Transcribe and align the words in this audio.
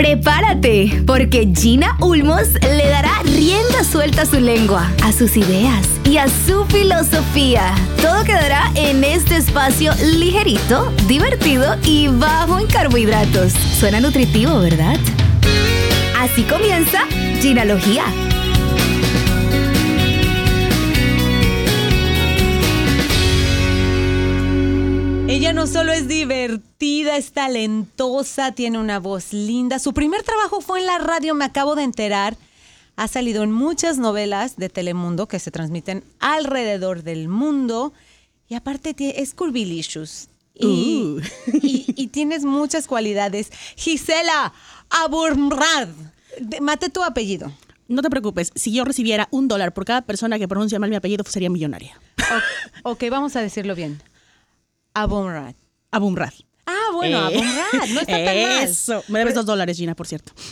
Prepárate, 0.00 1.02
porque 1.06 1.46
Gina 1.54 1.94
Ulmos 2.00 2.54
le 2.62 2.88
dará 2.88 3.20
rienda 3.22 3.84
suelta 3.84 4.22
a 4.22 4.24
su 4.24 4.40
lengua, 4.40 4.90
a 5.04 5.12
sus 5.12 5.36
ideas 5.36 5.86
y 6.06 6.16
a 6.16 6.26
su 6.26 6.64
filosofía. 6.64 7.74
Todo 8.00 8.24
quedará 8.24 8.72
en 8.76 9.04
este 9.04 9.36
espacio 9.36 9.92
ligerito, 10.16 10.90
divertido 11.06 11.76
y 11.84 12.08
bajo 12.08 12.58
en 12.58 12.66
carbohidratos. 12.66 13.52
Suena 13.52 14.00
nutritivo, 14.00 14.60
¿verdad? 14.60 14.96
Así 16.18 16.44
comienza 16.44 17.00
Ginalogía. 17.42 18.04
Ella 25.30 25.52
no 25.52 25.66
solo 25.68 25.92
es 25.92 26.08
divertida, 26.08 27.16
es 27.16 27.30
talentosa, 27.32 28.50
tiene 28.52 28.78
una 28.78 28.98
voz 28.98 29.32
linda. 29.32 29.78
Su 29.78 29.94
primer 29.94 30.24
trabajo 30.24 30.60
fue 30.60 30.80
en 30.80 30.86
la 30.86 30.98
radio, 30.98 31.34
me 31.36 31.44
acabo 31.44 31.76
de 31.76 31.84
enterar. 31.84 32.36
Ha 32.96 33.06
salido 33.06 33.44
en 33.44 33.52
muchas 33.52 33.96
novelas 33.96 34.56
de 34.56 34.68
Telemundo 34.68 35.28
que 35.28 35.38
se 35.38 35.52
transmiten 35.52 36.02
alrededor 36.18 37.04
del 37.04 37.28
mundo. 37.28 37.92
Y 38.48 38.54
aparte 38.56 38.94
es 39.22 39.32
curvilicious. 39.34 40.28
Y, 40.54 41.16
y- 41.62 41.84
y 41.96 42.06
tienes 42.08 42.44
muchas 42.44 42.88
cualidades. 42.88 43.50
Gisela 43.76 44.52
Aburrad. 44.90 45.88
De- 46.40 46.60
Mate 46.60 46.90
tu 46.90 47.04
apellido. 47.04 47.52
No 47.86 48.02
te 48.02 48.10
preocupes, 48.10 48.52
si 48.56 48.72
yo 48.72 48.84
recibiera 48.84 49.28
un 49.30 49.48
dólar 49.48 49.72
por 49.72 49.84
cada 49.84 50.02
persona 50.02 50.38
que 50.38 50.46
pronuncia 50.48 50.78
mal 50.78 50.90
mi 50.90 50.96
apellido, 50.96 51.24
sería 51.26 51.50
millonaria. 51.50 51.98
Ok, 52.82 53.04
vamos 53.10 53.34
a 53.36 53.40
decirlo 53.40 53.74
bien. 53.74 54.00
Abumrad. 54.94 55.54
Abumrad. 55.90 56.32
Ah, 56.66 56.90
bueno, 56.94 57.30
Eh, 57.30 57.36
Abumrad. 57.38 57.88
No 57.94 58.00
está 58.00 58.24
tan 58.24 58.24
mal. 58.24 58.62
Eso. 58.64 59.02
Me 59.08 59.18
debes 59.20 59.34
dos 59.34 59.46
dólares, 59.46 59.76
Gina, 59.76 59.94
por 59.94 60.06
cierto. 60.06 60.32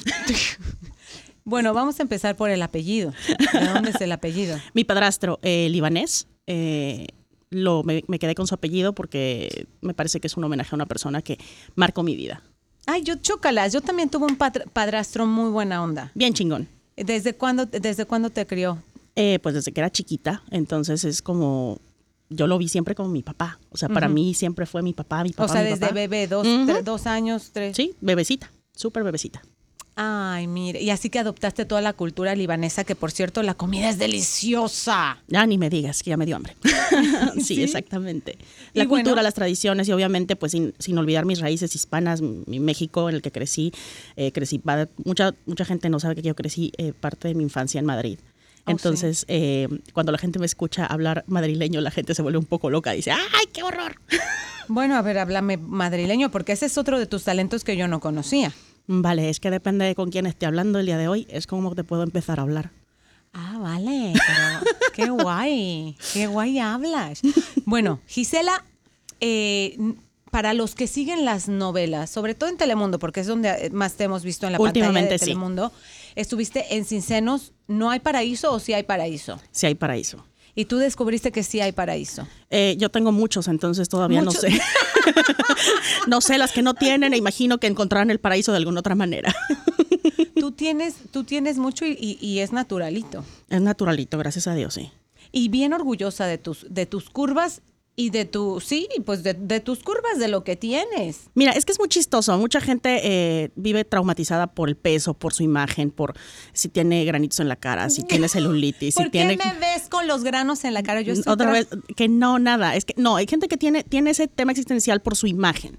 Bueno, 1.44 1.72
vamos 1.72 1.98
a 1.98 2.02
empezar 2.02 2.36
por 2.36 2.50
el 2.50 2.60
apellido. 2.60 3.14
¿De 3.54 3.66
dónde 3.72 3.88
es 3.90 4.00
el 4.02 4.12
apellido? 4.12 4.58
Mi 4.74 4.84
padrastro, 4.84 5.38
eh, 5.40 5.68
libanés, 5.70 6.26
eh, 6.46 7.06
lo, 7.48 7.82
me, 7.84 8.04
me 8.06 8.18
quedé 8.18 8.34
con 8.34 8.46
su 8.46 8.54
apellido 8.54 8.92
porque 8.94 9.66
me 9.80 9.94
parece 9.94 10.20
que 10.20 10.26
es 10.26 10.36
un 10.36 10.44
homenaje 10.44 10.68
a 10.72 10.76
una 10.76 10.84
persona 10.84 11.22
que 11.22 11.38
marcó 11.74 12.02
mi 12.02 12.16
vida. 12.16 12.42
Ay, 12.86 13.02
yo 13.02 13.14
chócalas. 13.14 13.72
Yo 13.72 13.80
también 13.80 14.10
tuve 14.10 14.26
un 14.26 14.36
padrastro 14.36 15.24
muy 15.26 15.48
buena 15.50 15.82
onda. 15.82 16.12
Bien 16.14 16.34
chingón. 16.34 16.68
¿Desde 16.96 17.32
cuándo, 17.34 17.64
desde 17.64 18.04
cuándo 18.04 18.28
te 18.28 18.46
crió? 18.46 18.82
Eh, 19.16 19.38
pues 19.42 19.54
desde 19.54 19.72
que 19.72 19.80
era 19.80 19.90
chiquita, 19.90 20.42
entonces 20.50 21.02
es 21.04 21.22
como, 21.22 21.80
yo 22.30 22.46
lo 22.46 22.58
vi 22.58 22.68
siempre 22.68 22.94
como 22.94 23.08
mi 23.10 23.22
papá. 23.22 23.58
O 23.70 23.76
sea, 23.76 23.88
para 23.88 24.08
mí 24.08 24.34
siempre 24.34 24.66
fue 24.66 24.82
mi 24.82 24.92
papá, 24.92 25.22
mi 25.24 25.30
papá. 25.30 25.44
o 25.44 25.48
sea, 25.48 25.62
mi 25.62 25.68
desde 25.70 25.80
papá. 25.80 25.94
bebé, 25.94 26.26
dos, 26.26 26.46
Ujú. 26.46 26.66
tre- 26.66 26.82
dos 26.82 27.06
años, 27.06 27.50
tres. 27.52 27.76
Sí, 27.76 27.94
bebecita, 28.00 28.50
súper 28.74 29.02
bebecita. 29.04 29.42
Ay, 30.00 30.46
mire. 30.46 30.80
Y 30.80 30.90
así 30.90 31.10
que 31.10 31.18
adoptaste 31.18 31.64
toda 31.64 31.80
la 31.80 31.92
cultura 31.92 32.32
libanesa, 32.36 32.84
que 32.84 32.94
por 32.94 33.10
cierto, 33.10 33.42
la 33.42 33.54
comida 33.54 33.88
es 33.90 33.98
deliciosa. 33.98 35.18
Ya 35.26 35.44
ni 35.44 35.58
me 35.58 35.70
digas 35.70 36.04
que 36.04 36.10
ya 36.10 36.16
me 36.16 36.24
dio 36.24 36.36
hambre. 36.36 36.56
sí, 37.42 37.60
exactamente. 37.62 38.38
La 38.74 38.84
Y 38.84 38.86
bueno- 38.86 39.02
cultura, 39.04 39.22
las 39.22 39.34
tradiciones 39.34 39.88
y 39.88 39.92
obviamente 39.92 40.36
pues 40.36 40.52
sin, 40.52 40.72
sin 40.78 40.96
olvidar 40.98 41.24
mis 41.24 41.40
raíces 41.40 41.74
hispanas, 41.74 42.20
mi 42.22 42.60
México 42.60 43.08
en 43.08 43.16
el 43.16 43.22
que 43.22 43.32
crecí, 43.32 43.72
eh, 44.14 44.30
crecí, 44.30 44.60
mucha, 45.04 45.34
mucha 45.46 45.64
gente 45.64 45.88
no 45.90 45.98
sabe 45.98 46.14
que 46.14 46.22
yo 46.22 46.36
crecí 46.36 46.70
eh, 46.78 46.92
parte 46.92 47.26
de 47.28 47.34
mi 47.34 47.42
infancia 47.42 47.80
en 47.80 47.86
Madrid. 47.86 48.20
Oh, 48.68 48.70
Entonces, 48.70 49.24
eh, 49.28 49.68
cuando 49.92 50.12
la 50.12 50.18
gente 50.18 50.38
me 50.38 50.46
escucha 50.46 50.86
hablar 50.86 51.24
madrileño, 51.26 51.80
la 51.80 51.90
gente 51.90 52.14
se 52.14 52.22
vuelve 52.22 52.38
un 52.38 52.44
poco 52.44 52.70
loca 52.70 52.92
y 52.92 52.98
dice, 52.98 53.10
¡ay, 53.12 53.46
qué 53.52 53.62
horror! 53.62 53.96
Bueno, 54.70 54.96
a 54.96 55.00
ver, 55.02 55.16
háblame 55.16 55.56
madrileño, 55.56 56.30
porque 56.30 56.52
ese 56.52 56.66
es 56.66 56.76
otro 56.76 56.98
de 56.98 57.06
tus 57.06 57.24
talentos 57.24 57.64
que 57.64 57.74
yo 57.74 57.88
no 57.88 58.00
conocía. 58.00 58.52
Vale, 58.86 59.30
es 59.30 59.40
que 59.40 59.50
depende 59.50 59.86
de 59.86 59.94
con 59.94 60.10
quién 60.10 60.26
esté 60.26 60.44
hablando 60.44 60.78
el 60.78 60.84
día 60.84 60.98
de 60.98 61.08
hoy, 61.08 61.26
es 61.30 61.46
como 61.46 61.74
te 61.74 61.84
puedo 61.84 62.02
empezar 62.02 62.38
a 62.38 62.42
hablar. 62.42 62.70
Ah, 63.32 63.56
vale. 63.58 64.12
pero 64.12 64.76
qué 64.92 65.10
guay. 65.22 65.96
Qué 66.12 66.26
guay 66.26 66.58
hablas. 66.58 67.22
Bueno, 67.64 68.00
Gisela, 68.06 68.62
eh, 69.20 69.78
para 70.30 70.52
los 70.54 70.74
que 70.74 70.86
siguen 70.86 71.24
las 71.24 71.48
novelas, 71.48 72.10
sobre 72.10 72.34
todo 72.34 72.50
en 72.50 72.56
Telemundo, 72.58 72.98
porque 72.98 73.20
es 73.20 73.26
donde 73.26 73.48
eh, 73.48 73.70
más 73.70 73.94
te 73.94 74.04
hemos 74.04 74.22
visto 74.22 74.46
en 74.46 74.52
la 74.52 74.58
pantalla 74.58 74.92
de 74.92 75.18
sí. 75.18 75.24
Telemundo, 75.24 75.72
estuviste 76.14 76.76
en 76.76 76.84
Cincenos, 76.84 77.52
¿no 77.68 77.90
hay 77.90 78.00
paraíso 78.00 78.52
o 78.52 78.58
sí 78.58 78.72
hay 78.72 78.82
paraíso? 78.82 79.38
Si 79.52 79.66
hay 79.66 79.74
paraíso. 79.76 80.24
Y 80.54 80.64
tú 80.64 80.78
descubriste 80.78 81.30
que 81.30 81.44
sí 81.44 81.60
hay 81.60 81.70
paraíso. 81.70 82.26
Eh, 82.50 82.74
yo 82.78 82.88
tengo 82.90 83.12
muchos, 83.12 83.46
entonces 83.46 83.88
todavía 83.88 84.22
Muchos. 84.22 84.42
no 84.42 84.50
sé. 84.50 84.60
no 86.08 86.20
sé 86.20 86.36
las 86.38 86.50
que 86.52 86.62
no 86.62 86.74
tienen, 86.74 87.14
e 87.14 87.16
imagino 87.16 87.58
que 87.58 87.66
encontrarán 87.68 88.10
el 88.10 88.18
paraíso 88.18 88.50
de 88.52 88.58
alguna 88.58 88.80
otra 88.80 88.94
manera. 88.96 89.34
Tú 90.40 90.52
tienes, 90.52 90.94
tú 91.12 91.24
tienes 91.24 91.58
mucho 91.58 91.84
y, 91.86 91.92
y- 92.00 92.18
y 92.20 92.40
es 92.40 92.52
naturalito. 92.52 93.24
es 93.50 93.60
naturalito, 93.60 94.18
gracias 94.18 94.46
a 94.46 94.54
Dios, 94.54 94.74
sí. 94.74 94.90
Y 95.30 95.48
bien 95.48 95.72
orgullosa 95.74 96.26
de 96.26 96.38
tus, 96.38 96.66
de 96.70 96.86
tus 96.86 97.10
curvas 97.10 97.60
y 98.00 98.10
de 98.10 98.24
tu, 98.24 98.60
sí, 98.60 98.86
pues 99.04 99.24
de, 99.24 99.34
de 99.34 99.58
tus 99.58 99.80
curvas, 99.82 100.20
de 100.20 100.28
lo 100.28 100.44
que 100.44 100.54
tienes. 100.54 101.30
Mira, 101.34 101.50
es 101.50 101.64
que 101.64 101.72
es 101.72 101.80
muy 101.80 101.88
chistoso. 101.88 102.38
Mucha 102.38 102.60
gente 102.60 103.00
eh, 103.02 103.50
vive 103.56 103.84
traumatizada 103.84 104.46
por 104.46 104.68
el 104.68 104.76
peso, 104.76 105.14
por 105.14 105.34
su 105.34 105.42
imagen, 105.42 105.90
por 105.90 106.14
si 106.52 106.68
tiene 106.68 107.04
granitos 107.04 107.40
en 107.40 107.48
la 107.48 107.56
cara, 107.56 107.90
si 107.90 108.04
tiene 108.04 108.28
celulitis, 108.28 108.94
si 108.94 109.02
¿Por 109.02 109.10
tiene... 109.10 109.36
qué 109.36 109.48
me 109.48 109.58
ves 109.58 109.88
con 109.88 110.06
los 110.06 110.22
granos 110.22 110.62
en 110.62 110.74
la 110.74 110.84
cara? 110.84 111.00
Yo 111.00 111.12
estoy 111.12 111.32
Otra 111.32 111.48
tra- 111.48 111.52
vez, 111.54 111.68
que 111.96 112.06
no, 112.06 112.38
nada. 112.38 112.76
Es 112.76 112.84
que 112.84 112.94
no, 112.96 113.16
hay 113.16 113.26
gente 113.26 113.48
que 113.48 113.56
tiene, 113.56 113.82
tiene 113.82 114.10
ese 114.10 114.28
tema 114.28 114.52
existencial 114.52 115.00
por 115.02 115.16
su 115.16 115.26
imagen. 115.26 115.76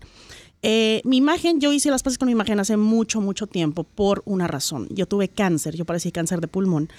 Eh, 0.61 0.99
mi 1.05 1.15
imagen, 1.15 1.61
yo 1.61 1.71
hice 1.71 1.89
las 1.89 2.03
paces 2.03 2.17
con 2.17 2.25
mi 2.25 2.33
imagen 2.33 2.59
hace 2.59 2.75
mucho, 2.75 3.21
mucho 3.21 3.47
tiempo 3.47 3.85
por 3.85 4.23
una 4.25 4.45
razón. 4.45 4.89
Yo 4.91 5.05
tuve 5.05 5.29
cáncer, 5.29 5.73
yo 5.77 5.85
padecí 5.85 6.11
cáncer 6.11 6.41
de 6.41 6.49
pulmón 6.49 6.89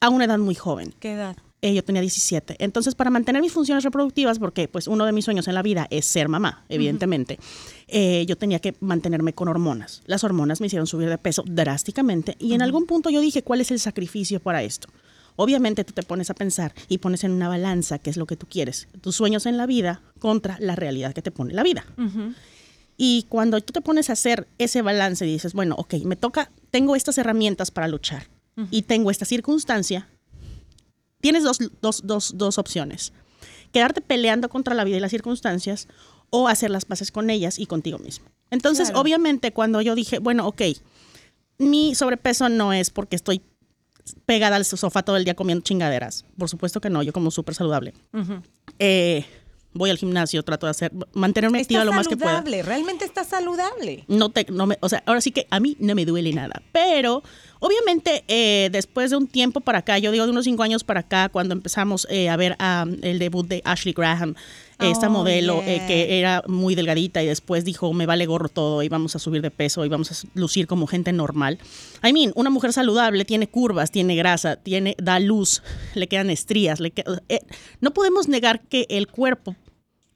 a 0.00 0.10
una 0.10 0.26
edad 0.26 0.38
muy 0.38 0.54
joven. 0.54 0.94
¿Qué 1.00 1.12
edad? 1.12 1.38
Eh, 1.64 1.74
yo 1.74 1.84
tenía 1.84 2.00
17. 2.00 2.56
Entonces, 2.58 2.96
para 2.96 3.08
mantener 3.08 3.40
mis 3.40 3.52
funciones 3.52 3.84
reproductivas, 3.84 4.40
porque 4.40 4.66
pues 4.66 4.88
uno 4.88 5.06
de 5.06 5.12
mis 5.12 5.24
sueños 5.24 5.46
en 5.46 5.54
la 5.54 5.62
vida 5.62 5.86
es 5.90 6.04
ser 6.06 6.28
mamá, 6.28 6.64
evidentemente, 6.68 7.38
eh, 7.86 8.26
yo 8.26 8.36
tenía 8.36 8.58
que 8.58 8.74
mantenerme 8.80 9.32
con 9.32 9.46
hormonas. 9.46 10.02
Las 10.06 10.24
hormonas 10.24 10.60
me 10.60 10.66
hicieron 10.66 10.88
subir 10.88 11.08
de 11.08 11.18
peso 11.18 11.44
drásticamente 11.46 12.36
y 12.40 12.54
en 12.54 12.62
algún 12.62 12.86
punto 12.86 13.10
yo 13.10 13.20
dije, 13.20 13.44
¿cuál 13.44 13.60
es 13.60 13.70
el 13.70 13.78
sacrificio 13.78 14.40
para 14.40 14.64
esto? 14.64 14.88
Obviamente 15.36 15.84
tú 15.84 15.92
te 15.92 16.02
pones 16.02 16.30
a 16.30 16.34
pensar 16.34 16.74
y 16.88 16.98
pones 16.98 17.22
en 17.22 17.30
una 17.30 17.48
balanza 17.48 18.00
qué 18.00 18.10
es 18.10 18.16
lo 18.16 18.26
que 18.26 18.36
tú 18.36 18.48
quieres, 18.50 18.88
tus 19.00 19.14
sueños 19.14 19.46
en 19.46 19.56
la 19.56 19.66
vida 19.66 20.02
contra 20.18 20.56
la 20.58 20.74
realidad 20.74 21.14
que 21.14 21.22
te 21.22 21.30
pone 21.30 21.54
la 21.54 21.62
vida. 21.62 21.84
Y 22.96 23.26
cuando 23.28 23.60
tú 23.60 23.72
te 23.72 23.80
pones 23.80 24.10
a 24.10 24.14
hacer 24.14 24.48
ese 24.58 24.82
balance 24.82 25.24
y 25.24 25.32
dices, 25.32 25.54
bueno, 25.54 25.76
ok, 25.78 25.94
me 26.04 26.16
toca, 26.16 26.50
tengo 26.72 26.96
estas 26.96 27.18
herramientas 27.18 27.70
para 27.70 27.86
luchar 27.86 28.26
y 28.70 28.82
tengo 28.82 29.12
esta 29.12 29.24
circunstancia, 29.24 30.08
tienes 31.22 31.42
dos, 31.44 31.58
dos, 31.80 32.02
dos, 32.04 32.36
dos 32.36 32.58
opciones. 32.58 33.14
Quedarte 33.72 34.02
peleando 34.02 34.50
contra 34.50 34.74
la 34.74 34.84
vida 34.84 34.98
y 34.98 35.00
las 35.00 35.10
circunstancias 35.12 35.88
o 36.28 36.48
hacer 36.48 36.70
las 36.70 36.84
paces 36.84 37.10
con 37.10 37.30
ellas 37.30 37.58
y 37.58 37.64
contigo 37.64 37.98
mismo. 37.98 38.26
Entonces, 38.50 38.88
Claro. 38.88 39.00
obviamente, 39.00 39.52
cuando 39.52 39.80
yo 39.80 39.94
dije, 39.94 40.18
bueno, 40.18 40.46
ok, 40.46 40.60
mi 41.58 41.94
sobrepeso 41.94 42.48
no 42.50 42.72
es 42.74 42.90
porque 42.90 43.16
estoy 43.16 43.40
pegada 44.26 44.56
al 44.56 44.64
sofá 44.64 45.02
todo 45.04 45.16
el 45.16 45.24
día 45.24 45.34
comiendo 45.34 45.62
chingaderas. 45.64 46.24
Por 46.36 46.48
supuesto 46.50 46.80
que 46.80 46.90
no, 46.90 47.02
yo 47.02 47.12
como 47.12 47.30
súper 47.30 47.54
saludable. 47.54 47.94
Eh, 48.78 49.24
voy 49.74 49.90
al 49.90 49.96
gimnasio, 49.98 50.42
trato 50.42 50.66
de 50.66 50.70
hacer, 50.70 50.92
mantenerme 51.14 51.60
activa 51.60 51.84
lo 51.84 51.92
más 51.92 52.08
que 52.08 52.16
pueda. 52.16 52.32
saludable, 52.32 52.62
realmente 52.62 53.04
está 53.04 53.24
saludable. 53.24 54.04
No 54.08 54.30
te, 54.30 54.44
no 54.50 54.66
me, 54.66 54.76
o 54.80 54.88
sea, 54.88 55.02
ahora 55.06 55.20
sí 55.20 55.30
que 55.30 55.46
a 55.50 55.60
mí 55.60 55.76
no 55.78 55.94
me 55.94 56.04
duele 56.04 56.32
nada. 56.32 56.62
Pero, 56.72 57.22
obviamente, 57.62 58.24
eh, 58.28 58.68
después 58.72 59.10
de 59.10 59.16
un 59.16 59.26
tiempo 59.26 59.60
para 59.60 59.78
acá, 59.78 59.98
yo 59.98 60.10
digo 60.10 60.24
de 60.26 60.32
unos 60.32 60.44
cinco 60.44 60.62
años 60.64 60.84
para 60.84 61.00
acá, 61.00 61.28
cuando 61.30 61.54
empezamos 61.54 62.06
eh, 62.10 62.28
a 62.28 62.36
ver 62.36 62.56
el 63.02 63.18
debut 63.18 63.46
de 63.46 63.62
Ashley 63.64 63.94
Graham, 63.94 64.34
esta 64.80 65.06
Oh, 65.06 65.10
modelo 65.10 65.62
eh, 65.64 65.80
que 65.86 66.18
era 66.18 66.42
muy 66.48 66.74
delgadita 66.74 67.22
y 67.22 67.26
después 67.26 67.64
dijo, 67.64 67.92
me 67.92 68.04
vale 68.04 68.26
gorro 68.26 68.48
todo 68.48 68.82
y 68.82 68.88
vamos 68.88 69.14
a 69.14 69.20
subir 69.20 69.40
de 69.40 69.52
peso 69.52 69.84
y 69.84 69.88
vamos 69.88 70.10
a 70.10 70.26
lucir 70.34 70.66
como 70.66 70.88
gente 70.88 71.12
normal. 71.12 71.58
I 72.02 72.12
mean, 72.12 72.32
una 72.34 72.50
mujer 72.50 72.72
saludable 72.72 73.24
tiene 73.24 73.46
curvas, 73.46 73.92
tiene 73.92 74.16
grasa, 74.16 74.56
tiene, 74.56 74.96
da 75.00 75.20
luz, 75.20 75.62
le 75.94 76.08
quedan 76.08 76.30
estrías. 76.30 76.80
Le 76.80 76.90
que- 76.90 77.04
eh, 77.28 77.40
no 77.80 77.92
podemos 77.92 78.26
negar 78.26 78.60
que 78.60 78.86
el 78.90 79.06
cuerpo 79.06 79.54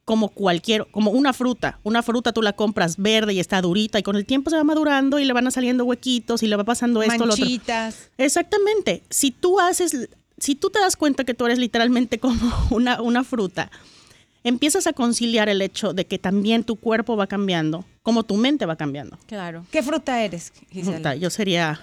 como 0.06 0.28
cualquier, 0.28 0.86
como 0.92 1.10
una 1.10 1.32
fruta. 1.32 1.80
Una 1.82 2.00
fruta 2.00 2.32
tú 2.32 2.40
la 2.40 2.52
compras 2.52 2.96
verde 2.96 3.34
y 3.34 3.40
está 3.40 3.60
durita 3.60 3.98
y 3.98 4.04
con 4.04 4.14
el 4.14 4.24
tiempo 4.24 4.50
se 4.50 4.56
va 4.56 4.62
madurando 4.62 5.18
y 5.18 5.24
le 5.24 5.32
van 5.32 5.50
saliendo 5.50 5.84
huequitos 5.84 6.44
y 6.44 6.46
le 6.46 6.54
va 6.54 6.62
pasando 6.62 7.02
esto, 7.02 7.26
lo 7.26 7.34
otro. 7.34 7.44
Manchitas. 7.44 8.08
Exactamente. 8.16 9.02
Si 9.10 9.32
tú 9.32 9.58
haces, 9.58 10.08
si 10.38 10.54
tú 10.54 10.70
te 10.70 10.78
das 10.78 10.94
cuenta 10.96 11.24
que 11.24 11.34
tú 11.34 11.44
eres 11.44 11.58
literalmente 11.58 12.20
como 12.20 12.38
una, 12.70 13.02
una 13.02 13.24
fruta, 13.24 13.72
empiezas 14.44 14.86
a 14.86 14.92
conciliar 14.92 15.48
el 15.48 15.60
hecho 15.60 15.92
de 15.92 16.06
que 16.06 16.20
también 16.20 16.62
tu 16.62 16.76
cuerpo 16.76 17.16
va 17.16 17.26
cambiando, 17.26 17.84
como 18.04 18.22
tu 18.22 18.36
mente 18.36 18.64
va 18.64 18.76
cambiando. 18.76 19.18
Claro. 19.26 19.66
¿Qué 19.72 19.82
fruta 19.82 20.22
eres, 20.22 20.52
Gisela? 20.70 20.98
Puta, 20.98 21.14
Yo 21.16 21.30
sería 21.30 21.80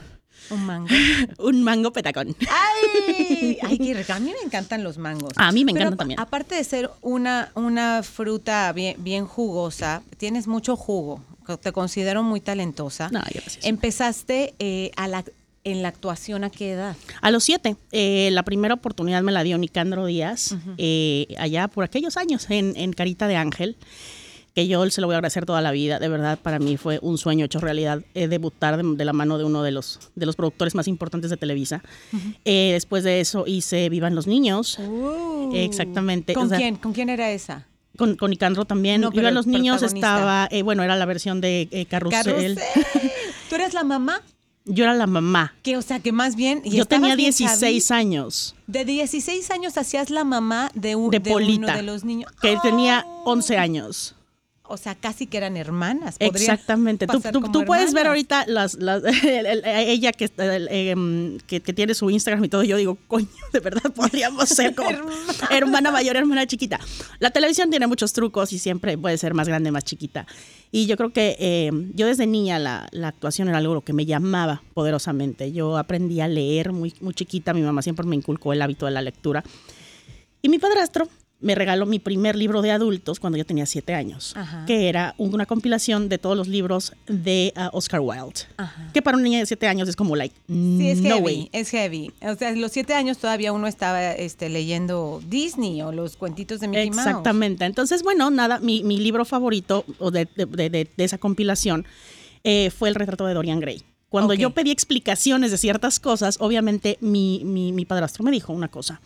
Un 0.49 0.65
mango. 0.65 0.87
un 1.39 1.63
mango 1.63 1.91
petacón. 1.93 2.35
¡Ay! 2.49 3.57
Ay, 3.63 3.77
qué 3.77 3.93
rico. 3.93 4.13
A 4.13 4.19
mí 4.19 4.31
me 4.31 4.45
encantan 4.45 4.83
los 4.83 4.97
mangos. 4.97 5.33
A 5.35 5.51
mí 5.51 5.65
me 5.65 5.71
encantan 5.71 5.97
también. 5.97 6.19
Aparte 6.19 6.55
de 6.55 6.63
ser 6.63 6.89
una, 7.01 7.51
una 7.55 8.03
fruta 8.03 8.71
bien, 8.73 8.95
bien 9.03 9.25
jugosa, 9.25 10.03
tienes 10.17 10.47
mucho 10.47 10.75
jugo. 10.75 11.21
Te 11.61 11.71
considero 11.71 12.23
muy 12.23 12.39
talentosa. 12.39 13.09
No, 13.11 13.19
gracias. 13.19 13.59
Empezaste 13.65 14.53
eh, 14.59 14.91
a 14.95 15.07
la- 15.07 15.25
en 15.65 15.81
la 15.81 15.87
actuación 15.89 16.43
a 16.43 16.49
qué 16.49 16.71
edad? 16.73 16.95
A 17.21 17.31
los 17.31 17.45
siete, 17.45 17.77
eh, 17.93 18.29
la 18.33 18.43
primera 18.43 18.73
oportunidad 18.73 19.21
me 19.23 19.31
la 19.31 19.43
dio 19.43 19.57
Nicandro 19.57 20.05
Díaz, 20.05 20.55
eh, 20.77 21.27
allá 21.39 21.69
por 21.69 21.85
aquellos 21.85 22.17
años 22.17 22.47
en, 22.49 22.73
en 22.75 22.91
Carita 22.91 23.27
de 23.29 23.37
Ángel, 23.37 23.77
que 24.53 24.67
yo 24.67 24.87
se 24.89 25.01
lo 25.01 25.07
voy 25.07 25.15
a 25.15 25.17
agradecer 25.17 25.45
toda 25.45 25.61
la 25.61 25.71
vida. 25.71 25.99
De 25.99 26.07
verdad, 26.07 26.37
para 26.41 26.59
mí 26.59 26.77
fue 26.77 26.99
un 27.01 27.17
sueño 27.17 27.45
hecho 27.45 27.59
realidad 27.59 28.01
eh, 28.13 28.27
debutar 28.27 28.77
de, 28.77 28.95
de 28.95 29.05
la 29.05 29.13
mano 29.13 29.37
de 29.37 29.43
uno 29.43 29.63
de 29.63 29.71
los, 29.71 29.99
de 30.15 30.25
los 30.25 30.35
productores 30.35 30.75
más 30.75 30.87
importantes 30.87 31.29
de 31.31 31.37
Televisa. 31.37 31.81
Eh, 32.45 32.71
después 32.73 33.03
de 33.03 33.19
eso 33.19 33.45
hice 33.47 33.89
Vivan 33.89 34.13
los 34.15 34.27
Niños. 34.27 34.77
Exactamente. 35.53 36.33
¿Con 36.33 36.45
o 36.45 36.49
sea, 36.49 36.57
quién? 36.57 36.75
¿Con 36.75 36.93
quién 36.93 37.09
era 37.09 37.31
esa? 37.31 37.67
Con, 37.97 38.15
con 38.15 38.29
Nicandro 38.31 38.65
también. 38.65 39.01
No, 39.01 39.11
Vivan 39.11 39.33
los 39.33 39.47
Niños 39.47 39.81
estaba, 39.83 40.47
eh, 40.51 40.63
bueno, 40.63 40.83
era 40.83 40.95
la 40.95 41.05
versión 41.05 41.41
de 41.41 41.67
eh, 41.71 41.85
Carrusel. 41.85 42.23
Carrusel. 42.23 42.59
¿Tú 43.49 43.55
eres 43.55 43.73
la 43.73 43.83
mamá? 43.83 44.21
Yo 44.65 44.85
era 44.85 44.93
la 44.93 45.07
mamá. 45.07 45.53
Que, 45.61 45.75
o 45.77 45.81
sea, 45.81 45.99
que 45.99 46.11
más 46.13 46.35
bien... 46.37 46.61
y 46.63 46.71
Yo 46.71 46.85
tenía 46.85 47.15
bien 47.15 47.31
16 47.31 47.89
chavi- 47.89 47.93
años. 47.95 48.55
De 48.65 48.85
16 48.85 49.51
años 49.51 49.77
hacías 49.77 50.09
la 50.09 50.23
mamá 50.23 50.71
de, 50.73 50.95
un, 50.95 51.11
de 51.11 51.19
de 51.19 51.33
uno 51.33 51.67
de 51.67 51.83
los 51.83 52.03
niños. 52.05 52.31
que 52.41 52.57
tenía 52.63 53.03
¡Oh! 53.05 53.31
11 53.31 53.57
años. 53.57 54.15
O 54.73 54.77
sea, 54.77 54.95
casi 54.95 55.27
que 55.27 55.37
eran 55.37 55.55
hermanas. 55.55 56.15
Exactamente. 56.17 57.05
Tú, 57.05 57.21
tú- 57.21 57.51
tú 57.51 57.63
puedes 57.63 57.93
ver 57.93 58.07
ahorita 58.07 58.45
las, 58.47 58.73
las- 58.73 59.03
el- 59.23 59.45
el- 59.45 59.61
ella 59.65 60.11
que, 60.11 60.31
el, 60.37 60.67
em, 60.71 61.37
que, 61.45 61.61
que 61.61 61.73
tiene 61.73 61.93
su 61.93 62.09
Instagram 62.09 62.43
y 62.45 62.49
todo. 62.49 62.63
Yo 62.63 62.75
digo, 62.77 62.97
coño, 63.07 63.27
de 63.53 63.59
verdad 63.59 63.91
podríamos 63.95 64.49
ser 64.49 64.73
como 64.73 64.89
Hermana. 65.51 65.91
mayor, 65.91 66.15
hermana 66.15 66.47
chiquita. 66.47 66.79
La 67.19 67.29
televisión 67.29 67.69
tiene 67.69 67.85
muchos 67.85 68.13
trucos 68.13 68.51
y 68.51 68.57
siempre 68.57 68.97
puede 68.97 69.17
ser 69.19 69.35
más 69.35 69.47
grande, 69.47 69.69
más 69.69 69.83
chiquita. 69.83 70.25
Y 70.71 70.87
yo 70.87 70.97
creo 70.97 71.13
que 71.13 71.35
em, 71.37 71.91
yo 71.93 72.07
desde 72.07 72.25
niña 72.25 72.57
la, 72.57 72.87
la 72.91 73.09
actuación 73.09 73.47
era 73.49 73.59
algo 73.59 73.81
que 73.81 73.93
me 73.93 74.07
llamaba 74.07 74.63
poderosamente. 74.73 75.51
Yo 75.51 75.77
aprendí 75.77 76.19
a 76.19 76.27
leer 76.27 76.71
muy, 76.71 76.95
muy 76.99 77.13
chiquita. 77.13 77.53
Mi 77.53 77.61
mamá 77.61 77.83
siempre 77.83 78.07
me 78.07 78.15
inculcó 78.15 78.53
el 78.53 78.61
hábito 78.63 78.87
de 78.87 78.91
la 78.93 79.03
lectura. 79.03 79.43
Y 80.41 80.49
mi 80.49 80.57
padrastro 80.57 81.07
me 81.43 81.53
regaló 81.55 81.85
mi 81.85 81.99
primer 81.99 82.35
libro 82.35 82.61
de 82.63 82.71
adultos 82.71 83.19
cuando 83.19 83.37
yo 83.37 83.45
tenía 83.45 83.65
siete 83.65 83.93
años, 83.93 84.33
Ajá. 84.35 84.65
que 84.65 84.89
era 84.89 85.13
un- 85.17 85.33
una 85.33 85.45
compilación 85.45 86.09
de 86.09 86.17
todos 86.17 86.35
los 86.35 86.47
libros 86.47 86.93
de 87.07 87.53
ah, 87.55 87.69
Oscar 87.73 87.99
Wilde. 87.99 88.41
Ajá. 88.57 88.89
Que 88.93 89.01
para 89.01 89.17
una 89.17 89.23
niña 89.25 89.39
de 89.39 89.45
siete 89.45 89.67
años 89.67 89.87
es 89.89 89.95
como, 89.95 90.15
like, 90.15 90.33
Sí, 90.47 90.89
es 90.89 91.01
no 91.01 91.09
heavy, 91.09 91.21
way. 91.21 91.49
es 91.51 91.69
heavy. 91.69 92.11
O 92.21 92.33
sea, 92.35 92.49
a 92.49 92.51
los 92.53 92.71
siete 92.71 92.93
años 92.93 93.17
todavía 93.17 93.51
uno 93.51 93.67
estaba 93.67 94.13
este, 94.13 94.49
leyendo 94.49 95.21
Disney 95.27 95.81
o 95.81 95.91
los 95.91 96.15
cuentitos 96.17 96.59
de 96.61 96.67
Mickey 96.69 96.89
Mouse. 96.89 97.05
Exactamente. 97.07 97.65
Entonces, 97.65 98.01
bueno, 98.03 98.31
nada, 98.31 98.59
mi, 98.59 98.83
mi 98.83 98.97
libro 98.97 99.25
favorito 99.25 99.85
o 99.99 100.09
de, 100.11 100.27
de- 100.35 100.45
de- 100.45 100.69
de- 100.69 100.89
esa 101.03 101.17
compilación 101.17 101.85
eh, 102.45 102.71
fue 102.71 102.89
el 102.89 102.95
retrato 102.95 103.25
de 103.25 103.33
Dorian 103.33 103.59
Gray. 103.59 103.83
Cuando 104.09 104.33
Ok. 104.33 104.39
yo 104.39 104.51
pedí 104.51 104.69
explicaciones 104.69 105.49
de 105.51 105.57
ciertas 105.57 105.99
cosas, 105.99 106.37
obviamente 106.39 106.97
mi, 107.01 107.41
mi- 107.43 107.71
mi 107.71 107.83
padrastro 107.85 108.23
me 108.23 108.31
dijo 108.31 108.53
una 108.53 108.67
cosa. 108.67 109.01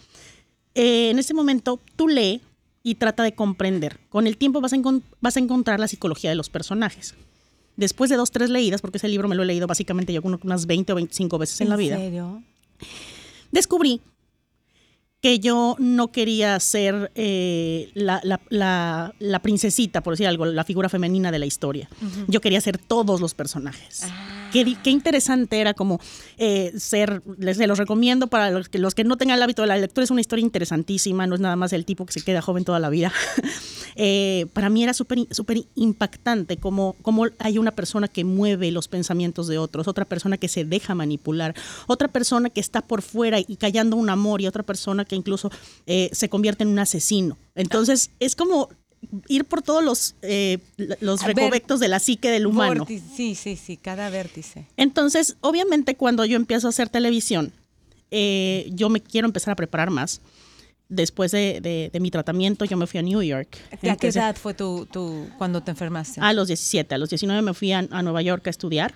Eh, 0.78 1.10
en 1.10 1.20
ese 1.20 1.34
momento, 1.34 1.80
tú 1.96 2.08
lee 2.08 2.42
y 2.84 2.96
trata 2.96 3.24
de 3.24 3.34
comprender. 3.34 4.00
Con 4.10 4.28
el 4.28 4.38
tiempo 4.38 4.62
vas 4.62 4.74
a, 4.74 4.78
encon- 4.78 5.02
vas 5.20 5.36
a 5.36 5.40
encontrar 5.40 5.80
la 5.80 5.88
psicología 5.88 6.30
de 6.30 6.36
los 6.36 6.50
personajes. 6.50 7.16
Después 7.76 8.10
de 8.10 8.16
dos, 8.16 8.32
tres 8.32 8.50
leídas, 8.50 8.82
porque 8.82 8.98
ese 8.98 9.08
libro 9.08 9.28
me 9.28 9.36
lo 9.36 9.44
he 9.44 9.46
leído 9.46 9.68
básicamente 9.68 10.14
yo 10.14 10.22
unas 10.24 10.66
20 10.66 10.94
o 10.94 10.96
25 10.96 11.38
veces 11.38 11.62
en, 11.62 11.70
la 11.70 11.76
vida, 11.76 11.98
serio? 11.98 12.42
descubrí 13.52 14.02
que 15.28 15.40
yo 15.40 15.76
no 15.78 16.08
quería 16.14 16.58
ser 16.62 17.12
eh, 17.16 17.90
la, 17.96 18.22
la- 18.24 18.40
la- 18.48 19.14
la 19.20 19.40
princesita, 19.42 20.00
por 20.02 20.14
decir 20.14 20.26
algo, 20.26 20.46
la 20.46 20.64
figura 20.64 20.88
femenina 20.88 21.34
de 21.34 21.40
la 21.40 21.46
historia. 21.46 21.90
Yo 22.30 22.40
quería 22.40 22.62
ser 22.62 22.78
todos 22.78 23.20
los 23.20 23.34
personajes. 23.34 24.06
Qué, 24.54 24.64
di- 24.64 24.76
qué 24.82 24.90
interesante 24.90 25.60
era 25.60 25.74
como 25.74 26.00
eh, 26.38 26.72
ser, 26.78 27.22
les 27.38 27.58
se 27.58 27.68
los 27.68 27.78
recomiendo 27.78 28.28
para 28.28 28.52
los 28.52 28.70
que, 28.70 28.80
los 28.80 28.96
que 28.96 29.04
no 29.04 29.18
tengan 29.18 29.36
el 29.36 29.44
hábito 29.44 29.64
de 29.64 29.68
la 29.68 29.76
lectura, 29.76 30.06
es 30.06 30.12
una 30.12 30.22
historia 30.22 30.44
interesantísima, 30.44 31.28
no 31.28 31.36
es 31.36 31.42
nada 31.42 31.58
más 31.58 31.74
el 31.74 31.84
tipo 31.84 32.06
que 32.06 32.14
se 32.14 32.22
queda 32.22 32.42
joven 32.42 32.64
toda 32.64 32.80
la 32.80 32.90
vida. 32.90 33.12
Eh, 34.00 34.46
para 34.54 34.70
mí 34.70 34.84
era 34.84 34.94
súper 34.94 35.18
súper 35.32 35.64
impactante 35.74 36.58
cómo, 36.58 36.96
cómo 37.02 37.26
hay 37.40 37.58
una 37.58 37.72
persona 37.72 38.08
que 38.08 38.24
mueve 38.24 38.70
los 38.70 38.88
pensamientos 38.88 39.48
de 39.48 39.58
otros, 39.58 39.88
otra 39.88 40.06
persona 40.06 40.38
que 40.38 40.48
se 40.48 40.66
deja 40.66 40.94
manipular, 40.94 41.56
otra 41.88 42.08
persona 42.08 42.52
que 42.52 42.60
está 42.60 42.82
por 42.84 43.02
fuera 43.02 43.40
y 43.40 43.56
callando 43.56 43.96
un 43.96 44.12
amor 44.12 44.40
y 44.42 44.46
otra 44.46 44.62
persona 44.62 45.04
que 45.04 45.16
incluso 45.18 45.50
eh, 45.86 46.10
se 46.14 46.30
convierte 46.30 46.64
en 46.64 46.70
un 46.70 46.80
asesino. 46.80 47.38
Entonces 47.56 48.12
es 48.20 48.36
como 48.36 48.70
ir 49.28 49.46
por 49.46 49.62
todos 49.62 49.84
los, 49.84 50.16
eh, 50.22 50.58
los 51.02 51.22
recovectos 51.24 51.80
de 51.80 51.88
la 51.88 52.00
psique 52.00 52.32
del 52.32 52.48
humano. 52.48 52.80
Vórtice, 52.80 53.06
Sí, 53.16 53.36
sí, 53.36 53.56
sí, 53.56 53.78
cada 53.78 54.10
vértice. 54.10 54.66
Entonces, 54.78 55.36
obviamente, 55.42 55.96
cuando 55.96 56.26
yo 56.26 56.36
empiezo 56.36 56.68
a 56.68 56.70
hacer 56.72 56.90
televisión, 56.90 57.52
eh, 58.12 58.70
yo 58.74 58.90
me 58.90 59.02
quiero 59.02 59.28
empezar 59.28 59.52
a 59.52 59.56
preparar 59.56 59.90
más. 59.92 60.22
Después 60.90 61.32
de, 61.32 61.60
de- 61.62 61.90
de 61.92 62.00
mi 62.00 62.10
tratamiento, 62.12 62.64
yo 62.64 62.78
me 62.78 62.88
fui 62.88 62.98
a 62.98 63.04
New 63.04 63.22
York. 63.22 63.58
¿A 63.74 63.98
qué 63.98 64.08
edad 64.08 64.38
fue 64.38 64.54
tu, 64.54 64.86
tu, 64.86 65.28
cuando 65.38 65.62
te 65.62 65.70
enfermaste? 65.72 66.22
A 66.22 66.32
los 66.32 66.48
17. 66.48 66.96
A 66.96 66.98
los 66.98 67.10
19 67.10 67.42
me 67.42 67.54
fui 67.54 67.74
a, 67.74 67.80
a 67.92 68.02
Nueva 68.02 68.22
York 68.22 68.48
a 68.48 68.50
estudiar. 68.50 68.94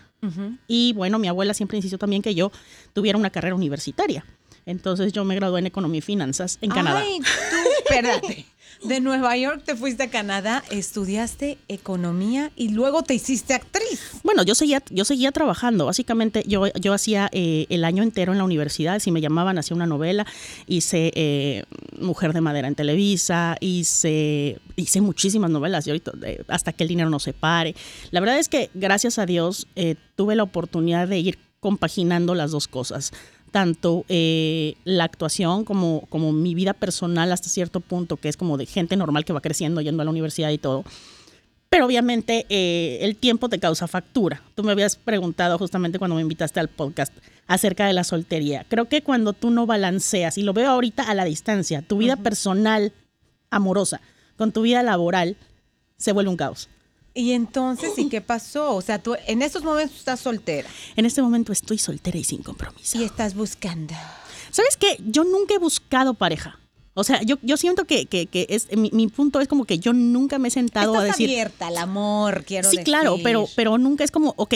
Y 0.67 0.93
bueno, 0.93 1.19
mi 1.19 1.27
abuela 1.27 1.53
siempre 1.53 1.77
insistió 1.77 1.97
también 1.97 2.21
que 2.21 2.33
yo 2.33 2.51
tuviera 2.93 3.17
una 3.17 3.29
carrera 3.29 3.55
universitaria. 3.55 4.23
Entonces 4.65 5.13
yo 5.13 5.25
me 5.25 5.35
gradué 5.35 5.59
en 5.59 5.67
Economía 5.67 5.99
y 5.99 6.01
Finanzas 6.01 6.57
en 6.61 6.71
Canadá. 6.71 7.03
Ay, 7.03 7.19
tú, 7.19 7.69
espérate. 7.83 8.45
De 8.83 8.99
Nueva 8.99 9.37
York 9.37 9.61
te 9.63 9.75
fuiste 9.75 10.03
a 10.03 10.09
Canadá, 10.09 10.63
estudiaste 10.71 11.59
economía 11.67 12.51
y 12.55 12.69
luego 12.69 13.03
te 13.03 13.13
hiciste 13.13 13.53
actriz. 13.53 14.19
Bueno, 14.23 14.41
yo 14.41 14.55
seguía, 14.55 14.81
yo 14.89 15.05
seguía 15.05 15.31
trabajando. 15.31 15.85
Básicamente, 15.85 16.43
yo, 16.47 16.65
yo 16.73 16.93
hacía 16.93 17.29
eh, 17.31 17.67
el 17.69 17.83
año 17.83 18.01
entero 18.01 18.31
en 18.31 18.39
la 18.39 18.43
universidad. 18.43 18.97
Si 18.99 19.11
me 19.11 19.21
llamaban, 19.21 19.59
hacía 19.59 19.75
una 19.75 19.85
novela. 19.85 20.25
Hice 20.65 21.11
eh, 21.13 21.63
Mujer 21.99 22.33
de 22.33 22.41
Madera 22.41 22.67
en 22.67 22.73
Televisa. 22.73 23.55
Hice, 23.59 24.59
hice 24.75 25.01
muchísimas 25.01 25.51
novelas. 25.51 25.87
Ahorita, 25.87 26.13
eh, 26.25 26.43
hasta 26.47 26.73
que 26.73 26.83
el 26.83 26.89
dinero 26.89 27.11
no 27.11 27.19
se 27.19 27.33
pare. 27.33 27.75
La 28.09 28.19
verdad 28.19 28.39
es 28.39 28.49
que, 28.49 28.71
gracias 28.73 29.19
a 29.19 29.27
Dios, 29.27 29.67
tuve 30.15 30.35
la 30.35 30.43
oportunidad 30.43 31.07
de 31.07 31.19
ir 31.19 31.37
compaginando 31.59 32.33
las 32.33 32.49
dos 32.49 32.67
cosas. 32.67 33.13
Tanto 33.51 34.05
eh, 34.07 34.75
la 34.85 35.03
actuación 35.03 35.65
como, 35.65 36.07
como 36.09 36.31
mi 36.31 36.55
vida 36.55 36.73
personal 36.73 37.31
hasta 37.31 37.49
cierto 37.49 37.81
punto, 37.81 38.17
que 38.17 38.29
es 38.29 38.37
como 38.37 38.57
de 38.57 38.65
gente 38.65 38.95
normal 38.95 39.25
que 39.25 39.33
va 39.33 39.41
creciendo, 39.41 39.81
yendo 39.81 40.01
a 40.01 40.05
la 40.05 40.11
universidad 40.11 40.49
y 40.49 40.57
todo. 40.57 40.85
Pero 41.69 41.85
obviamente 41.85 42.45
eh, 42.49 42.99
el 43.01 43.15
tiempo 43.15 43.47
te 43.47 43.59
causa 43.59 43.87
factura. 43.87 44.41
Tú 44.55 44.63
me 44.63 44.73
habías 44.73 44.97
preguntado 44.97 45.57
justamente 45.57 45.99
cuando 45.99 46.15
me 46.15 46.21
invitaste 46.21 46.59
al 46.59 46.67
podcast 46.67 47.13
acerca 47.47 47.85
de 47.85 47.93
la 47.93 48.03
soltería. 48.03 48.65
Creo 48.67 48.89
que 48.89 49.03
cuando 49.03 49.33
tú 49.33 49.51
no 49.51 49.65
balanceas, 49.65 50.37
y 50.37 50.43
lo 50.43 50.53
veo 50.53 50.69
ahorita 50.69 51.03
a 51.03 51.13
la 51.13 51.25
distancia, 51.25 51.81
tu 51.81 51.97
vida 51.97 52.15
personal 52.17 52.93
amorosa 53.49 54.01
con 54.37 54.51
tu 54.51 54.63
vida 54.63 54.81
laboral, 54.83 55.37
se 55.97 56.11
vuelve 56.13 56.31
un 56.31 56.37
caos. 56.37 56.67
Y 57.13 57.33
entonces, 57.33 57.91
¿y 57.97 58.07
qué 58.07 58.21
pasó? 58.21 58.75
O 58.75 58.81
sea, 58.81 58.97
tú 59.01 59.15
en 59.27 59.41
estos 59.41 59.63
momentos 59.63 59.97
estás 59.97 60.19
soltera 60.21 60.69
En 60.95 61.05
este 61.05 61.21
momento 61.21 61.51
estoy 61.51 61.77
soltera 61.77 62.17
y 62.17 62.23
sin 62.23 62.41
compromiso. 62.41 62.97
y 62.97 63.03
estás 63.03 63.33
buscando. 63.35 63.93
¿Sabes 64.51 64.77
qué? 64.77 64.97
Yo 65.05 65.23
nunca 65.23 65.53
he 65.53 65.57
buscado 65.59 66.13
pareja. 66.13 66.57
O 66.93 67.03
sea, 67.05 67.21
yo, 67.23 67.37
yo 67.41 67.55
siento 67.57 67.85
que, 67.85 68.05
que- 68.05 68.27
que 68.27 68.45
es, 68.49 68.67
mi, 68.77 68.89
mi 68.93 69.07
punto 69.07 69.39
es 69.39 69.47
como 69.47 69.63
que 69.65 69.79
yo 69.79 69.93
nunca 69.93 70.39
me 70.39 70.49
he 70.49 70.51
sentado 70.51 70.93
Estás 70.93 71.03
a 71.03 71.05
decir... 71.07 71.29
abierta 71.29 71.67
al 71.67 71.77
amor, 71.77 72.43
quiero 72.45 72.69
Sí, 72.69 72.77
decir. 72.77 72.85
claro, 72.85 73.17
pero, 73.23 73.47
pero 73.55 73.77
nunca 73.77 74.03
es 74.03 74.11
como, 74.11 74.33
ok, 74.37 74.53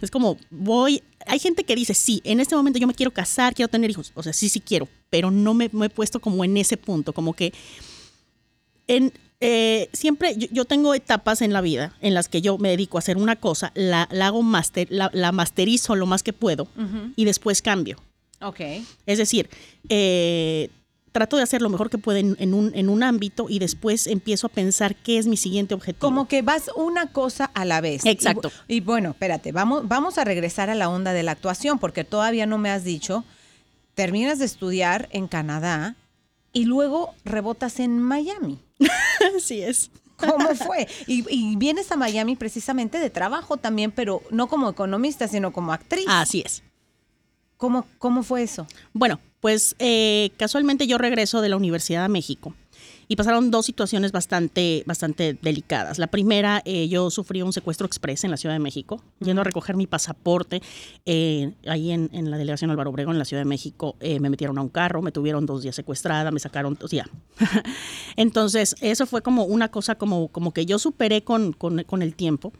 es 0.00 0.10
como, 0.10 0.38
voy, 0.50 1.02
hay 1.26 1.38
gente 1.38 1.64
que 1.64 1.74
dice, 1.76 1.92
sí, 1.94 2.20
en 2.24 2.40
este 2.40 2.56
momento 2.56 2.78
yo 2.78 2.86
me 2.86 2.94
quiero 2.94 3.12
casar, 3.12 3.54
quiero 3.54 3.68
tener 3.68 3.90
hijos, 3.90 4.12
o 4.14 4.22
sea, 4.22 4.32
sí, 4.32 4.48
sí 4.48 4.60
quiero, 4.60 4.88
pero 5.10 5.30
no 5.30 5.52
me, 5.52 5.68
me 5.72 5.86
he 5.86 5.90
puesto 5.90 6.20
como 6.20 6.42
en 6.44 6.56
ese 6.56 6.76
punto, 6.78 7.12
como 7.12 7.34
que 7.34 7.52
en, 8.86 9.12
eh, 9.46 9.88
siempre 9.92 10.36
yo, 10.36 10.48
yo 10.50 10.64
tengo 10.64 10.94
etapas 10.94 11.42
en 11.42 11.52
la 11.52 11.60
vida 11.60 11.94
en 12.00 12.14
las 12.14 12.28
que 12.28 12.40
yo 12.40 12.58
me 12.58 12.70
dedico 12.70 12.98
a 12.98 13.00
hacer 13.00 13.16
una 13.16 13.36
cosa, 13.36 13.72
la, 13.74 14.08
la 14.10 14.28
hago 14.28 14.42
master, 14.42 14.88
la, 14.90 15.10
la 15.12 15.32
masterizo 15.32 15.94
lo 15.94 16.06
más 16.06 16.22
que 16.22 16.32
puedo 16.32 16.66
y 17.16 17.24
después 17.24 17.62
cambio. 17.62 17.98
Ok. 18.40 18.60
Es 19.06 19.18
decir, 19.18 19.48
eh, 19.88 20.68
trato 21.12 21.36
de 21.36 21.44
hacer 21.44 21.62
lo 21.62 21.68
mejor 21.70 21.90
que 21.90 21.98
puedo 21.98 22.18
en, 22.18 22.36
en 22.40 22.54
un, 22.54 22.72
en 22.74 22.88
un 22.88 23.02
ámbito 23.02 23.46
y 23.48 23.58
después 23.60 24.06
empiezo 24.06 24.48
a 24.48 24.50
pensar 24.50 24.96
qué 24.96 25.16
es 25.16 25.26
mi 25.26 25.36
siguiente 25.36 25.72
objetivo. 25.74 26.00
Como 26.00 26.26
que 26.26 26.42
vas 26.42 26.70
una 26.74 27.06
cosa 27.12 27.44
a 27.54 27.64
la 27.64 27.80
vez. 27.80 28.04
Exacto. 28.04 28.50
Y, 28.66 28.76
y 28.76 28.80
bueno, 28.80 29.10
espérate, 29.10 29.52
vamos, 29.52 29.86
vamos 29.86 30.18
a 30.18 30.24
regresar 30.24 30.70
a 30.70 30.74
la 30.74 30.88
onda 30.88 31.12
de 31.12 31.22
la 31.22 31.32
actuación, 31.32 31.78
porque 31.78 32.02
todavía 32.02 32.46
no 32.46 32.58
me 32.58 32.70
has 32.70 32.82
dicho, 32.82 33.24
terminas 33.94 34.40
de 34.40 34.46
estudiar 34.46 35.08
en 35.12 35.28
Canadá 35.28 35.94
y 36.52 36.64
luego 36.64 37.14
rebotas 37.24 37.78
en 37.78 38.02
Miami. 38.02 38.58
Así 39.36 39.62
es. 39.62 39.90
¿Cómo 40.16 40.54
fue? 40.54 40.86
Y, 41.06 41.24
y 41.28 41.56
vienes 41.56 41.90
a 41.90 41.96
Miami 41.96 42.36
precisamente 42.36 42.98
de 42.98 43.10
trabajo 43.10 43.56
también, 43.56 43.90
pero 43.90 44.22
no 44.30 44.46
como 44.46 44.70
economista, 44.70 45.26
sino 45.28 45.52
como 45.52 45.72
actriz. 45.72 46.06
Así 46.08 46.42
es. 46.44 46.62
¿Cómo, 47.56 47.86
cómo 47.98 48.22
fue 48.22 48.42
eso? 48.42 48.66
Bueno, 48.92 49.20
pues 49.40 49.74
eh, 49.78 50.30
casualmente 50.36 50.86
yo 50.86 50.98
regreso 50.98 51.40
de 51.40 51.48
la 51.48 51.56
Universidad 51.56 52.02
de 52.02 52.08
México 52.08 52.54
y 53.08 53.16
pasaron 53.16 53.50
dos 53.50 53.66
situaciones 53.66 54.12
bastante, 54.12 54.82
bastante 54.86 55.38
delicadas. 55.40 55.98
La 55.98 56.06
primera, 56.06 56.62
eh, 56.64 56.88
yo 56.88 57.10
sufrí 57.10 57.42
un 57.42 57.52
secuestro 57.52 57.86
express 57.86 58.24
en 58.24 58.30
la 58.30 58.36
Ciudad 58.36 58.54
de 58.54 58.58
México, 58.58 59.02
yendo 59.20 59.42
a 59.42 59.44
recoger 59.44 59.76
mi 59.76 59.86
pasaporte 59.86 60.62
eh, 61.06 61.52
ahí 61.66 61.90
en, 61.90 62.10
en 62.12 62.30
la 62.30 62.38
delegación 62.38 62.70
Álvaro 62.70 62.90
Obregón 62.90 63.14
en 63.14 63.18
la 63.18 63.24
Ciudad 63.24 63.42
de 63.42 63.48
México. 63.48 63.96
eh, 64.00 64.20
me 64.20 64.30
metieron 64.30 64.58
a 64.58 64.62
un 64.62 64.68
carro, 64.68 65.02
me 65.02 65.12
tuvieron 65.12 65.46
dos 65.46 65.62
días 65.62 65.74
secuestrada, 65.74 66.30
me 66.30 66.40
sacaron, 66.40 66.78
o 66.82 66.88
sea, 66.88 67.08
entonces 68.16 68.76
eso 68.80 69.06
fue 69.06 69.22
como 69.22 69.44
una 69.44 69.70
cosa 69.70 69.94
como, 69.96 70.28
como 70.28 70.52
que 70.52 70.66
yo 70.66 70.78
superé 70.78 71.22
con, 71.24 71.52
con, 71.52 71.82
con 71.84 72.02
el 72.02 72.14
tiempo. 72.14 72.52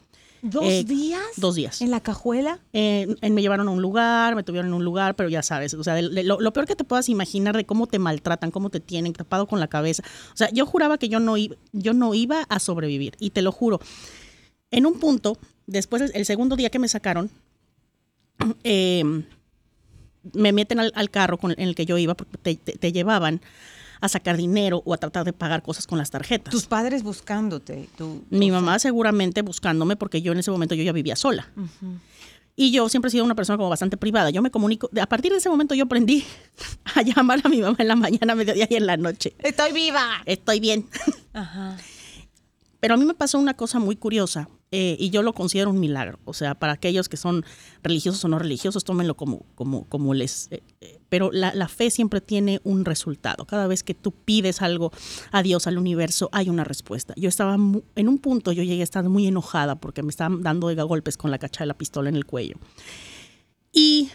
¿Dos 0.47 0.65
Eh, 0.67 0.85
días? 0.85 1.23
dos 1.39 1.55
días. 1.55 1.81
¿En 1.81 1.91
la 1.91 2.01
cajuela? 2.01 2.59
Eh, 2.75 3.17
eh, 3.23 3.31
me 3.31 3.41
llevaron 3.41 3.67
a 3.67 3.71
un 3.71 3.81
lugar, 3.81 4.35
me 4.37 4.43
tuvieron 4.43 4.69
en 4.69 4.75
un 4.75 4.85
lugar, 4.85 5.17
pero 5.17 5.31
ya 5.31 5.43
sabes, 5.43 5.73
o 5.73 5.83
sea, 5.83 5.95
de- 5.95 6.11
de 6.11 6.23
lo, 6.23 6.39
lo 6.39 6.53
peor 6.53 6.67
que 6.67 6.77
te 6.77 6.85
puedas 6.85 7.09
imaginar 7.09 7.57
de 7.57 7.65
cómo 7.65 7.87
te 7.87 7.99
maltratan, 7.99 8.51
cómo 8.51 8.69
te 8.69 8.79
tienen 8.79 9.15
tapado 9.15 9.47
con 9.47 9.59
la 9.59 9.69
cabeza. 9.69 10.03
O 10.35 10.37
sea, 10.37 10.51
yo 10.51 10.67
juraba 10.67 10.99
que 10.99 11.09
yo 11.09 11.19
no, 11.19 11.39
iba, 11.39 11.57
yo 11.73 11.95
no 11.95 12.13
iba 12.13 12.43
a 12.51 12.59
sobrevivir, 12.59 13.15
y 13.19 13.31
te 13.31 13.41
lo 13.41 13.53
juro. 13.53 13.81
En 14.71 14.85
un 14.85 15.01
punto, 15.01 15.39
después, 15.67 16.03
el, 16.03 16.11
el 16.15 16.27
segundo 16.27 16.57
día 16.57 16.69
que 16.69 16.79
me 16.79 16.89
sacaron, 16.89 17.31
eh, 18.65 19.03
me 20.35 20.53
meten 20.53 20.79
al, 20.79 20.93
al 20.95 21.09
carro 21.11 21.39
con, 21.39 21.53
en 21.53 21.61
el 21.61 21.75
que 21.75 21.87
yo 21.87 21.97
iba, 21.97 22.15
porque 22.15 22.37
te, 22.37 22.55
te- 22.57 22.73
te 22.77 22.93
llevaban 22.93 23.41
a 24.05 24.09
sacar 24.09 24.37
dinero 24.37 24.83
o 24.85 24.95
a 24.95 24.99
tratar 24.99 25.25
de 25.25 25.33
pagar 25.33 25.63
cosas 25.63 25.87
con 25.87 25.99
las 25.99 26.11
tarjetas. 26.11 26.51
Tus 26.53 26.67
padres 26.67 27.03
buscándote. 27.03 27.89
tú- 27.97 28.25
Mi 28.31 28.47
sea, 28.51 28.61
mamá 28.61 28.79
seguramente 28.79 29.43
buscándome 29.43 29.97
porque 29.97 30.21
yo 30.23 30.33
en 30.33 30.39
ese 30.39 30.51
momento 30.51 30.75
yo 30.75 30.83
ya 30.85 30.93
vivía 30.93 31.17
sola. 31.17 31.49
Y 32.57 32.71
yo 32.71 32.89
siempre 32.89 33.09
he 33.09 33.11
sido 33.11 33.25
una 33.25 33.35
persona 33.35 33.57
como 33.57 33.69
bastante 33.69 33.97
privada. 33.97 34.31
Yo 34.31 34.41
me 34.41 34.51
comunico, 34.51 34.89
a 35.01 35.07
partir 35.07 35.33
de 35.33 35.39
ese 35.39 35.49
momento 35.49 35.75
yo 35.75 35.85
aprendí 35.85 36.25
a 36.95 37.03
llamar 37.03 37.41
a 37.43 37.49
mi 37.49 37.61
mamá 37.61 37.77
en 37.81 37.89
la 37.89 37.97
mañana, 37.97 38.35
mediodía 38.35 38.67
y 38.71 38.75
en 38.77 38.87
la 38.87 38.97
noche. 38.97 39.35
Estoy 39.39 39.73
viva. 39.73 40.07
Estoy 40.25 40.61
bien. 40.61 40.87
Ajá. 41.33 41.77
Pero 42.81 42.95
a 42.95 42.97
mí 42.97 43.05
me 43.07 43.15
pasó 43.15 43.39
una 43.39 43.55
cosa 43.55 43.79
muy 43.79 43.97
curiosa 43.97 44.49
eh, 44.77 44.97
y 44.99 45.11
yo 45.11 45.23
lo 45.23 45.33
considero 45.35 45.71
un 45.71 45.79
milagro. 45.79 46.19
O 46.25 46.33
sea, 46.33 46.57
para 46.57 46.73
aquellos 46.73 47.09
que 47.09 47.17
son 47.17 47.45
religiosos 47.85 48.25
o 48.25 48.29
no 48.29 48.41
religiosos, 48.41 48.83
tómenlo 48.83 49.15
como, 49.17 49.47
como, 49.55 49.85
como 49.89 50.15
les... 50.15 50.49
eh, 50.51 50.63
eh, 50.81 50.99
pero 51.09 51.31
la, 51.31 51.55
la 51.55 51.69
fe 51.69 51.91
siempre 51.91 52.21
tiene 52.21 52.61
un 52.65 52.85
resultado. 52.85 53.45
Cada 53.47 53.69
vez 53.69 53.85
que 53.85 53.95
tú 53.95 54.11
pides 54.11 54.63
algo 54.63 54.91
a 55.31 55.45
Dios, 55.45 55.69
al 55.69 55.79
universo, 55.79 56.29
hay 56.33 56.49
una 56.49 56.65
respuesta. 56.65 57.15
Yo 57.17 57.29
estaba 57.29 57.57
mu- 57.57 57.83
en 57.95 58.09
un 58.09 58.19
punto, 58.19 58.51
yo 58.51 58.65
llegué 58.65 58.81
a 58.81 58.85
estar 58.85 59.09
muy 59.09 59.27
enojada 59.29 59.77
porque 59.77 60.03
me 60.03 60.11
estaban 60.11 60.43
dando 60.43 60.75
golpes 60.87 61.17
con 61.17 61.31
la 61.31 61.39
cacha 61.39 61.61
de 61.61 61.67
la 61.69 61.79
pistola 61.79 62.09
en 62.09 62.17
el 62.17 62.25
cuello. 62.27 62.57
Y 63.71 64.11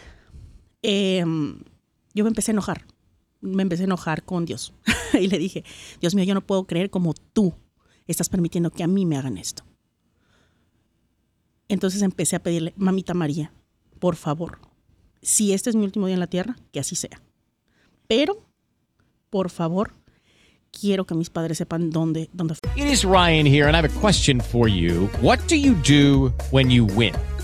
eh, 0.82 1.24
yo 2.14 2.24
me 2.24 2.28
empecé 2.28 2.50
a 2.50 2.54
enojar. 2.54 2.84
Me 3.40 3.62
empecé 3.62 3.84
a 3.84 3.86
enojar 3.86 4.24
con 4.24 4.44
Dios. 4.44 4.74
y 5.18 5.26
le 5.28 5.38
dije, 5.38 5.64
Dios 6.02 6.14
mío, 6.14 6.24
yo 6.24 6.34
no 6.34 6.42
puedo 6.46 6.64
creer 6.64 6.90
como 6.90 7.14
tú 7.14 7.54
estás 8.06 8.28
permitiendo 8.28 8.70
que 8.70 8.82
a 8.82 8.86
mí 8.88 9.06
me 9.06 9.16
hagan 9.16 9.38
esto. 9.38 9.62
Entonces 11.70 12.02
empecé 12.02 12.34
a 12.34 12.42
pedirle, 12.42 12.74
mamita 12.76 13.14
María, 13.14 13.52
por 14.00 14.16
favor, 14.16 14.58
si 15.22 15.52
este 15.52 15.70
es 15.70 15.76
mi 15.76 15.84
último 15.84 16.06
día 16.06 16.14
en 16.14 16.20
la 16.20 16.26
tierra, 16.26 16.56
que 16.72 16.80
así 16.80 16.96
sea. 16.96 17.22
Pero, 18.08 18.44
por 19.30 19.50
favor, 19.50 19.92
quiero 20.72 21.06
que 21.06 21.14
mis 21.14 21.30
padres 21.30 21.58
sepan 21.58 21.90
dónde, 21.90 22.28
dónde. 22.32 22.56
It 22.74 22.86
is 22.86 23.04
Ryan 23.04 23.46
here, 23.46 23.68
and 23.68 23.76
I 23.76 23.78
have 23.78 23.88
a 23.88 24.00
question 24.00 24.40
for 24.40 24.68
you. 24.68 25.08
What 25.22 25.38
do 25.48 25.54
you 25.54 25.76
do 25.86 26.32
when 26.50 26.72
you 26.72 26.86
win? 26.86 27.14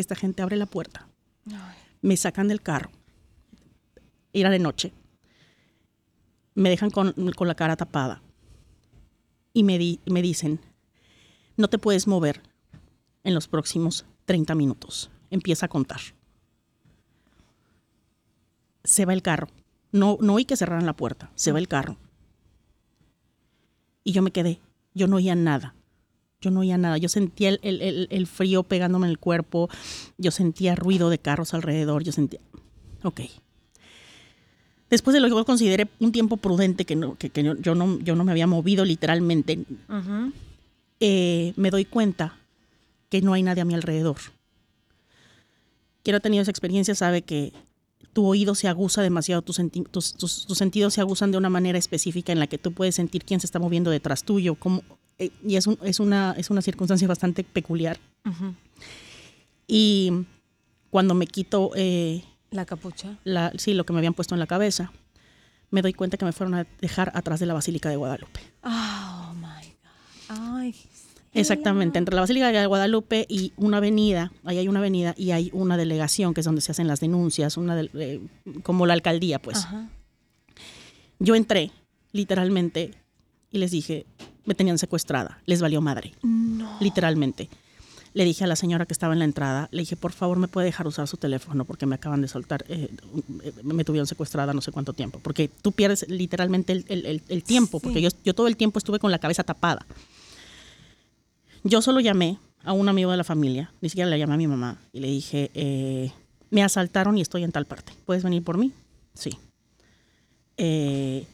esta 0.00 0.14
gente 0.14 0.42
abre 0.42 0.56
la 0.56 0.66
puerta, 0.66 1.08
me 2.02 2.16
sacan 2.16 2.48
del 2.48 2.60
carro, 2.62 2.90
era 4.32 4.50
de 4.50 4.58
noche, 4.58 4.92
me 6.54 6.68
dejan 6.70 6.90
con, 6.90 7.12
con 7.36 7.48
la 7.48 7.54
cara 7.54 7.76
tapada. 7.76 8.22
Y 9.52 9.62
me, 9.62 9.78
di- 9.78 10.00
me 10.06 10.20
dicen, 10.22 10.58
no 11.56 11.68
te 11.68 11.78
puedes 11.78 12.06
mover 12.08 12.42
en 13.22 13.34
los 13.34 13.46
próximos 13.46 14.04
30 14.24 14.54
minutos, 14.56 15.10
empieza 15.30 15.66
a 15.66 15.68
contar. 15.68 16.00
Se 18.82 19.04
va 19.06 19.12
el 19.12 19.22
carro, 19.22 19.48
no, 19.92 20.18
no 20.20 20.34
oí 20.34 20.44
que 20.44 20.56
cerraran 20.56 20.86
la 20.86 20.96
puerta, 20.96 21.30
se 21.34 21.52
va 21.52 21.58
el 21.58 21.68
carro. 21.68 21.96
Y 24.02 24.12
yo 24.12 24.22
me 24.22 24.32
quedé, 24.32 24.60
yo 24.92 25.06
no 25.06 25.16
oía 25.16 25.34
nada. 25.34 25.74
Yo 26.44 26.50
no 26.50 26.60
oía 26.60 26.76
nada. 26.78 26.98
Yo 26.98 27.08
sentía 27.08 27.48
el, 27.48 27.58
el- 27.62 27.80
el- 27.82 28.08
el 28.10 28.26
frío 28.26 28.62
pegándome 28.62 29.06
en 29.06 29.10
el 29.10 29.18
cuerpo. 29.18 29.68
Yo 30.18 30.30
sentía 30.30 30.74
ruido 30.74 31.10
de 31.10 31.18
carros 31.18 31.54
alrededor. 31.54 32.04
Yo 32.04 32.12
sentía. 32.12 32.40
Ok. 33.02 33.20
Después 34.90 35.14
de 35.14 35.20
lo 35.20 35.28
que 35.28 35.34
yo 35.34 35.44
consideré 35.44 35.88
un 35.98 36.12
tiempo 36.12 36.36
prudente, 36.36 36.84
que, 36.84 36.94
no, 36.94 37.16
que, 37.16 37.30
que 37.30 37.42
yo, 37.42 37.56
yo 37.56 37.74
no, 37.74 37.98
yo 38.00 38.14
no 38.14 38.22
me 38.24 38.30
había 38.32 38.46
movido 38.46 38.84
literalmente, 38.84 39.64
eh, 41.00 41.52
me 41.56 41.70
doy 41.70 41.84
cuenta 41.84 42.36
que 43.08 43.20
no 43.22 43.32
hay 43.32 43.42
nadie 43.42 43.62
a 43.62 43.64
mi 43.64 43.74
alrededor. 43.74 44.16
Quien 46.02 46.16
ha 46.16 46.20
tenido 46.20 46.42
esa 46.42 46.50
experiencia 46.50 46.94
sabe 46.94 47.22
que 47.22 47.52
tu 48.12 48.26
oído 48.26 48.54
se 48.54 48.68
aguza 48.68 49.02
demasiado, 49.02 49.42
tus, 49.42 49.58
senti- 49.58 49.84
tus, 49.90 50.12
tus- 50.14 50.46
tus 50.46 50.58
sentidos 50.58 50.94
se 50.94 51.00
aguzan 51.00 51.32
de 51.32 51.38
una 51.38 51.50
manera 51.50 51.78
específica 51.78 52.30
en 52.32 52.38
la 52.38 52.46
que 52.46 52.58
tú 52.58 52.72
puedes 52.72 52.94
sentir 52.94 53.24
quién 53.24 53.40
se 53.40 53.46
está 53.46 53.58
moviendo 53.58 53.90
detrás 53.90 54.22
tuyo. 54.22 54.54
Cómo, 54.54 54.82
eh, 55.18 55.30
y 55.46 55.56
es, 55.56 55.66
un- 55.66 55.78
es, 55.82 56.00
una, 56.00 56.34
es 56.36 56.50
una 56.50 56.62
circunstancia 56.62 57.06
bastante 57.08 57.44
peculiar. 57.44 57.98
Y 59.66 60.12
cuando 60.90 61.14
me 61.14 61.26
quito 61.26 61.70
eh, 61.74 62.22
La 62.50 62.64
capucha. 62.66 63.18
la, 63.24 63.52
sí, 63.56 63.74
lo 63.74 63.84
que 63.84 63.92
me 63.92 63.98
habían 64.00 64.14
puesto 64.14 64.34
en 64.34 64.38
la 64.40 64.46
cabeza, 64.46 64.92
me 65.70 65.82
doy 65.82 65.92
cuenta 65.92 66.16
que 66.16 66.24
me 66.24 66.32
fueron 66.32 66.54
a 66.54 66.66
dejar 66.80 67.10
atrás 67.14 67.40
de 67.40 67.46
la 67.46 67.54
Basílica 67.54 67.88
de 67.88 67.96
Guadalupe. 67.96 68.40
Oh 68.62 69.34
my 69.34 69.46
God. 70.28 70.36
Ay. 70.38 70.74
Exactamente, 71.32 71.98
entre 71.98 72.14
la 72.14 72.20
Basílica 72.20 72.52
de 72.52 72.66
Guadalupe 72.66 73.26
y 73.28 73.52
una 73.56 73.78
avenida, 73.78 74.30
ahí 74.44 74.58
hay 74.58 74.68
una 74.68 74.78
avenida 74.78 75.14
y 75.18 75.32
hay 75.32 75.50
una 75.52 75.76
delegación 75.76 76.32
que 76.32 76.40
es 76.42 76.44
donde 76.44 76.60
se 76.60 76.70
hacen 76.70 76.86
las 76.86 77.00
denuncias, 77.00 77.56
una 77.56 77.80
eh, 77.82 78.20
como 78.62 78.86
la 78.86 78.92
alcaldía, 78.94 79.40
pues. 79.42 79.64
Ajá. 79.64 79.88
Yo 81.18 81.34
entré, 81.34 81.72
literalmente, 82.12 82.92
y 83.50 83.58
les 83.58 83.72
dije, 83.72 84.06
me 84.44 84.54
tenían 84.54 84.78
secuestrada, 84.78 85.38
les 85.46 85.60
valió 85.60 85.80
madre. 85.80 86.12
Literalmente. 86.80 87.48
Le 88.12 88.24
dije 88.24 88.44
a 88.44 88.46
la 88.46 88.54
señora 88.54 88.86
que 88.86 88.92
estaba 88.92 89.12
en 89.12 89.18
la 89.18 89.24
entrada, 89.24 89.68
le 89.72 89.82
dije, 89.82 89.96
por 89.96 90.12
favor, 90.12 90.38
¿me 90.38 90.46
puede 90.46 90.66
dejar 90.66 90.86
usar 90.86 91.08
su 91.08 91.16
teléfono? 91.16 91.64
Porque 91.64 91.84
me 91.84 91.96
acaban 91.96 92.20
de 92.22 92.28
soltar, 92.28 92.64
eh, 92.68 92.88
eh, 93.42 93.52
me 93.64 93.84
tuvieron 93.84 94.06
secuestrada 94.06 94.52
no 94.52 94.60
sé 94.60 94.70
cuánto 94.70 94.92
tiempo. 94.92 95.18
Porque 95.20 95.48
tú 95.62 95.72
pierdes 95.72 96.08
literalmente 96.08 96.72
el, 96.72 96.84
el- 96.88 97.06
el- 97.06 97.22
el 97.28 97.42
tiempo, 97.42 97.80
porque 97.80 98.00
yo, 98.00 98.10
yo 98.24 98.32
todo 98.34 98.46
el 98.46 98.56
tiempo 98.56 98.78
estuve 98.78 99.00
con 99.00 99.10
la 99.10 99.18
cabeza 99.18 99.42
tapada. 99.42 99.84
Yo 101.64 101.82
solo 101.82 101.98
llamé 101.98 102.38
a 102.62 102.72
un 102.72 102.88
amigo 102.88 103.10
de 103.10 103.16
la 103.16 103.24
familia, 103.24 103.72
ni 103.80 103.88
siquiera 103.88 104.08
le 104.08 104.18
llamé 104.18 104.34
a 104.34 104.38
mi 104.38 104.46
mamá, 104.46 104.78
y 104.92 105.00
le 105.00 105.08
dije, 105.08 105.50
eh, 105.54 106.12
me 106.50 106.62
asaltaron 106.62 107.18
y 107.18 107.20
estoy 107.20 107.42
en 107.42 107.50
tal 107.50 107.66
parte. 107.66 107.92
¿Puedes 108.06 108.22
venir 108.22 108.44
por 108.44 108.58
mí? 108.58 108.72
Sí. 109.14 109.36
Eh, 110.56 111.26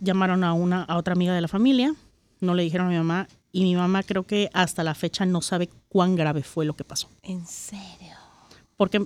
llamaron 0.00 0.42
a 0.42 0.52
una 0.52 0.82
a 0.82 0.96
otra 0.96 1.12
amiga 1.12 1.32
de 1.34 1.40
la 1.40 1.48
familia, 1.48 1.94
no 2.40 2.54
le 2.54 2.62
dijeron 2.62 2.86
a 2.88 2.90
mi 2.90 2.96
mamá 2.96 3.28
y 3.52 3.62
mi 3.62 3.74
mamá 3.74 4.02
creo 4.02 4.24
que 4.24 4.50
hasta 4.52 4.82
la 4.84 4.94
fecha 4.94 5.24
no 5.26 5.40
sabe 5.42 5.68
cuán 5.88 6.16
grave 6.16 6.42
fue 6.42 6.64
lo 6.64 6.74
que 6.74 6.84
pasó. 6.84 7.08
¿En 7.22 7.46
serio? 7.46 8.14
Porque, 8.76 9.04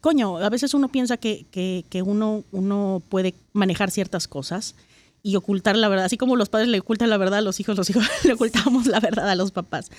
coño, 0.00 0.38
a 0.38 0.48
veces 0.50 0.74
uno 0.74 0.88
piensa 0.88 1.16
que, 1.16 1.46
que- 1.50 1.84
que 1.88 2.02
uno, 2.02 2.44
uno 2.52 3.02
puede 3.08 3.34
manejar 3.52 3.90
ciertas 3.90 4.28
cosas 4.28 4.74
y 5.22 5.36
ocultar 5.36 5.76
la 5.76 5.88
verdad. 5.88 6.06
Así 6.06 6.16
como 6.16 6.36
los 6.36 6.48
padres 6.48 6.68
le 6.68 6.80
ocultan 6.80 7.10
la 7.10 7.16
verdad 7.18 7.38
a 7.38 7.42
los 7.42 7.60
hijos, 7.60 7.76
los 7.76 7.88
hijos 7.90 8.04
le 8.24 8.32
ocultamos 8.34 8.86
la 8.86 9.00
verdad 9.00 9.28
a 9.30 9.34
los 9.34 9.50
papás. 9.52 9.90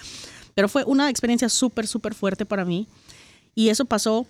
Pero 0.54 0.68
fue 0.68 0.84
una 0.84 1.10
experiencia 1.10 1.48
súper, 1.50 1.88
súper 1.88 2.14
fuerte 2.14 2.46
para 2.46 2.66
mí. 2.66 2.88
Y 3.56 3.70
eso 3.70 3.86
pasó 3.86 4.26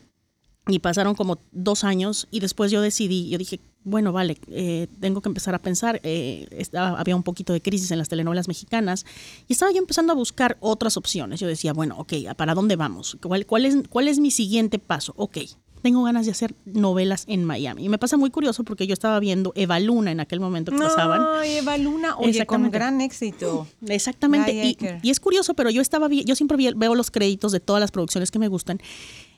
y 0.67 0.79
pasaron 0.79 1.15
como 1.15 1.39
dos 1.51 1.83
años 1.83 2.27
y 2.31 2.39
después 2.39 2.71
yo 2.71 2.81
decidí, 2.81 3.29
yo 3.29 3.37
dije, 3.39 3.59
bueno, 3.83 4.11
vale, 4.11 4.37
eh, 4.47 4.87
tengo 4.99 5.21
que 5.21 5.29
empezar 5.29 5.55
a 5.55 5.59
pensar. 5.59 5.99
eh, 6.03 6.47
estaba- 6.51 6.99
había 6.99 7.15
un 7.15 7.23
poquito 7.23 7.51
de 7.53 7.61
crisis 7.61 7.89
en 7.91 7.97
las 7.97 8.09
telenovelas 8.09 8.47
mexicanas 8.47 9.05
y 9.47 9.53
estaba 9.53 9.71
yo 9.71 9.79
empezando 9.79 10.13
a 10.13 10.15
buscar 10.15 10.57
otras 10.59 10.97
opciones. 10.97 11.39
Yo 11.39 11.47
decía, 11.47 11.73
bueno, 11.73 11.95
ok, 11.97 12.13
¿para 12.37 12.53
dónde 12.53 12.75
vamos? 12.75 13.17
¿Cuál, 13.21 13.45
cuál, 13.45 13.65
es, 13.65 13.75
¿Cuál 13.89 14.07
es 14.07 14.19
mi 14.19 14.29
siguiente 14.31 14.77
paso? 14.79 15.13
Ok, 15.17 15.37
tengo 15.81 16.03
ganas 16.03 16.25
de 16.27 16.31
hacer 16.31 16.53
novelas 16.65 17.23
en 17.27 17.43
Miami. 17.43 17.83
Y 17.85 17.89
me 17.89 17.97
pasa 17.97 18.15
muy 18.17 18.29
curioso 18.29 18.63
porque 18.63 18.85
yo 18.85 18.93
estaba 18.93 19.19
viendo 19.19 19.51
Eva 19.55 19.79
Luna 19.79 20.11
en 20.11 20.19
aquel 20.19 20.39
momento 20.39 20.71
que 20.71 20.77
pasaban. 20.77 21.21
Ay, 21.39 21.55
Eva 21.57 21.75
Luna, 21.79 22.15
oye, 22.17 22.21
con 22.21 22.29
Exactamente. 22.29 22.77
gran 22.77 23.01
éxito. 23.01 23.67
Exactamente. 23.87 24.51
Guy 24.53 24.77
Y, 25.01 25.09
es 25.09 25.19
curioso, 25.19 25.53
pero 25.55 25.69
yo 25.71 25.81
estaba 25.81 26.07
yo 26.09 26.35
siempre 26.35 26.57
veo 26.75 26.93
los 26.95 27.09
créditos 27.09 27.51
de 27.51 27.59
todas 27.59 27.79
las 27.79 27.89
producciones 27.91 28.29
que 28.29 28.37
me 28.39 28.47
gustan. 28.47 28.79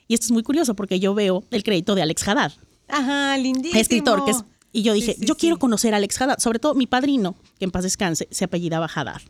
Y 0.06 0.12
esto 0.12 0.26
es 0.26 0.32
muy 0.32 0.42
curioso 0.42 0.74
porque 0.74 1.00
yo 1.00 1.14
veo 1.14 1.44
el 1.50 1.62
crédito 1.62 1.94
de 1.94 2.02
Alex 2.02 2.28
Haddad, 2.28 2.52
Ajá, 2.88 3.36
lindísimo. 3.38 3.80
escritor, 3.80 4.24
que 4.24 4.32
es 4.32 4.44
y 4.76 4.82
yo 4.82 4.92
dije, 4.92 5.12
Sí, 5.12 5.20
sí, 5.20 5.26
yo 5.26 5.34
sí. 5.34 5.40
quiero 5.40 5.58
conocer 5.60 5.94
a 5.94 5.98
Alex 5.98 6.20
Haddad, 6.20 6.38
sobre 6.40 6.58
todo 6.58 6.74
mi 6.74 6.88
padrino, 6.88 7.36
que 7.60 7.64
en 7.64 7.70
paz 7.70 7.84
descanse, 7.84 8.26
se 8.32 8.44
apellidaba 8.44 8.90
Haddad. 8.92 9.22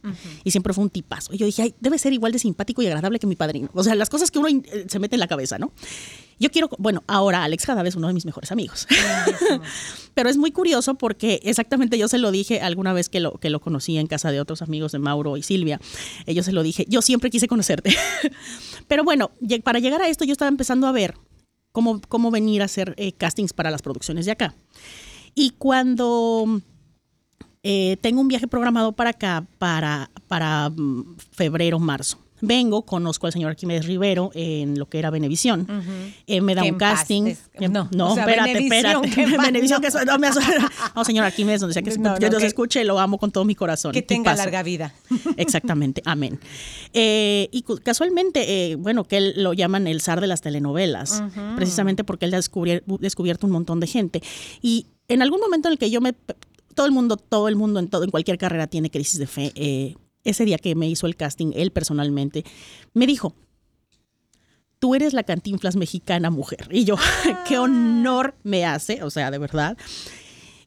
Y 0.42 0.52
siempre 0.52 0.72
fue 0.72 0.82
un 0.82 0.88
tipazo. 0.88 1.34
Y 1.34 1.36
yo 1.36 1.44
dije, 1.44 1.60
Ay, 1.60 1.74
debe 1.80 1.98
ser 1.98 2.14
igual 2.14 2.32
de 2.32 2.38
simpático 2.38 2.80
y 2.80 2.86
agradable 2.86 3.18
que 3.18 3.26
mi 3.26 3.36
padrino. 3.36 3.68
O 3.74 3.84
sea, 3.84 3.94
las 3.94 4.08
cosas 4.08 4.30
que 4.30 4.38
uno 4.38 4.48
eh, 4.48 4.86
se 4.88 4.98
mete 4.98 5.16
en 5.16 5.20
la 5.20 5.28
cabeza, 5.28 5.58
¿no? 5.58 5.70
Yo 6.40 6.50
quiero, 6.50 6.70
bueno, 6.78 7.04
ahora 7.06 7.44
Alex 7.44 7.68
Haddad 7.68 7.86
es 7.86 7.94
uno 7.94 8.08
de 8.08 8.14
mis 8.14 8.24
mejores 8.24 8.52
amigos. 8.52 8.88
Pero 10.14 10.30
es 10.30 10.38
muy 10.38 10.50
curioso 10.50 10.94
porque 10.94 11.40
exactamente 11.44 11.98
yo 11.98 12.08
se 12.08 12.16
lo 12.16 12.30
dije 12.30 12.62
alguna 12.62 12.94
vez 12.94 13.10
que 13.10 13.20
lo, 13.20 13.32
que 13.34 13.50
lo 13.50 13.60
conocí 13.60 13.98
en 13.98 14.06
casa 14.06 14.32
de 14.32 14.40
otros 14.40 14.62
amigos 14.62 14.92
de 14.92 14.98
Mauro 14.98 15.36
y 15.36 15.42
Silvia. 15.42 15.78
Yo 16.26 16.42
se 16.42 16.52
lo 16.52 16.62
dije, 16.62 16.86
yo 16.88 17.02
siempre 17.02 17.28
quise 17.30 17.48
conocerte. 17.48 17.94
Pero 18.88 19.04
bueno, 19.04 19.30
para 19.62 19.78
llegar 19.78 20.00
a 20.00 20.08
esto 20.08 20.24
yo 20.24 20.32
estaba 20.32 20.48
empezando 20.48 20.86
a 20.86 20.92
ver 20.92 21.14
cómo, 21.74 22.00
cómo 22.08 22.30
venir 22.30 22.62
a 22.62 22.66
hacer 22.66 22.94
eh, 22.96 23.12
castings 23.12 23.52
para 23.52 23.72
las 23.72 23.82
producciones 23.82 24.26
de 24.26 24.32
acá. 24.32 24.54
Y 25.34 25.50
cuando 25.58 26.62
eh, 27.64 27.96
tengo 28.00 28.20
un 28.20 28.28
viaje 28.28 28.46
programado 28.46 28.92
para 28.92 29.10
acá, 29.10 29.44
para, 29.58 30.08
para 30.28 30.70
mm, 30.70 31.16
febrero, 31.32 31.80
marzo. 31.80 32.23
Vengo, 32.46 32.82
conozco 32.82 33.26
al 33.26 33.32
señor 33.32 33.50
Arquímedes 33.50 33.86
Rivero 33.86 34.30
en 34.34 34.78
lo 34.78 34.86
que 34.88 34.98
era 34.98 35.10
Venevisión. 35.10 35.66
Eh, 36.26 36.40
me 36.40 36.54
da 36.54 36.62
un 36.62 36.74
casting. 36.76 37.24
Eh, 37.54 37.68
no, 37.68 37.88
no, 37.94 38.12
o 38.12 38.14
sea, 38.14 38.24
espérate, 38.24 38.58
espérate. 38.58 38.94
no. 38.94 39.02
que 39.14 39.26
no, 39.26 40.18
me 40.18 40.28
no, 40.96 41.04
señor 41.04 41.24
Arquímedes, 41.24 41.60
donde 41.60 41.74
sea 41.74 41.82
que 41.82 41.90
se, 41.90 41.98
No, 41.98 42.10
no, 42.14 42.18
yo 42.18 42.30
nos 42.30 42.40
que- 42.40 42.46
escuche, 42.46 42.84
lo 42.84 42.98
amo 42.98 43.18
con 43.18 43.30
todo 43.30 43.44
mi 43.44 43.54
corazón. 43.54 43.92
Que 43.92 44.02
tenga 44.02 44.34
larga 44.34 44.62
vida. 44.62 44.94
Exactamente, 45.36 46.02
amén. 46.04 46.38
Eh, 46.92 47.48
y 47.52 47.62
casualmente, 47.82 48.70
eh, 48.72 48.76
bueno, 48.76 49.04
que 49.04 49.16
él 49.16 49.34
lo 49.36 49.52
llaman 49.52 49.86
el 49.86 50.00
zar 50.00 50.20
de 50.20 50.26
las 50.26 50.40
telenovelas, 50.40 51.22
precisamente 51.56 52.04
porque 52.04 52.26
él 52.26 52.34
ha 52.34 52.36
descubierto 52.38 53.46
un 53.46 53.52
montón 53.52 53.80
de 53.80 53.86
gente. 53.86 54.22
Y 54.62 54.86
en 55.08 55.22
algún 55.22 55.40
momento 55.40 55.68
en 55.68 55.72
el 55.72 55.78
que 55.78 55.90
yo 55.90 56.00
me... 56.00 56.14
Todo 56.74 56.86
el 56.86 56.92
mundo, 56.92 57.16
todo 57.16 57.46
el 57.46 57.54
mundo 57.54 57.78
en, 57.78 57.86
todo, 57.86 58.02
en 58.02 58.10
cualquier 58.10 58.36
carrera 58.36 58.66
tiene 58.66 58.90
crisis 58.90 59.20
de 59.20 59.28
fe. 59.28 59.52
eh, 59.54 59.94
ese 60.24 60.44
día 60.44 60.58
que 60.58 60.74
me 60.74 60.88
hizo 60.88 61.06
el 61.06 61.16
casting, 61.16 61.52
él 61.54 61.70
personalmente, 61.70 62.44
me 62.92 63.06
dijo, 63.06 63.34
tú 64.78 64.94
eres 64.94 65.12
la 65.12 65.22
cantinflas 65.22 65.76
mexicana 65.76 66.30
mujer. 66.30 66.68
Y 66.70 66.84
yo, 66.84 66.96
qué 67.48 67.58
honor 67.58 68.34
me 68.42 68.64
hace, 68.64 69.02
o 69.02 69.10
sea, 69.10 69.30
de 69.30 69.38
verdad. 69.38 69.76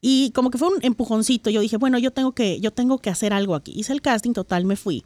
Y 0.00 0.30
como 0.30 0.50
que 0.50 0.58
fue 0.58 0.68
un 0.68 0.78
empujoncito, 0.82 1.50
yo 1.50 1.60
dije, 1.60 1.76
bueno, 1.76 1.98
yo 1.98 2.12
tengo 2.12 2.32
que, 2.32 2.60
yo 2.60 2.72
tengo 2.72 2.98
que 2.98 3.10
hacer 3.10 3.32
algo 3.32 3.54
aquí. 3.54 3.72
Hice 3.76 3.92
el 3.92 4.00
casting, 4.00 4.32
total, 4.32 4.64
me 4.64 4.76
fui. 4.76 5.04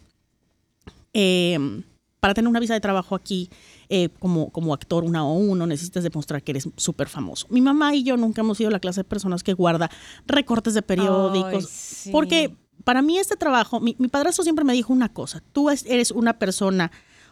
Eh, 1.14 1.82
para 2.22 2.34
tener 2.34 2.48
una 2.48 2.60
visa 2.60 2.72
de 2.72 2.80
trabajo 2.80 3.16
aquí 3.16 3.50
eh, 3.88 4.08
como, 4.20 4.50
como 4.50 4.72
actor 4.72 5.02
una 5.02 5.26
o 5.26 5.32
uno, 5.32 5.66
necesitas 5.66 6.04
demostrar 6.04 6.40
que 6.42 6.52
eres 6.52 6.68
súper 6.76 7.08
famoso. 7.08 7.48
Mi 7.50 7.60
mamá 7.60 7.96
y 7.96 8.04
yo 8.04 8.16
nunca 8.16 8.42
hemos 8.42 8.58
sido 8.58 8.70
la 8.70 8.78
clase 8.78 9.00
de 9.00 9.04
personas 9.04 9.42
que 9.42 9.54
guarda 9.54 9.90
recortes 10.24 10.74
de 10.74 10.82
periódicos. 10.82 11.64
Ay, 11.64 11.70
sí. 11.70 12.10
Porque 12.12 12.56
para 12.84 13.02
mí 13.02 13.18
este 13.18 13.36
trabajo, 13.36 13.80
mi, 13.80 13.96
mi 13.98 14.08
padrastro 14.08 14.42
siempre 14.44 14.64
me 14.64 14.72
dijo 14.72 14.92
una 14.92 15.08
cosa, 15.12 15.42
tú 15.52 15.70
es- 15.70 15.84
eres 15.86 16.10
una 16.10 16.38
persona 16.38 16.90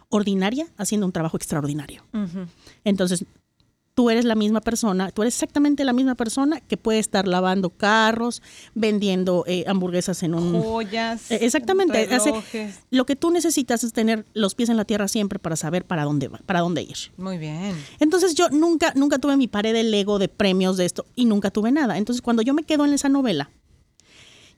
ordinaria 0.08 0.66
haciendo 0.76 1.06
un 1.06 1.12
trabajo 1.12 1.36
extraordinario. 1.36 2.02
Entonces, 2.84 3.24
tú 3.94 4.08
eres 4.10 4.24
la 4.24 4.34
misma 4.34 4.60
persona, 4.60 5.10
tú 5.10 5.22
eres 5.22 5.34
exactamente 5.34 5.84
la 5.84 5.92
misma 5.92 6.14
persona 6.14 6.60
que 6.60 6.76
puede 6.76 6.98
estar 7.00 7.28
lavando 7.28 7.70
carros, 7.70 8.40
vendiendo 8.74 9.44
eh, 9.46 9.64
hamburguesas 9.68 10.22
en 10.22 10.34
un... 10.34 10.62
Joyas. 10.62 11.30
Eh, 11.30 11.38
Exactamente. 11.42 12.08
hace- 12.12 12.72
lo 12.90 13.04
que 13.04 13.14
tú 13.14 13.30
necesitas 13.30 13.84
es 13.84 13.92
tener 13.92 14.24
los 14.32 14.54
pies 14.54 14.68
en 14.70 14.76
la 14.78 14.84
tierra 14.84 15.06
siempre 15.06 15.38
para 15.38 15.54
saber 15.56 15.84
para 15.84 16.04
dónde 16.04 16.28
va, 16.28 16.38
para 16.46 16.60
dónde 16.60 16.82
ir. 16.82 16.96
Muy 17.18 17.36
bien. 17.38 17.76
Entonces 17.98 18.34
yo 18.34 18.48
nunca, 18.48 18.92
nunca 18.96 19.18
tuve 19.18 19.36
mi 19.36 19.48
pared 19.48 19.72
de 19.74 19.82
Lego 19.84 20.18
de 20.18 20.28
premios 20.28 20.76
de 20.76 20.86
esto 20.86 21.04
y 21.14 21.26
nunca 21.26 21.50
tuve 21.50 21.70
nada. 21.70 21.98
Entonces 21.98 22.22
cuando 22.22 22.42
yo 22.42 22.54
me 22.54 22.62
quedo 22.62 22.84
en 22.86 22.94
esa 22.94 23.08
novela, 23.10 23.50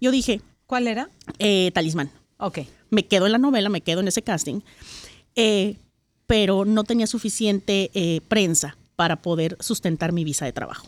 yo 0.00 0.10
dije, 0.12 0.40
¿Cuál 0.66 0.88
era? 0.88 1.08
eh, 1.38 1.70
talismán. 1.74 2.10
Ok. 2.38 2.60
Me 2.90 3.06
quedo 3.06 3.26
en 3.26 3.32
la 3.32 3.38
novela, 3.38 3.68
me 3.68 3.80
quedo 3.80 4.00
en 4.00 4.08
ese 4.08 4.22
casting, 4.22 4.60
eh, 5.36 5.76
pero 6.26 6.64
no 6.64 6.84
tenía 6.84 7.06
suficiente 7.06 7.90
eh, 7.94 8.20
prensa 8.28 8.76
para 8.96 9.16
poder 9.16 9.56
sustentar 9.60 10.12
mi 10.12 10.24
visa 10.24 10.44
de 10.44 10.52
trabajo. 10.52 10.86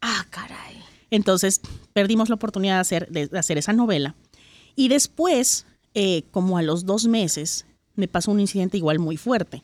Ah, 0.00 0.26
caray. 0.30 0.82
Entonces 1.10 1.60
perdimos 1.92 2.28
la 2.28 2.34
oportunidad 2.36 2.74
de 2.74 2.80
hacer, 2.80 3.08
de, 3.10 3.26
de 3.28 3.38
hacer 3.38 3.58
esa 3.58 3.72
novela. 3.72 4.14
Y 4.74 4.88
después, 4.88 5.66
eh, 5.94 6.22
como 6.30 6.58
a 6.58 6.62
los 6.62 6.84
dos 6.84 7.06
meses, 7.06 7.66
me 7.94 8.08
pasó 8.08 8.30
un 8.30 8.40
incidente 8.40 8.76
igual 8.76 8.98
muy 8.98 9.16
fuerte. 9.16 9.62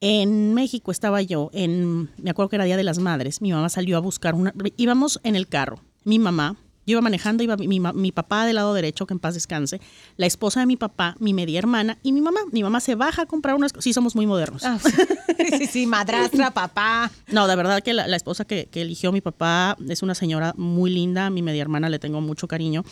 En 0.00 0.54
México 0.54 0.90
estaba 0.92 1.22
yo, 1.22 1.50
en, 1.52 2.10
me 2.18 2.30
acuerdo 2.30 2.50
que 2.50 2.56
era 2.56 2.64
Día 2.64 2.76
de 2.76 2.84
las 2.84 2.98
Madres, 2.98 3.40
mi 3.42 3.50
mamá 3.50 3.68
salió 3.68 3.96
a 3.96 4.00
buscar 4.00 4.34
una, 4.34 4.54
íbamos 4.76 5.18
en 5.24 5.34
el 5.34 5.48
carro, 5.48 5.80
mi 6.04 6.20
mamá, 6.20 6.56
yo 6.88 6.92
iba 6.94 7.00
manejando, 7.02 7.42
iba 7.44 7.56
mi, 7.56 7.78
mi 7.80 8.12
papá 8.12 8.46
del 8.46 8.56
lado 8.56 8.74
derecho, 8.74 9.06
que 9.06 9.14
en 9.14 9.20
paz 9.20 9.34
descanse, 9.34 9.80
la 10.16 10.26
esposa 10.26 10.60
de 10.60 10.66
mi 10.66 10.76
papá, 10.76 11.14
mi 11.20 11.32
media 11.34 11.58
hermana 11.58 11.98
y 12.02 12.12
mi 12.12 12.20
mamá. 12.20 12.40
Mi 12.50 12.62
mamá 12.62 12.80
se 12.80 12.94
baja 12.96 13.22
a 13.22 13.26
comprar 13.26 13.54
unas 13.54 13.72
cosas, 13.72 13.84
sí 13.84 13.92
somos 13.92 14.16
muy 14.16 14.26
modernos. 14.26 14.64
Ah, 14.64 14.78
sí, 14.82 14.90
sí, 15.58 15.66
sí, 15.66 15.86
madrastra, 15.86 16.50
papá. 16.50 17.10
No, 17.30 17.46
de 17.46 17.54
verdad 17.56 17.82
que 17.82 17.92
la, 17.94 18.06
la 18.08 18.16
esposa 18.16 18.44
que, 18.44 18.66
que 18.66 18.82
eligió 18.82 19.12
mi 19.12 19.20
papá 19.20 19.76
es 19.88 20.02
una 20.02 20.14
señora 20.14 20.54
muy 20.56 20.90
linda. 20.90 21.26
A 21.26 21.30
mi 21.30 21.42
media 21.42 21.62
hermana 21.62 21.88
le 21.88 21.98
tengo 21.98 22.20
mucho 22.20 22.48
cariño. 22.48 22.84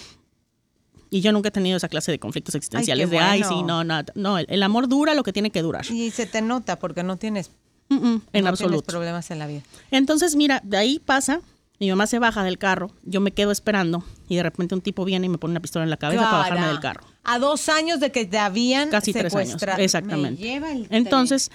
Y 1.09 1.21
yo 1.21 1.33
nunca 1.33 1.49
he 1.49 1.53
tenido 1.53 1.77
esa 1.77 1.89
clase 1.89 2.11
de 2.13 2.19
conflictos 2.19 2.55
existenciales 2.55 3.09
qué 3.09 3.17
de, 3.17 3.23
ay, 3.23 3.43
sí, 3.45 3.63
no, 3.63 3.85
no, 3.85 4.03
no, 4.17 4.39
el, 4.39 4.47
el 4.49 4.63
amor 4.63 4.89
dura 4.89 5.15
lo 5.15 5.23
que 5.23 5.33
tiene 5.33 5.51
que 5.51 5.63
durar. 5.63 5.87
Y 5.91 6.11
se 6.11 6.27
te 6.27 6.43
nota 6.43 6.79
porque 6.79 7.03
no 7.03 7.17
tienes, 7.17 7.51
Mm, 7.89 7.95
mm, 7.95 7.99
en 8.05 8.11
no 8.17 8.21
tienes 8.33 8.47
absoluto. 8.49 8.83
problemas 8.87 9.31
en 9.31 9.39
la 9.39 9.47
vida. 9.47 9.63
Entonces, 9.93 10.35
mira, 10.35 10.61
de 10.65 10.77
ahí 10.77 10.99
pasa, 10.99 11.41
mi 11.79 11.91
mamá 11.91 12.07
se 12.07 12.19
baja 12.19 12.43
del 12.43 12.59
carro, 12.59 12.91
yo 13.03 13.21
me 13.21 13.33
quedo 13.33 13.51
esperando 13.51 14.03
y 14.29 14.37
de 14.37 14.43
repente 14.43 14.75
un 14.75 14.81
tipo 14.81 15.05
viene 15.05 15.27
y 15.27 15.29
me 15.29 15.39
pone 15.39 15.53
una 15.53 15.61
pistola 15.61 15.85
en 15.85 15.91
la 15.91 15.97
cabeza 15.97 16.23
para 16.23 16.39
bajarme 16.39 16.67
del 16.69 16.81
carro. 16.81 17.05
A 17.25 17.39
dos 17.39 17.69
años 17.69 18.01
de 18.01 18.11
que 18.13 18.25
te 18.25 18.39
habían 18.39 18.89
Casi 18.91 19.13
tres 19.13 19.35
años, 19.35 19.63
exactamente. 19.79 20.41
Me 20.43 20.49
lleva 20.49 20.73
el 20.73 20.87
Entonces, 20.91 21.51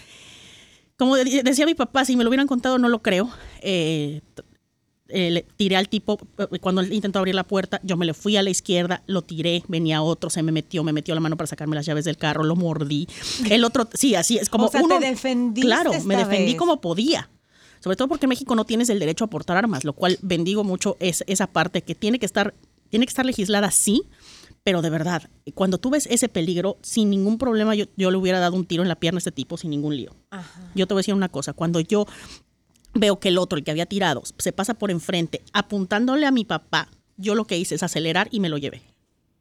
como 0.98 1.16
de- 1.16 1.42
decía 1.44 1.66
mi 1.66 1.74
papá, 1.76 2.06
si 2.06 2.16
me 2.16 2.24
lo 2.24 2.30
hubieran 2.30 2.48
contado, 2.48 2.78
no 2.78 2.88
lo 2.90 3.02
creo. 3.02 3.30
Eh, 3.62 4.22
eh, 5.14 5.30
le 5.32 5.42
tiré 5.58 5.76
al 5.76 5.90
tipo, 5.90 6.18
eh, 6.38 6.60
cuando 6.60 6.80
él 6.82 6.94
intentó 6.94 7.20
abrir 7.20 7.36
la 7.36 7.44
puerta, 7.44 7.82
yo 7.84 7.98
me 7.98 8.06
le 8.06 8.14
fui 8.14 8.38
a 8.38 8.44
la 8.44 8.50
izquierda, 8.50 9.04
lo 9.08 9.22
tiré, 9.24 9.64
venía 9.68 10.02
otro, 10.02 10.30
se 10.30 10.42
me 10.44 10.52
metió, 10.54 10.84
me 10.86 10.94
metió 10.94 11.14
la 11.16 11.20
mano 11.22 11.36
para 11.36 11.48
sacarme 11.48 11.76
las 11.76 11.86
llaves 11.86 12.06
del 12.06 12.16
carro, 12.18 12.44
lo 12.44 12.56
mordí. 12.56 13.08
El 13.50 13.66
otro, 13.66 13.90
sí, 13.94 14.16
así 14.16 14.38
es 14.38 14.48
como 14.50 14.66
O 14.68 14.70
sea, 14.72 14.80
te 14.80 14.86
uno. 14.86 15.00
defendiste 15.00 15.68
Claro, 15.68 15.92
me 16.06 16.16
defendí 16.16 16.52
vez. 16.52 16.56
como 16.56 16.80
podía. 16.80 17.30
Sobre 17.82 17.98
todo 17.98 18.08
porque 18.08 18.28
en 18.28 18.30
México 18.30 18.56
no 18.56 18.64
tienes 18.64 18.90
el 18.90 19.00
derecho 19.00 19.26
a 19.26 19.30
portar 19.30 19.58
armas, 19.58 19.84
lo 19.84 19.94
cual 19.94 20.18
bendigo 20.22 20.64
mucho 20.64 20.96
es, 21.00 21.24
esa 21.28 21.48
parte 21.48 21.82
que 21.82 21.96
tiene 21.96 22.20
que 22.20 22.26
estar, 22.26 22.54
tiene 22.90 23.06
que 23.06 23.10
estar 23.10 23.26
legislada, 23.26 23.72
sí, 23.72 24.04
pero 24.64 24.84
de 24.84 24.92
verdad, 24.92 25.30
cuando 25.56 25.80
tú 25.80 25.90
ves 25.90 26.08
ese 26.12 26.30
peligro, 26.30 26.78
sin 26.84 27.10
ningún 27.10 27.40
problema, 27.40 27.74
yo, 27.74 27.86
yo 27.98 28.12
le 28.12 28.18
hubiera 28.18 28.40
dado 28.40 28.56
un 28.56 28.66
tiro 28.66 28.84
en 28.84 28.90
la 28.90 28.96
pierna 28.96 29.18
a 29.18 29.20
este 29.20 29.32
tipo 29.32 29.58
sin 29.58 29.72
ningún 29.72 29.96
lío. 29.96 30.16
Yo 30.76 30.86
te 30.86 30.94
voy 30.94 31.00
a 31.00 31.02
decir 31.02 31.16
una 31.16 31.30
cosa, 31.30 31.54
cuando 31.54 31.80
yo 31.80 32.06
veo 32.94 33.20
que 33.20 33.30
el 33.30 33.40
otro, 33.40 33.58
el 33.58 33.64
que 33.64 33.72
había 33.72 33.88
tirado, 33.88 34.22
se 34.38 34.52
pasa 34.52 34.76
por 34.76 34.92
enfrente 34.92 35.42
apuntándole 35.52 36.28
a 36.28 36.32
mi 36.32 36.46
papá, 36.46 36.88
yo 37.18 37.34
lo 37.34 37.46
que 37.46 37.58
hice 37.58 37.76
es 37.76 37.84
acelerar 37.84 38.28
y 38.32 38.40
me 38.40 38.50
lo 38.50 38.60
llevé. 38.60 38.84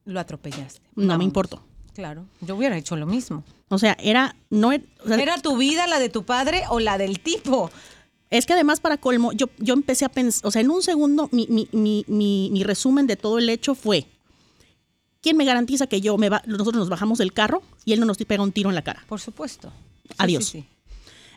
Lo 0.06 0.18
atropellaste. 0.18 0.80
No 0.94 1.08
Vamos. 1.08 1.18
me 1.18 1.24
importó. 1.24 1.62
Claro, 1.92 2.24
yo 2.40 2.56
hubiera 2.56 2.78
hecho 2.78 2.96
lo 2.96 3.04
mismo. 3.04 3.44
O 3.68 3.78
sea, 3.78 3.96
era, 4.00 4.34
no, 4.48 4.68
o 4.68 5.08
sea, 5.08 5.16
¿Era 5.18 5.36
tu 5.38 5.58
vida 5.58 5.86
la 5.86 5.98
de 5.98 6.08
tu 6.08 6.24
padre 6.24 6.62
o 6.70 6.80
la 6.80 6.96
del 6.96 7.20
tipo? 7.20 7.70
Es 8.30 8.46
que 8.46 8.52
además, 8.52 8.80
para 8.80 8.96
colmo, 8.96 9.32
yo, 9.32 9.46
yo 9.58 9.74
empecé 9.74 10.04
a 10.04 10.08
pensar, 10.08 10.46
o 10.46 10.50
sea, 10.50 10.62
en 10.62 10.70
un 10.70 10.82
segundo, 10.82 11.28
mi, 11.32 11.46
mi, 11.48 11.68
mi, 11.72 12.04
mi, 12.06 12.48
mi 12.52 12.62
resumen 12.62 13.06
de 13.08 13.16
todo 13.16 13.38
el 13.38 13.48
hecho 13.50 13.74
fue, 13.74 14.06
¿quién 15.20 15.36
me 15.36 15.44
garantiza 15.44 15.88
que 15.88 16.00
yo 16.00 16.16
me 16.16 16.28
va, 16.28 16.42
nosotros 16.46 16.76
nos 16.76 16.88
bajamos 16.88 17.18
del 17.18 17.32
carro 17.32 17.62
y 17.84 17.92
él 17.92 18.00
no 18.00 18.06
nos 18.06 18.18
pega 18.18 18.42
un 18.42 18.52
tiro 18.52 18.68
en 18.68 18.76
la 18.76 18.82
cara? 18.82 19.04
Por 19.08 19.20
supuesto. 19.20 19.72
Sí, 20.04 20.14
Adiós. 20.18 20.44
sí, 20.44 20.60
sí. 20.60 20.66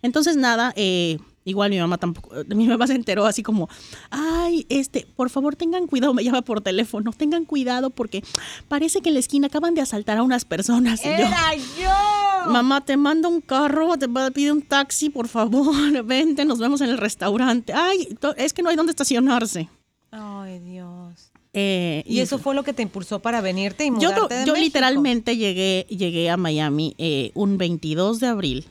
Entonces, 0.03 0.35
nada, 0.35 0.71
eh, 0.75 1.17
Igual 1.45 1.71
mi 1.71 1.79
mamá 1.79 1.97
tampoco, 1.97 2.31
mi 2.55 2.67
mamá 2.67 2.87
se 2.87 2.93
enteró 2.95 3.25
así 3.25 3.43
como, 3.43 3.67
ay, 4.09 4.65
este, 4.69 5.05
por 5.15 5.29
favor 5.29 5.55
tengan 5.57 5.87
cuidado, 5.87 6.13
me 6.13 6.23
llama 6.23 6.41
por 6.41 6.61
teléfono, 6.61 7.11
tengan 7.11 7.43
cuidado 7.45 7.89
porque 7.89 8.23
parece 8.69 9.01
que 9.01 9.09
en 9.09 9.15
la 9.15 9.19
esquina 9.19 9.47
acaban 9.47 9.73
de 9.75 9.81
asaltar 9.81 10.17
a 10.17 10.23
unas 10.23 10.45
personas. 10.45 11.01
Y 11.01 11.09
yo, 11.09 11.15
¡Era 11.15 11.53
yo! 11.55 12.51
Mamá, 12.51 12.85
te 12.85 12.95
mando 12.95 13.27
un 13.29 13.41
carro, 13.41 13.97
te 13.97 14.07
pide 14.33 14.51
un 14.51 14.61
taxi, 14.61 15.09
por 15.09 15.27
favor, 15.27 15.75
vente, 16.05 16.45
nos 16.45 16.59
vemos 16.59 16.79
en 16.81 16.89
el 16.89 16.97
restaurante. 16.97 17.73
Ay, 17.73 18.17
es 18.37 18.53
que 18.53 18.63
no 18.63 18.69
hay 18.69 18.75
dónde 18.75 18.91
estacionarse. 18.91 19.69
Ay, 20.11 20.59
Dios. 20.59 21.31
Eh, 21.55 22.03
Y 22.07 22.19
eso 22.19 22.39
fue 22.39 22.55
lo 22.55 22.63
que 22.63 22.73
te 22.73 22.81
impulsó 22.81 23.19
para 23.19 23.39
venirte 23.41 23.85
y 23.85 23.89
yo, 23.89 23.93
mudarte 23.93 24.15
yo 24.15 24.53
México? 24.53 24.55
literalmente 24.55 25.37
llegué, 25.37 25.85
llegué 25.89 26.29
a 26.31 26.37
Miami 26.37 26.95
eh, 26.97 27.31
un 27.35 27.57
22 27.59 28.19
de 28.19 28.27
abril 28.27 28.65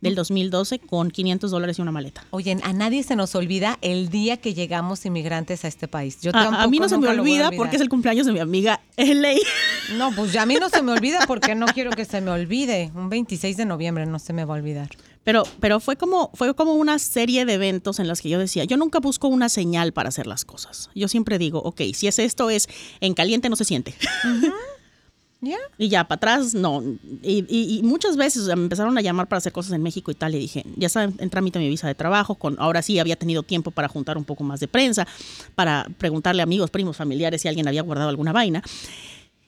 del 0.00 0.14
2012 0.14 0.78
con 0.78 1.10
500 1.10 1.50
dólares 1.50 1.78
y 1.78 1.82
una 1.82 1.92
maleta. 1.92 2.24
Oye, 2.30 2.56
a 2.62 2.72
nadie 2.72 3.02
se 3.02 3.16
nos 3.16 3.34
olvida 3.34 3.78
el 3.82 4.08
día 4.08 4.36
que 4.38 4.54
llegamos 4.54 5.04
inmigrantes 5.04 5.64
a 5.64 5.68
este 5.68 5.88
país. 5.88 6.20
Yo 6.20 6.30
A, 6.34 6.62
a 6.62 6.66
mí 6.66 6.78
no 6.78 6.88
se 6.88 6.98
me 6.98 7.08
olvida 7.08 7.50
porque 7.50 7.76
es 7.76 7.82
el 7.82 7.88
cumpleaños 7.88 8.26
de 8.26 8.32
mi 8.32 8.40
amiga 8.40 8.80
Ley. 8.96 9.40
No, 9.96 10.12
pues 10.14 10.32
ya 10.32 10.42
a 10.42 10.46
mí 10.46 10.56
no 10.60 10.68
se 10.68 10.82
me 10.82 10.92
olvida 10.92 11.20
porque 11.26 11.54
no 11.54 11.66
quiero 11.66 11.90
que 11.90 12.04
se 12.04 12.20
me 12.20 12.30
olvide. 12.30 12.90
Un 12.94 13.08
26 13.08 13.56
de 13.56 13.64
noviembre 13.64 14.06
no 14.06 14.18
se 14.18 14.32
me 14.32 14.44
va 14.44 14.54
a 14.54 14.58
olvidar. 14.58 14.90
Pero, 15.24 15.42
pero 15.60 15.80
fue 15.80 15.96
como, 15.96 16.30
fue 16.34 16.54
como 16.54 16.74
una 16.74 16.98
serie 16.98 17.44
de 17.44 17.54
eventos 17.54 17.98
en 17.98 18.08
las 18.08 18.22
que 18.22 18.30
yo 18.30 18.38
decía, 18.38 18.64
yo 18.64 18.76
nunca 18.76 19.00
busco 19.00 19.28
una 19.28 19.48
señal 19.48 19.92
para 19.92 20.08
hacer 20.08 20.26
las 20.26 20.44
cosas. 20.44 20.88
Yo 20.94 21.08
siempre 21.08 21.38
digo, 21.38 21.58
ok, 21.58 21.82
si 21.92 22.06
es 22.06 22.18
esto, 22.18 22.48
es 22.48 22.68
en 23.00 23.14
caliente 23.14 23.48
no 23.48 23.56
se 23.56 23.64
siente. 23.64 23.94
¿Ya? 25.42 25.56
Y 25.78 25.88
ya, 25.88 26.04
para 26.04 26.16
atrás, 26.16 26.54
no. 26.54 26.82
Y, 27.22 27.80
muchas 27.82 28.16
veces 28.16 28.46
me 28.46 28.52
empezaron 28.52 28.96
a 28.98 29.00
llamar 29.00 29.26
para 29.26 29.38
hacer 29.38 29.52
cosas 29.52 29.72
en 29.72 29.82
México 29.82 30.10
y 30.10 30.14
tal. 30.14 30.34
Y 30.34 30.38
dije, 30.38 30.64
ya 30.76 30.86
está 30.86 31.04
en 31.04 31.14
en 31.18 31.30
trámite 31.30 31.58
mi 31.58 31.68
visa 31.68 31.86
de 31.86 31.94
trabajo. 31.94 32.34
Con, 32.34 32.56
ahora 32.58 32.82
sí 32.82 32.98
había 32.98 33.16
tenido 33.16 33.42
tiempo 33.42 33.70
para 33.70 33.88
juntar 33.88 34.18
un 34.18 34.24
poco 34.24 34.44
más 34.44 34.60
de 34.60 34.68
prensa, 34.68 35.06
para 35.54 35.86
preguntarle 35.96 36.42
a 36.42 36.44
amigos, 36.44 36.70
primos, 36.70 36.96
familiares 36.96 37.40
si 37.40 37.48
alguien 37.48 37.66
había 37.68 37.82
guardado 37.82 38.10
alguna 38.10 38.32
vaina. 38.32 38.62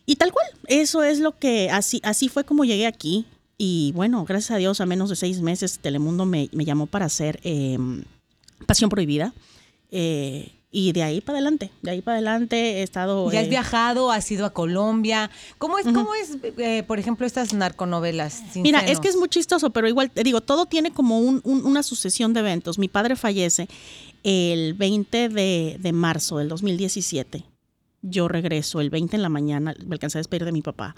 Y 0.07 0.17
tal 0.17 0.33
cual, 0.33 0.47
eso 0.67 1.03
es 1.03 1.19
lo 1.21 1.39
que, 1.39 1.71
así, 1.71 2.01
así 2.05 2.29
fue 2.29 2.45
como 2.45 2.65
llegué 2.65 2.87
aquí. 2.87 3.27
Y 3.59 3.93
bueno, 3.95 4.25
gracias 4.25 4.53
a 4.53 4.57
Dios, 4.57 4.81
a 4.81 4.87
menos 4.87 5.11
de 5.11 5.17
seis 5.17 5.41
meses, 5.41 5.79
Telemundo 5.79 6.25
me, 6.25 6.49
me 6.53 6.65
llamó 6.65 6.87
para 6.87 7.05
hacer 7.05 7.39
eh, 7.45 7.79
Pasión 8.67 8.91
Prohibida. 8.91 9.35
Eh, 9.91 10.53
y 10.75 10.93
de 10.93 11.03
ahí 11.03 11.21
para 11.21 11.37
adelante, 11.39 11.71
de 11.83 11.91
ahí 11.91 12.01
para 12.01 12.17
adelante 12.17 12.79
he 12.81 12.83
estado... 12.83 13.31
Ya 13.31 13.41
has 13.41 13.47
eh, 13.47 13.51
viajado, 13.51 14.11
has 14.11 14.31
ido 14.31 14.47
a 14.47 14.55
Colombia. 14.55 15.31
¿Cómo 15.59 15.79
es, 15.79 15.85
cómo 15.85 16.15
es 16.15 16.39
eh, 16.57 16.83
por 16.87 16.99
ejemplo, 16.99 17.27
estas 17.27 17.53
narconovelas? 17.53 18.43
sin 18.53 18.63
Mira, 18.63 18.79
es 18.81 18.87
senos? 18.87 19.01
que 19.01 19.09
es 19.09 19.17
muy 19.17 19.29
chistoso, 19.29 19.69
pero 19.71 19.87
igual 19.87 20.11
te 20.11 20.25
digo, 20.25 20.41
todo 20.41 20.65
tiene 20.65 20.91
como 20.91 21.19
un- 21.19 21.43
un- 21.45 21.67
una 21.67 21.83
sucesión 21.83 22.33
de 22.33 22.41
eventos. 22.41 22.79
Mi 22.79 22.89
padre 22.89 23.17
fallece 23.17 23.69
el 24.23 24.73
20 24.73 25.29
de, 25.29 25.77
de 25.79 25.93
marzo 25.93 26.39
del 26.39 26.49
2017. 26.49 27.45
Yo 28.01 28.27
regreso 28.29 28.81
el 28.81 28.89
20 28.89 29.17
en 29.17 29.23
la 29.23 29.29
mañana, 29.29 29.75
me 29.87 29.95
alcancé 29.97 30.17
a 30.19 30.21
despedir 30.21 30.47
de 30.47 30.53
mi 30.53 30.63
papá. 30.63 30.95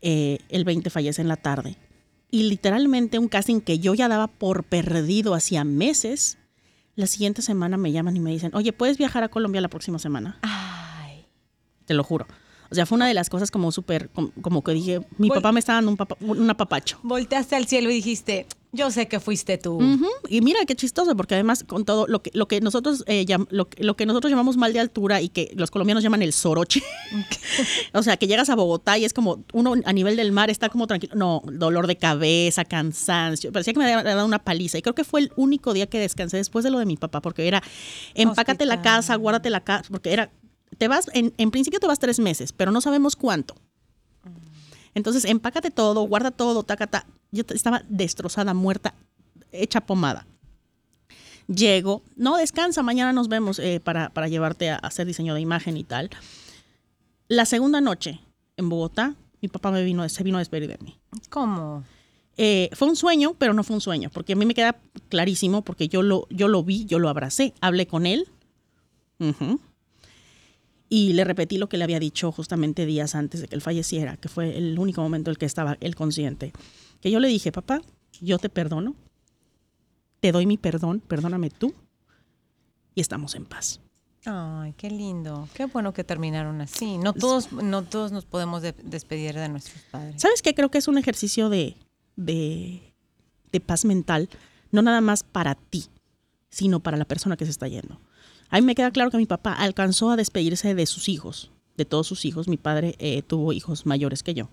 Eh, 0.00 0.38
el 0.48 0.64
20 0.64 0.88
fallece 0.90 1.20
en 1.20 1.28
la 1.28 1.36
tarde. 1.36 1.76
Y 2.30 2.44
literalmente 2.44 3.18
un 3.18 3.28
casting 3.28 3.60
que 3.60 3.78
yo 3.78 3.94
ya 3.94 4.08
daba 4.08 4.26
por 4.26 4.64
perdido 4.64 5.34
hacía 5.34 5.64
meses, 5.64 6.38
la 6.96 7.06
siguiente 7.06 7.42
semana 7.42 7.76
me 7.76 7.92
llaman 7.92 8.16
y 8.16 8.20
me 8.20 8.30
dicen, 8.30 8.50
oye, 8.54 8.72
¿puedes 8.72 8.98
viajar 8.98 9.22
a 9.22 9.28
Colombia 9.28 9.60
la 9.60 9.68
próxima 9.68 9.98
semana? 9.98 10.38
Ay. 10.42 11.26
Te 11.84 11.94
lo 11.94 12.02
juro. 12.02 12.26
O 12.70 12.74
sea, 12.74 12.84
fue 12.86 12.96
una 12.96 13.06
de 13.06 13.14
las 13.14 13.30
cosas 13.30 13.50
como 13.52 13.70
súper, 13.70 14.08
como, 14.10 14.32
como 14.42 14.64
que 14.64 14.72
dije, 14.72 15.00
mi 15.18 15.28
Vol- 15.28 15.34
papá 15.34 15.52
me 15.52 15.60
está 15.60 15.74
dando 15.74 15.90
un, 15.92 15.96
papa- 15.96 16.16
un 16.20 16.50
apapacho. 16.50 16.98
Volteaste 17.04 17.54
al 17.54 17.66
cielo 17.66 17.90
y 17.90 17.94
dijiste, 17.94 18.46
yo 18.76 18.90
sé 18.90 19.08
que 19.08 19.18
fuiste 19.18 19.58
tú. 19.58 19.78
Y 20.28 20.40
mira 20.42 20.60
qué 20.66 20.76
chistoso, 20.76 21.16
porque 21.16 21.34
además 21.34 21.64
con 21.64 21.84
todo 21.84 22.06
lo 22.06 22.22
que, 22.22 22.30
lo 22.34 22.46
que 22.46 22.60
nosotros 22.60 23.02
eh, 23.06 23.24
llam- 23.26 23.48
lo, 23.50 23.68
que- 23.68 23.82
lo 23.82 23.96
que 23.96 24.06
nosotros 24.06 24.30
llamamos 24.30 24.56
mal 24.56 24.72
de 24.72 24.80
altura 24.80 25.20
y 25.20 25.28
que 25.28 25.50
los 25.56 25.70
colombianos 25.70 26.02
llaman 26.04 26.22
el 26.22 26.32
soroche. 26.32 26.82
o 27.92 28.02
sea, 28.02 28.16
que 28.16 28.26
llegas 28.26 28.48
a 28.50 28.54
Bogotá 28.54 28.98
y 28.98 29.04
es 29.04 29.12
como 29.12 29.44
uno 29.52 29.74
a 29.84 29.92
nivel 29.92 30.16
del 30.16 30.30
mar 30.32 30.50
está 30.50 30.68
como 30.68 30.86
tranquilo. 30.86 31.14
No, 31.16 31.42
dolor 31.50 31.86
de 31.86 31.96
cabeza, 31.96 32.64
cansancio. 32.64 33.50
Parecía 33.52 33.72
que 33.72 33.78
me 33.80 33.92
había 33.92 34.02
dado 34.02 34.26
una 34.26 34.38
paliza. 34.38 34.78
Y 34.78 34.82
creo 34.82 34.94
que 34.94 35.04
fue 35.04 35.20
el 35.20 35.32
único 35.36 35.72
día 35.72 35.86
que 35.86 35.98
descansé 35.98 36.36
después 36.36 36.64
de 36.64 36.70
lo 36.70 36.78
de 36.78 36.86
mi 36.86 36.96
papá, 36.96 37.20
porque 37.20 37.48
era 37.48 37.62
empácate 38.14 38.66
la 38.66 38.76
casa, 38.82 39.14
guárdate 39.16 39.50
la 39.50 39.64
casa, 39.64 39.88
porque 39.90 40.12
era 40.12 40.30
te 40.78 40.88
vas 40.88 41.06
en, 41.14 41.32
en 41.38 41.50
principio 41.50 41.80
te 41.80 41.86
vas 41.86 41.98
tres 41.98 42.18
meses, 42.18 42.52
pero 42.52 42.70
no 42.70 42.80
sabemos 42.80 43.16
cuánto. 43.16 43.54
Entonces, 44.94 45.24
empácate 45.26 45.70
todo, 45.70 46.02
guarda 46.02 46.30
todo, 46.30 46.62
taca, 46.62 46.86
ta. 46.86 47.06
Yo 47.36 47.44
estaba 47.48 47.82
destrozada, 47.88 48.54
muerta, 48.54 48.94
hecha 49.52 49.80
pomada. 49.80 50.26
Llego, 51.46 52.02
no, 52.16 52.36
descansa, 52.36 52.82
mañana 52.82 53.12
nos 53.12 53.28
vemos 53.28 53.60
eh, 53.60 53.80
para, 53.80 54.10
para 54.10 54.26
llevarte 54.26 54.70
a, 54.70 54.76
hacer 54.76 55.06
diseño 55.06 55.34
de 55.34 55.40
imagen 55.40 55.76
y 55.76 55.84
tal. 55.84 56.10
La 57.28 57.44
segunda 57.44 57.80
noche 57.80 58.20
en 58.56 58.68
Bogotá, 58.68 59.14
mi 59.40 59.48
papá 59.48 59.70
me 59.70 59.84
vino, 59.84 60.08
se 60.08 60.24
vino 60.24 60.38
a 60.38 60.40
despedir 60.40 60.68
de 60.68 60.78
mí. 60.82 60.98
¿Cómo? 61.30 61.84
Eh, 62.36 62.68
fue 62.74 62.88
un 62.88 62.96
sueño, 62.96 63.34
pero 63.38 63.54
no 63.54 63.64
fue 63.64 63.74
un 63.74 63.80
sueño, 63.80 64.10
porque 64.12 64.34
a 64.34 64.36
mí 64.36 64.44
me 64.44 64.54
queda 64.54 64.76
clarísimo, 65.08 65.62
porque 65.62 65.88
yo 65.88 66.02
lo, 66.02 66.26
yo 66.30 66.48
lo 66.48 66.62
vi, 66.62 66.84
yo 66.84 66.98
lo 66.98 67.08
abracé, 67.08 67.54
hablé 67.60 67.86
con 67.86 68.06
él. 68.06 68.28
Ujú. 69.18 69.60
Y 70.88 71.14
le 71.14 71.24
repetí 71.24 71.58
lo 71.58 71.68
que 71.68 71.78
le 71.78 71.84
había 71.84 71.98
dicho 71.98 72.30
justamente 72.30 72.86
días 72.86 73.14
antes 73.14 73.40
de 73.40 73.48
que 73.48 73.54
él 73.54 73.62
falleciera, 73.62 74.16
que 74.16 74.28
fue 74.28 74.56
el 74.56 74.78
único 74.78 75.00
momento 75.00 75.30
en 75.30 75.32
el 75.32 75.38
que 75.38 75.46
estaba 75.46 75.78
él 75.80 75.96
consciente. 75.96 76.52
Que 77.06 77.12
yo 77.12 77.20
le 77.20 77.28
dije, 77.28 77.52
papá, 77.52 77.82
yo 78.20 78.36
te 78.36 78.48
perdono, 78.48 78.96
te 80.18 80.32
doy 80.32 80.44
mi 80.44 80.58
perdón, 80.58 80.98
perdóname 80.98 81.50
tú, 81.50 81.72
y 82.96 83.00
estamos 83.00 83.36
en 83.36 83.44
paz. 83.44 83.78
Ay, 84.24 84.72
qué 84.76 84.90
lindo. 84.90 85.48
Qué 85.54 85.66
bueno 85.66 85.94
que 85.94 86.02
terminaron 86.02 86.60
así. 86.60 86.98
No 86.98 87.12
todos, 87.12 87.52
no 87.52 87.84
todos 87.84 88.10
nos 88.10 88.24
podemos 88.24 88.60
de- 88.60 88.74
despedir 88.82 89.36
de 89.36 89.48
nuestros 89.48 89.80
padres. 89.92 90.20
¿Sabes 90.20 90.42
qué? 90.42 90.52
Creo 90.52 90.68
que 90.68 90.78
es 90.78 90.88
un 90.88 90.98
ejercicio 90.98 91.48
de, 91.48 91.76
de, 92.16 92.92
de 93.52 93.60
paz 93.60 93.84
mental, 93.84 94.28
no 94.72 94.82
nada 94.82 95.00
más 95.00 95.22
para 95.22 95.54
ti, 95.54 95.84
sino 96.50 96.80
para 96.80 96.96
la 96.96 97.04
persona 97.04 97.36
que 97.36 97.44
se 97.44 97.52
está 97.52 97.68
yendo. 97.68 98.00
A 98.48 98.56
mí 98.56 98.66
me 98.66 98.74
queda 98.74 98.90
claro 98.90 99.12
que 99.12 99.16
mi 99.18 99.26
papá 99.26 99.52
alcanzó 99.52 100.10
a 100.10 100.16
despedirse 100.16 100.74
de 100.74 100.86
sus 100.86 101.08
hijos, 101.08 101.52
de 101.76 101.84
todos 101.84 102.06
sus 102.06 102.24
hijos. 102.24 102.48
Mi 102.48 102.56
padre 102.56 102.94
eh, 102.98 103.22
tuvo 103.22 103.52
hijos 103.52 103.86
mayores 103.86 104.22
que 104.22 104.34
yo. 104.34 104.48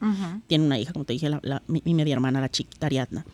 Tiene 0.47 0.65
una 0.65 0.79
hija, 0.79 0.93
como 0.93 1.05
te 1.05 1.13
dije, 1.13 1.29
la- 1.29 1.39
la- 1.43 1.63
mi, 1.67 1.81
mi 1.85 1.93
media 1.93 2.13
hermana, 2.13 2.41
la 2.41 2.49
chiquita 2.49 2.85
Ariadna. 2.87 3.25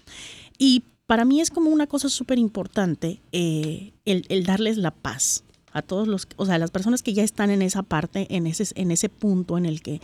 Y 0.57 0.83
para 1.07 1.25
mí 1.25 1.41
es 1.41 1.49
como 1.49 1.69
una 1.71 1.87
cosa 1.87 2.09
súper 2.09 2.37
importante 2.39 3.19
eh, 3.31 3.93
el, 4.05 4.25
el 4.29 4.45
darles 4.45 4.77
la 4.77 4.91
paz 4.91 5.43
a 5.71 5.81
todos 5.81 6.07
los, 6.07 6.27
o 6.35 6.45
sea, 6.45 6.57
las 6.57 6.71
personas 6.71 7.01
que 7.03 7.13
ya 7.13 7.23
están 7.23 7.49
en 7.51 7.61
esa 7.61 7.83
parte, 7.83 8.27
en 8.35 8.47
ese, 8.47 8.65
en 8.75 8.91
ese 8.91 9.09
punto 9.09 9.57
en 9.57 9.65
el 9.65 9.81
que 9.81 10.01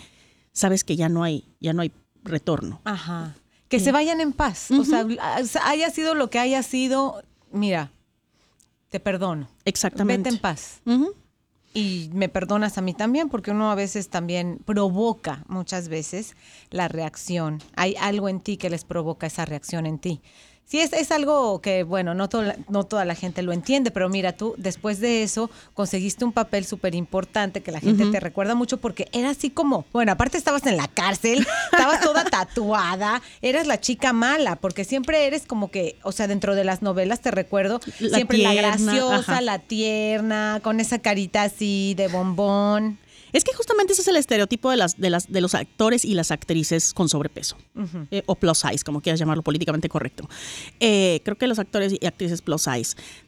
sabes 0.52 0.84
que 0.84 0.96
ya 0.96 1.10
no 1.10 1.24
hay, 1.24 1.44
ya 1.60 1.74
no 1.74 1.82
hay 1.82 1.92
retorno. 2.24 2.82
Ajá. 2.86 3.36
Que 3.68 3.80
se 3.80 3.92
vayan 3.92 4.22
en 4.22 4.32
paz. 4.32 4.70
O 4.72 4.84
sea, 4.86 5.06
haya 5.64 5.90
sido 5.90 6.14
lo 6.16 6.30
que 6.30 6.40
haya 6.40 6.62
sido, 6.64 7.24
mira, 7.52 7.92
te 8.90 9.00
perdono. 9.00 9.50
Exactamente. 9.66 10.30
Vete 10.30 10.36
en 10.36 10.42
paz. 10.42 10.82
Ujú. 10.86 11.14
Y 11.78 12.10
me 12.14 12.30
perdonas 12.30 12.78
a 12.78 12.82
mí 12.82 12.94
también, 12.94 13.28
porque 13.28 13.52
uno 13.52 13.70
a 13.70 13.76
veces 13.76 14.08
también 14.08 14.60
provoca, 14.64 15.44
muchas 15.50 15.90
veces, 15.90 16.38
la 16.70 16.88
reacción. 16.88 17.62
Hay 17.76 17.98
algo 18.00 18.30
en 18.30 18.40
ti 18.40 18.56
que 18.56 18.70
les 18.70 18.86
provoca 18.86 19.28
esa 19.28 19.44
reacción 19.44 19.86
en 19.86 20.00
ti. 20.00 20.22
Sí, 20.68 20.80
es, 20.80 20.94
es 20.94 21.12
algo 21.12 21.62
que, 21.62 21.84
bueno, 21.84 22.16
no, 22.16 22.28
to- 22.28 22.42
no 22.70 22.84
toda 22.86 23.06
la 23.06 23.14
gente 23.14 23.44
lo 23.44 23.54
entiende, 23.54 23.92
pero 23.92 24.10
mira, 24.10 24.32
tú 24.34 24.56
después 24.58 25.00
de 25.00 25.22
eso 25.22 25.52
conseguiste 25.76 26.26
un 26.26 26.32
papel 26.32 26.66
súper 26.66 26.96
importante 26.96 27.62
que 27.62 27.72
la 27.72 27.80
gente 27.80 28.08
te 28.08 28.20
recuerda 28.20 28.56
mucho 28.56 28.78
porque 28.78 29.08
era 29.12 29.30
así 29.30 29.52
como, 29.52 29.86
bueno, 29.94 30.12
aparte 30.14 30.40
estabas 30.40 30.66
en 30.66 30.76
la 30.78 30.88
cárcel, 30.88 31.46
estabas 31.72 32.02
toda 32.02 32.24
tatuada, 32.26 33.22
eras 33.44 33.68
la 33.68 33.80
chica 33.80 34.12
mala, 34.12 34.56
porque 34.56 34.86
siempre 34.86 35.28
eres 35.28 35.46
como 35.46 35.70
que, 35.70 35.98
o 36.02 36.12
sea, 36.12 36.28
dentro 36.28 36.56
de 36.56 36.64
las 36.64 36.82
novelas 36.82 37.22
te 37.22 37.30
recuerdo, 37.30 37.80
La 38.00 38.16
siempre 38.18 38.40
la 38.40 38.56
graciosa, 38.56 39.16
ajá. 39.34 39.42
la 39.42 39.60
tierna, 39.60 40.62
con 40.64 40.80
esa 40.80 40.98
carita 40.98 41.44
así 41.44 41.94
de 41.96 42.08
bombón. 42.08 42.98
Es 43.34 43.44
que 43.44 43.54
justamente 43.54 43.94
ese 43.94 44.02
es 44.02 44.08
el 44.08 44.16
estereotipo 44.16 44.70
de, 44.72 44.78
las, 44.78 45.00
de, 45.00 45.10
las, 45.10 45.32
de 45.32 45.42
los 45.42 45.56
actores 45.56 46.06
y 46.06 46.14
las 46.14 46.32
actrices 46.32 46.94
con 46.94 47.10
sobrepeso. 47.10 47.58
Eh, 48.12 48.24
o 48.26 48.36
plus 48.36 48.60
size, 48.60 48.84
como 48.84 49.02
quieras 49.02 49.20
llamarlo 49.20 49.44
políticamente 49.44 49.90
correcto. 49.90 50.30
Eh, 50.80 51.22
creo 51.24 51.38
que 51.38 51.48
los 51.48 51.60
actores 51.60 51.94
y 52.00 52.06
actrices 52.06 52.42
plus 52.42 52.62
size 52.64 52.96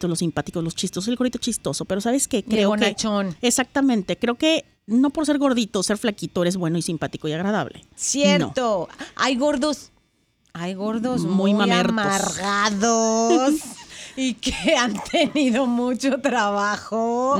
Los 0.00 0.18
simpáticos, 0.20 0.62
los 0.62 0.74
chistosos, 0.74 1.08
el 1.08 1.16
gordito 1.16 1.38
chistoso, 1.38 1.84
pero 1.84 2.00
¿sabes 2.00 2.28
qué? 2.28 2.44
Creo 2.44 2.72
que 2.74 2.96
exactamente, 3.42 4.16
creo 4.16 4.36
que 4.36 4.64
no 4.86 5.10
por 5.10 5.26
ser 5.26 5.38
gordito, 5.38 5.82
ser 5.82 5.98
flaquito 5.98 6.42
eres 6.42 6.56
bueno 6.56 6.78
y 6.78 6.82
simpático 6.82 7.28
y 7.28 7.32
agradable. 7.32 7.84
Cierto. 7.96 8.88
Hay 9.16 9.36
gordos, 9.36 9.92
hay 10.52 10.74
gordos 10.74 11.22
Muy 11.22 11.54
muy, 11.54 11.70
amargados 11.70 13.54
y 14.16 14.34
que 14.34 14.74
han 14.78 14.94
tenido 15.10 15.66
mucho 15.66 16.20
trabajo, 16.20 17.36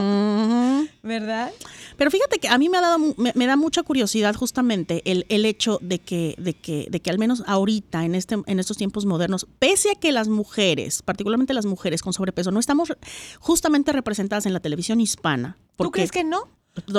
¿verdad? 1.02 1.52
Pero 1.96 2.10
fíjate 2.10 2.38
que 2.38 2.48
a 2.48 2.56
mí 2.58 2.68
me, 2.68 2.78
ha 2.78 2.80
dado, 2.80 2.98
me, 3.16 3.32
me 3.34 3.46
da 3.46 3.56
mucha 3.56 3.82
curiosidad 3.82 4.34
justamente 4.34 5.02
el, 5.04 5.26
el 5.28 5.44
hecho 5.44 5.78
de 5.82 5.98
que, 5.98 6.34
de, 6.38 6.54
que, 6.54 6.88
de 6.90 7.00
que 7.00 7.10
al 7.10 7.18
menos 7.18 7.42
ahorita, 7.46 8.04
en, 8.04 8.14
este, 8.14 8.36
en 8.46 8.58
estos 8.58 8.76
tiempos 8.76 9.04
modernos, 9.06 9.46
pese 9.58 9.90
a 9.92 9.94
que 9.94 10.12
las 10.12 10.28
mujeres, 10.28 11.02
particularmente 11.02 11.54
las 11.54 11.66
mujeres 11.66 12.02
con 12.02 12.12
sobrepeso, 12.12 12.50
no 12.50 12.60
estamos 12.60 12.92
justamente 13.38 13.92
representadas 13.92 14.46
en 14.46 14.52
la 14.52 14.60
televisión 14.60 15.00
hispana. 15.00 15.56
¿Tú 15.76 15.90
crees 15.90 16.10
que? 16.10 16.24
No, 16.24 16.48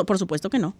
Por 0.05 0.19
supuesto 0.19 0.49
que 0.49 0.59
no. 0.59 0.75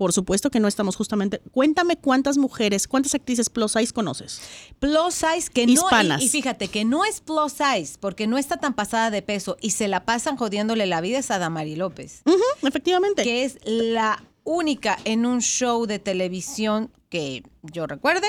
Por 0.00 0.14
supuesto 0.14 0.50
que 0.50 0.60
no 0.60 0.66
estamos 0.66 0.96
justamente. 0.96 1.42
Cuéntame 1.52 1.96
cuántas 1.98 2.38
mujeres, 2.38 2.88
cuántas 2.88 3.14
actrices 3.14 3.50
plus 3.50 3.72
size 3.72 3.92
conoces. 3.92 4.40
Plus 4.78 5.12
size 5.12 5.50
que 5.52 5.64
Hispanas. 5.64 6.20
no 6.20 6.24
y, 6.24 6.26
y 6.26 6.30
fíjate 6.30 6.68
que 6.68 6.86
no 6.86 7.04
es 7.04 7.20
plus 7.20 7.52
size 7.52 7.98
porque 8.00 8.26
no 8.26 8.38
está 8.38 8.56
tan 8.56 8.72
pasada 8.72 9.10
de 9.10 9.20
peso 9.20 9.58
y 9.60 9.72
se 9.72 9.88
la 9.88 10.06
pasan 10.06 10.38
jodiéndole 10.38 10.86
la 10.86 11.02
vida 11.02 11.18
es 11.18 11.30
a 11.30 11.38
Damari 11.38 11.76
López, 11.76 12.22
efectivamente. 12.62 13.24
que 13.24 13.44
es 13.44 13.58
la 13.64 14.24
única 14.44 14.98
en 15.04 15.26
un 15.26 15.42
show 15.42 15.84
de 15.84 15.98
televisión 15.98 16.90
que 17.10 17.42
yo 17.62 17.86
recuerde 17.86 18.26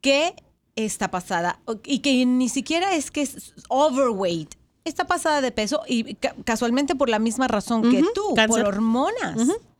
que 0.00 0.36
está 0.76 1.10
pasada 1.10 1.58
y 1.84 1.98
que 1.98 2.24
ni 2.26 2.48
siquiera 2.48 2.94
es 2.94 3.10
que 3.10 3.22
es 3.22 3.54
overweight. 3.68 4.54
Está 4.84 5.08
pasada 5.08 5.40
de 5.40 5.50
peso 5.50 5.82
y 5.88 6.14
ca- 6.14 6.36
casualmente 6.44 6.94
por 6.94 7.08
la 7.08 7.18
misma 7.18 7.48
razón 7.48 7.90
que 7.90 8.04
tú, 8.14 8.34
cáncer. 8.36 8.62
por 8.64 8.74
hormonas. 8.74 9.36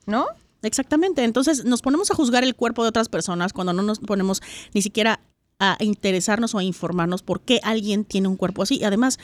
¿no? 0.07 0.27
Exactamente. 0.63 1.25
Entonces 1.25 1.65
nos 1.65 1.83
ponemos 1.83 2.11
a 2.11 2.15
juzgar 2.15 2.45
el 2.45 2.55
cuerpo 2.55 2.83
de 2.83 2.91
otras 2.91 3.09
personas 3.09 3.53
cuando 3.53 3.73
no 3.73 3.83
nos 3.83 3.99
ponemos 3.99 4.43
ni 4.75 4.83
siquiera 4.83 5.21
a 5.59 5.77
interesarnos 5.81 6.55
o 6.55 6.59
a 6.59 6.65
informarnos 6.65 7.23
por 7.23 7.43
qué 7.43 7.61
alguien 7.63 8.05
tiene 8.05 8.29
un 8.29 8.37
cuerpo 8.37 8.63
así. 8.63 8.79
Y 8.79 8.85
además, 8.85 9.19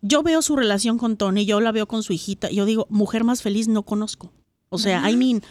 yo 0.00 0.22
veo 0.22 0.42
su 0.42 0.56
relación 0.56 0.98
con 0.98 1.16
Tony, 1.16 1.44
yo 1.44 1.60
la 1.60 1.72
veo 1.72 1.86
con 1.86 2.02
su 2.02 2.12
hijita, 2.12 2.50
y 2.50 2.56
yo 2.56 2.64
digo, 2.64 2.86
mujer 2.90 3.24
más 3.24 3.42
feliz 3.42 3.68
no 3.68 3.82
conozco. 3.82 4.32
O 4.68 4.78
sea, 4.78 5.08
I 5.08 5.16
mean, 5.16 5.42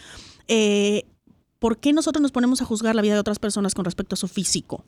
eh, 0.48 1.06
¿por 1.60 1.78
qué 1.78 1.94
nosotros 1.94 2.22
nos 2.22 2.32
ponemos 2.32 2.62
a 2.62 2.66
juzgar 2.66 2.96
la 2.96 3.02
vida 3.02 3.14
de 3.14 3.20
otras 3.20 3.40
personas 3.40 3.74
con 3.74 3.86
respecto 3.86 4.16
a 4.16 4.18
su 4.18 4.28
físico? 4.28 4.84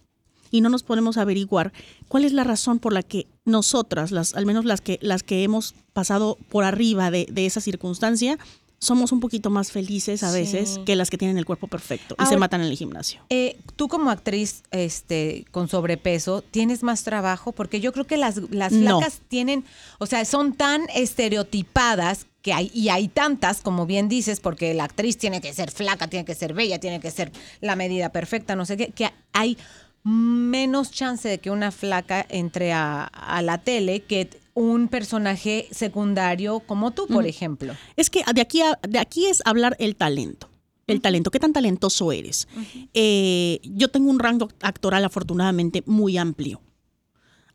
Y 0.50 0.62
no 0.62 0.70
nos 0.70 0.84
ponemos 0.84 1.18
a 1.18 1.22
averiguar 1.22 1.74
cuál 2.08 2.24
es 2.24 2.34
la 2.34 2.44
razón 2.44 2.80
por 2.80 2.94
la 2.94 3.04
que 3.04 3.28
nosotras, 3.46 4.12
las, 4.12 4.34
al 4.34 4.46
menos 4.46 4.66
las 4.66 4.82
que, 4.82 4.98
las 5.02 5.22
que 5.22 5.44
hemos 5.44 5.76
pasado 5.94 6.38
por 6.50 6.64
arriba 6.64 7.12
de, 7.12 7.28
de 7.30 7.46
esa 7.46 7.62
circunstancia, 7.62 8.38
somos 8.80 9.12
un 9.12 9.20
poquito 9.20 9.50
más 9.50 9.72
felices 9.72 10.22
a 10.24 10.32
Sí. 10.32 10.38
veces 10.40 10.80
que 10.86 10.96
las 10.96 11.10
que 11.10 11.18
tienen 11.18 11.38
el 11.40 11.46
cuerpo 11.46 11.68
perfecto 11.68 12.16
y 12.22 12.26
se 12.28 12.38
matan 12.38 12.62
en 12.62 12.68
el 12.68 12.78
gimnasio. 12.78 13.22
Eh, 13.30 13.58
tú 13.76 13.88
como 13.88 14.12
actriz 14.12 14.62
este, 14.72 15.46
con 15.52 15.68
sobrepeso, 15.68 16.44
¿tienes 16.44 16.84
más 16.84 17.04
trabajo? 17.04 17.54
Porque 17.54 17.80
yo 17.80 17.92
creo 17.92 18.06
que 18.06 18.18
las, 18.18 18.38
las 18.52 18.72
No. 18.72 19.00
flacas 19.00 19.22
tienen, 19.28 19.66
o 19.98 20.06
sea, 20.06 20.24
son 20.26 20.54
tan 20.54 20.84
estereotipadas 20.94 22.28
que 22.42 22.54
hay, 22.54 22.72
y 22.74 22.90
hay 22.90 23.08
tantas, 23.08 23.62
como 23.62 23.86
bien 23.86 24.08
dices, 24.10 24.40
porque 24.40 24.74
la 24.74 24.86
actriz 24.86 25.18
tiene 25.18 25.42
que 25.42 25.54
ser 25.54 25.72
flaca, 25.72 26.08
tiene 26.08 26.24
que 26.26 26.36
ser 26.36 26.54
bella, 26.54 26.80
tiene 26.80 27.00
que 27.00 27.12
ser 27.12 27.32
la 27.62 27.76
medida 27.76 28.10
perfecta, 28.12 28.56
no 28.56 28.66
sé 28.66 28.78
qué, 28.78 28.88
que 28.92 29.10
hay 29.34 29.58
menos 30.04 30.92
chance 30.92 31.28
de 31.28 31.40
que 31.40 31.52
una 31.52 31.72
flaca 31.72 32.26
entre 32.30 32.72
a, 32.72 33.04
a 33.04 33.42
la 33.42 33.58
tele 33.58 34.04
que 34.04 34.30
un 34.60 34.88
personaje 34.88 35.68
secundario 35.72 36.60
como 36.62 36.92
tú, 36.92 37.06
por 37.08 37.28
ejemplo. 37.28 37.76
Es 37.96 38.10
que 38.10 38.24
de 38.34 38.42
aquí, 38.42 38.62
a- 38.62 38.80
de 38.88 38.98
aquí 39.00 39.28
es 39.28 39.42
hablar 39.46 39.76
el 39.80 39.96
talento. 39.96 40.50
El 40.88 41.02
talento, 41.02 41.32
qué 41.32 41.40
tan 41.40 41.54
talentoso 41.54 42.12
eres. 42.12 42.48
Eh, 42.94 43.60
yo 43.64 43.90
tengo 43.90 44.10
un 44.10 44.20
rango 44.20 44.48
actoral 44.62 45.04
afortunadamente 45.06 45.84
muy 45.86 46.18
amplio. 46.18 46.62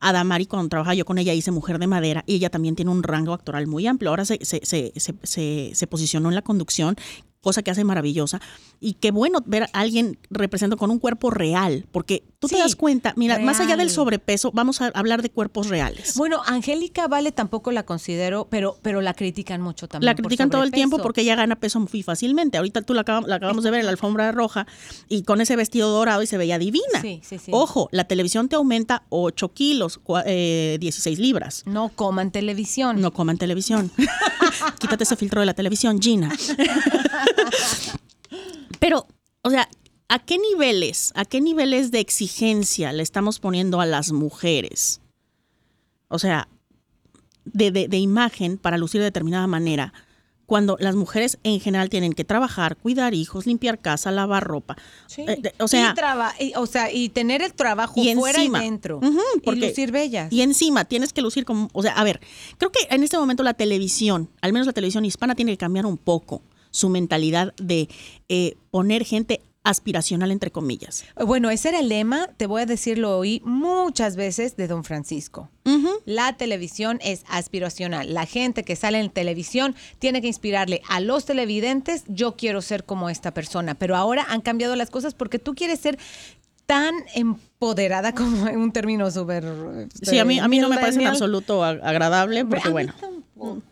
Adamari, 0.00 0.46
cuando 0.46 0.68
trabajaba 0.68 0.94
yo 0.94 1.04
con 1.04 1.18
ella, 1.18 1.32
hice 1.32 1.50
Mujer 1.50 1.78
de 1.78 1.86
Madera 1.86 2.24
y 2.26 2.34
ella 2.34 2.50
también 2.50 2.74
tiene 2.76 2.90
un 2.90 3.02
rango 3.02 3.32
actoral 3.32 3.66
muy 3.66 3.86
amplio. 3.86 4.10
Ahora 4.10 4.24
se, 4.24 4.38
se, 4.44 4.60
se, 4.64 4.92
se, 4.96 5.14
se- 5.22 5.70
se 5.74 5.86
posicionó 5.86 6.28
en 6.28 6.34
la 6.34 6.42
conducción, 6.42 6.96
cosa 7.42 7.62
que 7.62 7.70
hace 7.70 7.84
maravillosa. 7.84 8.40
Y 8.80 8.94
qué 8.94 9.10
bueno 9.10 9.40
ver 9.44 9.64
a 9.64 9.80
alguien 9.80 10.18
representando 10.30 10.76
con 10.76 10.90
un 10.90 10.98
cuerpo 10.98 11.30
real, 11.30 11.86
porque 11.90 12.24
tú 12.38 12.48
te 12.48 12.56
das 12.56 12.76
cuenta, 12.76 13.12
mira, 13.16 13.38
más 13.40 13.60
allá 13.60 13.76
del 13.76 13.90
sobrepeso, 13.90 14.50
vamos 14.52 14.80
a 14.80 14.86
hablar 14.94 15.22
de 15.22 15.30
cuerpos 15.30 15.68
reales. 15.68 16.16
Bueno, 16.16 16.40
Angélica 16.46 17.08
Vale 17.08 17.32
tampoco 17.32 17.72
la 17.72 17.84
considero, 17.84 18.46
pero, 18.48 18.78
pero 18.82 19.00
la 19.00 19.14
critican 19.14 19.60
mucho 19.60 19.88
también. 19.88 20.06
La 20.06 20.14
por 20.14 20.24
critican 20.24 20.50
todo 20.50 20.62
el 20.62 20.70
tiempo 20.70 20.98
porque 20.98 21.22
ella 21.22 21.34
gana 21.34 21.56
peso 21.56 21.80
muy 21.80 22.02
fácilmente. 22.02 22.58
Ahorita 22.58 22.82
tú 22.82 22.94
la, 22.94 23.02
acabamos, 23.02 23.28
la 23.28 23.36
acabamos 23.36 23.64
de 23.64 23.70
ver 23.72 23.80
en 23.80 23.86
la 23.86 23.92
alfombra 23.92 24.30
roja 24.30 24.66
y 25.08 25.24
con 25.24 25.40
ese 25.40 25.56
vestido 25.56 25.90
dorado 25.90 26.22
y 26.22 26.26
se 26.26 26.38
veía 26.38 26.58
divina. 26.58 27.00
Sí, 27.00 27.20
sí, 27.24 27.38
sí. 27.38 27.50
Ojo, 27.52 27.88
la 27.90 28.04
televisión 28.04 28.48
te 28.48 28.56
aumenta 28.56 29.02
8 29.08 29.52
kilos, 29.52 30.00
eh, 30.26 30.76
16 30.80 31.18
libras. 31.18 31.64
No 31.66 31.88
coman 31.88 32.30
televisión. 32.30 33.00
No 33.00 33.12
coman 33.12 33.36
televisión. 33.36 33.90
Quítate 34.78 35.02
ese 35.04 35.16
filtro 35.16 35.40
de 35.40 35.46
la 35.46 35.54
televisión, 35.54 36.00
Gina. 36.00 36.30
Pero, 38.80 39.06
o 39.42 39.50
sea, 39.50 39.68
¿a 40.08 40.18
qué 40.18 40.38
niveles, 40.38 41.12
a 41.14 41.24
qué 41.24 41.40
niveles 41.40 41.90
de 41.90 42.00
exigencia 42.00 42.92
le 42.92 43.02
estamos 43.02 43.38
poniendo 43.40 43.80
a 43.80 43.86
las 43.86 44.12
mujeres? 44.12 45.00
O 46.08 46.18
sea, 46.18 46.48
de, 47.44 47.70
de- 47.70 47.88
de 47.88 47.96
imagen 47.98 48.58
para 48.58 48.78
lucir 48.78 49.00
de 49.00 49.06
determinada 49.06 49.46
manera, 49.46 49.92
cuando 50.46 50.76
las 50.80 50.94
mujeres 50.96 51.38
en 51.44 51.60
general 51.60 51.88
tienen 51.88 52.12
que 52.12 52.24
trabajar, 52.24 52.76
cuidar 52.76 53.14
hijos, 53.14 53.46
limpiar 53.46 53.78
casa, 53.80 54.10
lavar 54.10 54.44
ropa. 54.44 54.76
Sí. 55.06 55.22
Eh, 55.26 55.38
de- 55.40 55.54
o 55.58 55.66
sea, 55.68 55.94
y, 56.38 56.52
o 56.56 56.66
sea, 56.66 56.92
y 56.92 57.08
tener 57.08 57.40
el 57.42 57.54
trabajo 57.54 57.94
y 58.02 58.14
fuera 58.14 58.38
encima, 58.38 58.60
y 58.60 58.64
dentro. 58.64 58.98
Ujú, 58.98 59.20
y 59.36 59.40
porque- 59.40 59.68
lucir 59.68 59.92
bellas. 59.92 60.30
Y 60.32 60.42
encima 60.42 60.84
tienes 60.84 61.12
que 61.12 61.22
lucir 61.22 61.44
como, 61.44 61.68
o 61.72 61.82
sea, 61.82 61.92
a 61.92 62.04
ver, 62.04 62.20
creo 62.58 62.70
que 62.70 62.80
en 62.90 63.02
este 63.02 63.16
momento 63.16 63.42
la 63.42 63.54
televisión, 63.54 64.28
al 64.42 64.52
menos 64.52 64.66
la 64.66 64.72
televisión 64.74 65.04
hispana, 65.04 65.34
tiene 65.34 65.52
que 65.52 65.58
cambiar 65.58 65.86
un 65.86 65.96
poco 65.96 66.42
su 66.72 66.88
mentalidad 66.88 67.54
de 67.62 67.88
eh, 68.28 68.56
poner 68.72 69.04
gente 69.04 69.40
aspiracional, 69.64 70.32
entre 70.32 70.50
comillas. 70.50 71.04
Bueno, 71.24 71.48
ese 71.48 71.68
era 71.68 71.78
el 71.78 71.88
lema, 71.88 72.26
te 72.36 72.46
voy 72.46 72.62
a 72.62 72.66
decir, 72.66 72.98
lo 72.98 73.16
oí 73.16 73.40
muchas 73.44 74.16
veces 74.16 74.56
de 74.56 74.66
don 74.66 74.82
Francisco. 74.82 75.50
La 76.04 76.36
televisión 76.36 76.98
es 77.00 77.22
aspiracional. 77.28 78.12
La 78.12 78.26
gente 78.26 78.64
que 78.64 78.74
sale 78.74 78.98
en 78.98 79.08
televisión 79.08 79.76
tiene 80.00 80.20
que 80.20 80.26
inspirarle 80.26 80.82
a 80.88 80.98
los 80.98 81.26
televidentes, 81.26 82.02
yo 82.08 82.34
quiero 82.34 82.60
ser 82.60 82.82
como 82.82 83.08
esta 83.08 83.32
persona, 83.32 83.76
pero 83.76 83.94
ahora 83.94 84.26
han 84.28 84.40
cambiado 84.40 84.74
las 84.74 84.90
cosas 84.90 85.14
porque 85.14 85.38
tú 85.38 85.54
quieres 85.54 85.78
ser 85.78 85.96
tan 86.66 86.94
empoderada 87.14 88.12
como 88.16 88.48
en 88.48 88.58
un 88.58 88.72
término 88.72 89.12
súper... 89.12 89.44
Sí, 90.02 90.18
a 90.18 90.24
mí, 90.24 90.40
a 90.40 90.48
mí 90.48 90.58
no 90.58 90.68
me 90.70 90.74
parece 90.76 90.94
en 90.94 90.98
millennial. 90.98 91.12
absoluto 91.14 91.62
ag- 91.62 91.80
agradable 91.84 92.44
porque, 92.44 92.68
bueno, 92.68 92.94
tampoco. 93.42 93.62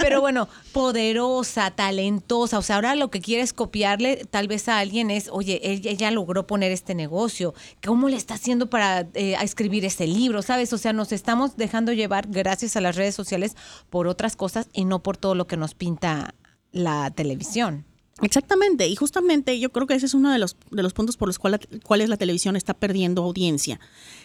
Pero 0.00 0.20
bueno, 0.20 0.48
poderosa, 0.72 1.70
talentosa. 1.70 2.58
O 2.58 2.62
sea, 2.62 2.76
ahora 2.76 2.94
lo 2.94 3.10
que 3.10 3.20
quieres 3.20 3.52
copiarle 3.52 4.24
tal 4.30 4.48
vez 4.48 4.68
a 4.68 4.78
alguien 4.78 5.10
es, 5.10 5.28
oye, 5.30 5.60
ella, 5.62 5.90
ella 5.90 6.10
logró 6.10 6.46
poner 6.46 6.72
este 6.72 6.94
negocio. 6.94 7.54
¿Cómo 7.84 8.08
le 8.08 8.16
está 8.16 8.34
haciendo 8.34 8.68
para 8.68 9.08
eh, 9.14 9.36
escribir 9.42 9.84
este 9.84 10.06
libro? 10.06 10.42
¿Sabes? 10.42 10.72
O 10.72 10.78
sea, 10.78 10.92
nos 10.92 11.12
estamos 11.12 11.56
dejando 11.56 11.92
llevar, 11.92 12.26
gracias 12.28 12.76
a 12.76 12.80
las 12.80 12.96
redes 12.96 13.14
sociales, 13.14 13.56
por 13.88 14.06
otras 14.06 14.36
cosas 14.36 14.68
y 14.72 14.84
no 14.84 15.02
por 15.02 15.16
todo 15.16 15.34
lo 15.34 15.46
que 15.46 15.56
nos 15.56 15.74
pinta 15.74 16.34
la 16.72 17.10
televisión. 17.10 17.84
Exactamente, 18.22 18.86
y 18.86 18.96
justamente 18.96 19.58
yo 19.58 19.72
creo 19.72 19.86
que 19.86 19.94
ese 19.94 20.04
es 20.04 20.12
uno 20.12 20.30
de 20.30 20.38
los, 20.38 20.54
de 20.70 20.82
los 20.82 20.92
puntos 20.92 21.16
por 21.16 21.26
los 21.26 21.38
cuales, 21.38 21.60
cuales 21.84 22.10
la 22.10 22.18
televisión 22.18 22.54
está 22.54 22.74
perdiendo 22.74 23.22
audiencia, 23.22 23.80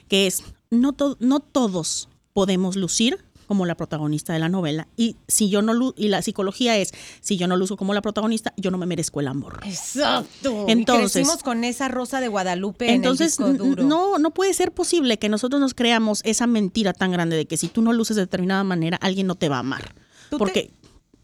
que 0.10 0.28
es 0.28 0.44
no, 0.70 0.92
to- 0.92 1.16
no 1.22 1.40
todos 1.40 2.10
podemos 2.34 2.76
lucir 2.76 3.24
como 3.46 3.66
la 3.66 3.76
protagonista 3.76 4.34
de 4.34 4.40
la 4.40 4.50
novela 4.50 4.88
y 4.98 5.16
si 5.28 5.50
yo 5.50 5.62
no 5.62 5.94
y 5.96 6.08
la 6.10 6.22
psicología 6.22 6.78
es 6.78 6.92
si 7.22 7.38
yo 7.38 7.48
no 7.48 7.56
luzco 7.58 7.78
como 7.78 7.94
la 7.94 8.02
protagonista 8.02 8.54
yo 8.58 8.72
no 8.72 8.78
me 8.78 8.86
merezco 8.86 9.20
el 9.20 9.28
amor. 9.28 9.60
Exacto. 9.66 10.66
Entonces- 10.68 11.12
crecimos 11.14 11.44
con 11.44 11.64
esa 11.64 11.88
rosa 11.88 12.20
de 12.20 12.28
Guadalupe 12.28 12.92
entonces 12.92 13.40
en 13.40 13.46
el 13.46 13.52
disco 13.54 13.64
n- 13.66 13.70
duro. 13.76 13.84
no 13.84 14.18
no 14.20 14.32
puede 14.32 14.54
ser 14.54 14.72
posible 14.72 15.18
que 15.20 15.30
nosotros 15.30 15.60
nos 15.62 15.74
creamos 15.74 16.22
esa 16.26 16.48
mentira 16.48 16.94
tan 16.94 17.12
grande 17.12 17.36
de 17.36 17.46
que 17.46 17.58
si 17.58 17.68
tú 17.68 17.82
no 17.82 17.94
luces 17.94 18.16
de 18.16 18.24
determinada 18.24 18.64
manera 18.64 18.98
alguien 19.02 19.28
no 19.28 19.36
te 19.36 19.50
va 19.50 19.58
a 19.58 19.60
amar. 19.60 19.94
Te- 20.30 20.38
porque 20.38 20.72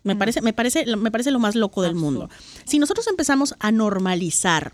me 0.04 0.16
parece 0.16 0.42
me 0.42 0.54
parece 0.54 0.86
me 0.96 1.12
parece 1.12 1.32
lo 1.32 1.40
más 1.40 1.56
loco 1.56 1.82
del 1.82 1.96
mundo. 1.96 2.30
Si 2.66 2.80
nosotros 2.80 3.08
empezamos 3.08 3.56
a 3.60 3.72
normalizar 3.72 4.74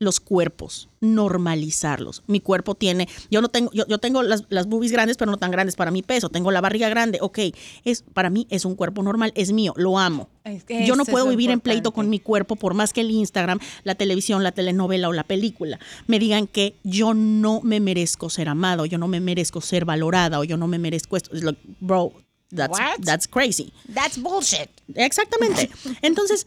los 0.00 0.18
cuerpos, 0.18 0.88
normalizarlos. 1.00 2.22
Mi 2.26 2.40
cuerpo 2.40 2.74
tiene, 2.74 3.06
yo 3.30 3.42
no 3.42 3.50
tengo, 3.50 3.70
yo, 3.74 3.86
yo 3.86 3.98
tengo 3.98 4.22
las, 4.22 4.44
las 4.48 4.66
boobies 4.66 4.92
grandes, 4.92 5.18
pero 5.18 5.30
no 5.30 5.36
tan 5.36 5.50
grandes 5.50 5.76
para 5.76 5.90
mi 5.90 6.00
peso. 6.02 6.30
Tengo 6.30 6.50
la 6.50 6.62
barriga 6.62 6.88
grande, 6.88 7.18
ok. 7.20 7.38
Es, 7.84 8.02
para 8.14 8.30
mí 8.30 8.46
es 8.48 8.64
un 8.64 8.76
cuerpo 8.76 9.02
normal, 9.02 9.30
es 9.36 9.52
mío, 9.52 9.74
lo 9.76 9.98
amo. 9.98 10.30
Es 10.44 10.64
que 10.64 10.86
Yo 10.86 10.96
no 10.96 11.04
puedo 11.04 11.28
vivir 11.28 11.50
en 11.50 11.60
pleito 11.60 11.92
con 11.92 12.08
mi 12.08 12.18
cuerpo, 12.18 12.56
por 12.56 12.72
más 12.72 12.94
que 12.94 13.02
el 13.02 13.10
Instagram, 13.10 13.58
la 13.84 13.94
televisión, 13.94 14.42
la 14.42 14.52
telenovela 14.52 15.06
o 15.08 15.12
la 15.12 15.22
película 15.24 15.78
me 16.06 16.18
digan 16.18 16.46
que 16.46 16.76
yo 16.82 17.12
no 17.12 17.60
me 17.62 17.78
merezco 17.78 18.30
ser 18.30 18.48
amado, 18.48 18.86
yo 18.86 18.96
no 18.96 19.06
me 19.06 19.20
merezco 19.20 19.60
ser 19.60 19.84
valorada 19.84 20.38
o 20.40 20.44
yo 20.44 20.56
no 20.56 20.66
me 20.66 20.78
merezco 20.78 21.18
esto. 21.18 21.36
Es 21.36 21.42
lo- 21.42 21.54
bro, 21.78 22.14
that's, 22.56 22.70
What? 22.78 23.04
that's 23.04 23.28
crazy. 23.28 23.70
That's 23.92 24.16
bullshit. 24.18 24.70
Exactamente. 24.94 25.68
Entonces, 26.00 26.46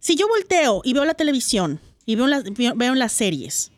si 0.00 0.16
yo 0.16 0.26
volteo 0.26 0.80
y 0.82 0.92
veo 0.92 1.04
la 1.04 1.14
televisión 1.14 1.80
y 2.10 2.16
veo, 2.16 2.26
las, 2.26 2.42
veo, 2.42 2.94
las 2.96 3.12
series, 3.12 3.70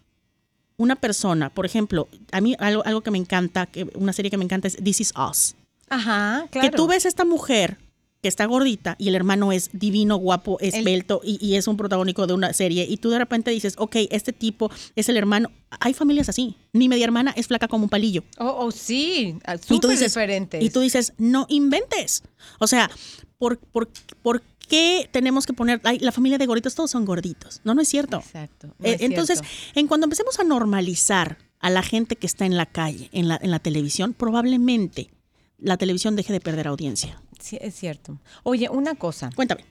una 0.78 0.96
persona, 0.96 1.50
por 1.50 1.66
ejemplo, 1.66 2.08
a 2.30 2.40
mí 2.40 2.56
algo, 2.58 2.82
algo 2.86 3.02
que 3.02 3.10
me 3.10 3.18
encanta, 3.18 3.66
que, 3.66 3.86
una 3.94 4.14
serie 4.14 4.30
que 4.30 4.38
me 4.38 4.44
encanta 4.44 4.68
es 4.68 4.76
This 4.82 5.02
Is 5.02 5.12
Us. 5.30 5.54
Ajá, 5.90 6.46
claro. 6.50 6.70
Que 6.70 6.74
tú 6.74 6.86
ves 6.86 7.04
a 7.04 7.08
esta 7.08 7.26
mujer 7.26 7.76
que 8.22 8.28
está 8.28 8.46
gordita 8.46 8.96
y 8.98 9.08
el 9.08 9.16
hermano 9.16 9.52
es 9.52 9.68
divino, 9.74 10.16
guapo, 10.16 10.58
esbelto 10.60 11.20
y, 11.22 11.44
y 11.46 11.56
es 11.56 11.66
un 11.66 11.76
protagónico 11.76 12.26
de 12.26 12.32
una 12.32 12.54
serie 12.54 12.86
y 12.88 12.96
tú 12.96 13.10
de 13.10 13.18
repente 13.18 13.50
dices, 13.50 13.74
ok, 13.76 13.96
este 14.10 14.32
tipo 14.32 14.70
es 14.96 15.10
el 15.10 15.18
hermano. 15.18 15.50
Hay 15.80 15.92
familias 15.92 16.30
así. 16.30 16.56
Mi 16.72 16.88
media 16.88 17.04
hermana 17.04 17.34
es 17.36 17.48
flaca 17.48 17.68
como 17.68 17.84
un 17.84 17.90
palillo. 17.90 18.24
Oh, 18.38 18.54
oh, 18.60 18.70
sí, 18.70 19.36
súper 19.66 19.90
dices, 19.90 20.12
diferentes. 20.12 20.62
y 20.62 20.70
tú 20.70 20.80
dices, 20.80 21.12
no 21.18 21.44
inventes. 21.50 22.22
O 22.60 22.66
sea, 22.66 22.90
¿por, 23.36 23.58
por, 23.58 23.90
por 24.22 24.42
qué 24.72 25.06
tenemos 25.12 25.44
que 25.44 25.52
poner, 25.52 25.82
ay, 25.84 25.98
la 25.98 26.12
familia 26.12 26.38
de 26.38 26.46
gorditos, 26.46 26.74
todos 26.74 26.90
son 26.90 27.04
gorditos? 27.04 27.60
No, 27.62 27.74
no 27.74 27.82
es 27.82 27.88
cierto. 27.88 28.16
Exacto. 28.16 28.68
no 28.78 28.86
Eh, 28.86 28.94
es 28.94 29.00
entonces, 29.02 29.40
cierto. 29.40 29.78
en 29.80 29.86
cuando 29.86 30.06
empecemos 30.06 30.40
a 30.40 30.44
normalizar 30.44 31.36
a 31.60 31.68
la 31.68 31.82
gente 31.82 32.16
que 32.16 32.26
está 32.26 32.46
en 32.46 32.56
la 32.56 32.64
calle, 32.64 33.10
en 33.12 33.28
la, 33.28 33.38
en 33.42 33.50
la 33.50 33.58
televisión, 33.58 34.14
probablemente 34.14 35.10
la 35.58 35.76
televisión 35.76 36.16
deje 36.16 36.32
de 36.32 36.40
perder 36.40 36.68
audiencia. 36.68 37.20
Sí, 37.38 37.58
es 37.60 37.74
cierto. 37.74 38.18
Oye, 38.44 38.70
una 38.70 38.94
cosa. 38.94 39.30
Cuéntame. 39.36 39.64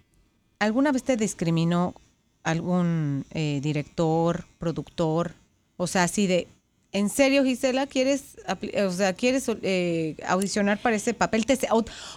¿Alguna 0.60 0.92
vez 0.92 1.02
te 1.04 1.18
discriminó 1.18 1.96
algún 2.44 3.26
eh, 3.32 3.60
director, 3.64 4.46
productor? 4.60 5.34
O 5.78 5.88
sea, 5.88 6.04
así 6.04 6.28
de, 6.28 6.48
¿en 6.92 7.10
serio, 7.10 7.44
Gisela, 7.44 7.88
quieres, 7.88 8.38
apli- 8.48 8.80
o 8.86 8.92
sea, 8.92 9.14
quieres 9.14 9.50
eh, 9.64 10.16
audicionar 10.28 10.80
para 10.80 10.96
ese 10.96 11.14
papel? 11.16 11.46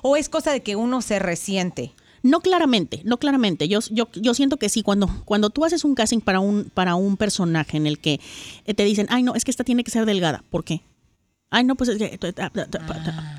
O 0.03 0.17
es 0.17 0.29
cosa 0.29 0.53
de 0.53 0.63
que 0.63 0.77
uno 0.77 1.01
se 1.01 1.19
resiente? 1.19 1.93
No 2.25 2.41
claramente, 2.41 3.03
no 3.05 3.19
claramente. 3.19 3.69
Yo, 3.69 3.81
yo, 3.91 4.09
yo 4.15 4.35
siento 4.35 4.57
que 4.57 4.69
sí, 4.71 4.83
cuando, 4.83 5.09
cuando 5.27 5.51
tú 5.51 5.65
haces 5.65 5.85
un 5.85 5.95
casting 5.95 6.21
para 6.21 6.41
un, 6.41 6.65
para 6.73 6.95
un 6.97 7.17
personaje 7.17 7.77
en 7.77 7.87
el 7.87 7.99
que 7.99 8.19
eh, 8.65 8.75
te 8.75 8.85
dicen, 8.85 9.07
ay, 9.11 9.23
no, 9.23 9.35
es 9.35 9.45
que 9.45 9.51
esta 9.51 9.63
tiene 9.63 9.85
que 9.85 9.91
ser 9.91 10.07
delgada. 10.07 10.43
¿Por 10.51 10.65
qué? 10.65 10.81
Ay, 11.51 11.65
no, 11.65 11.77
pues 11.77 11.91
es 11.91 11.99
que... 11.99 12.19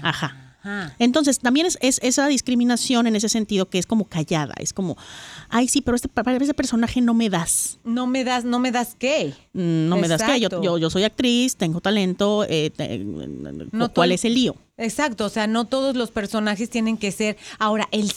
Ajá. 0.04 0.42
Entonces, 0.98 1.38
también 1.40 1.68
es, 1.68 1.78
es 1.82 2.00
esa 2.02 2.28
discriminación 2.28 3.06
en 3.06 3.16
ese 3.16 3.30
sentido 3.30 3.70
que 3.70 3.78
es 3.78 3.86
como 3.86 4.06
callada, 4.06 4.56
es 4.58 4.74
como, 4.74 4.98
ay, 5.50 5.68
sí, 5.68 5.82
pero 5.82 5.96
este, 5.96 6.08
para 6.08 6.36
ese 6.38 6.56
personaje 6.56 7.02
no 7.02 7.14
me 7.14 7.30
das. 7.30 7.78
No 7.84 8.08
me 8.08 8.24
das, 8.24 8.46
no 8.46 8.58
me 8.58 8.72
das 8.72 8.96
qué. 8.98 9.34
Mm, 9.54 9.90
No 9.90 9.98
me 9.98 10.08
das 10.08 10.24
que 10.24 10.40
yo, 10.40 10.50
yo, 10.64 10.78
yo 10.80 10.90
soy 10.90 11.04
actriz, 11.04 11.56
tengo 11.56 11.82
talento, 11.82 12.46
eh, 12.50 12.72
te- 12.76 12.98
No 13.72 13.94
¿cuál 13.94 14.12
es 14.12 14.26
el 14.26 14.34
lío? 14.34 14.56
Exacto, 14.78 15.26
o 15.26 15.30
sea, 15.30 15.46
no 15.46 15.66
todos 15.66 15.96
los 15.96 16.10
personajes 16.10 16.70
tienen 16.70 16.98
que 16.98 17.12
ser. 17.12 17.38
Ahora, 17.60 17.88
el. 17.92 18.12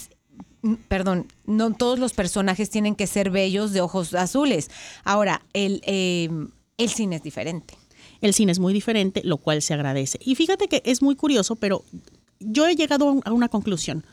Perdón, 0.88 1.26
no 1.46 1.72
todos 1.72 1.98
los 1.98 2.12
personajes 2.12 2.68
tienen 2.70 2.96
que 2.96 3.06
ser 3.06 3.30
bellos 3.30 3.72
de 3.72 3.80
ojos 3.80 4.12
azules. 4.14 4.70
Ahora, 5.04 5.42
el, 5.52 5.80
eh, 5.86 6.28
el 6.78 6.88
cine 6.90 7.16
es 7.16 7.22
diferente. 7.22 7.74
El 8.20 8.34
cine 8.34 8.50
es 8.52 8.58
muy 8.58 8.72
diferente, 8.72 9.20
lo 9.24 9.36
cual 9.36 9.62
se 9.62 9.74
agradece. 9.74 10.18
Y 10.22 10.34
fíjate 10.34 10.66
que 10.68 10.82
es 10.84 11.00
muy 11.02 11.14
curioso, 11.14 11.54
pero 11.56 11.84
yo 12.40 12.66
he 12.66 12.74
llegado 12.74 13.08
a 13.08 13.12
un- 13.12 13.22
a 13.24 13.32
una 13.32 13.48
conclusión. 13.48 14.04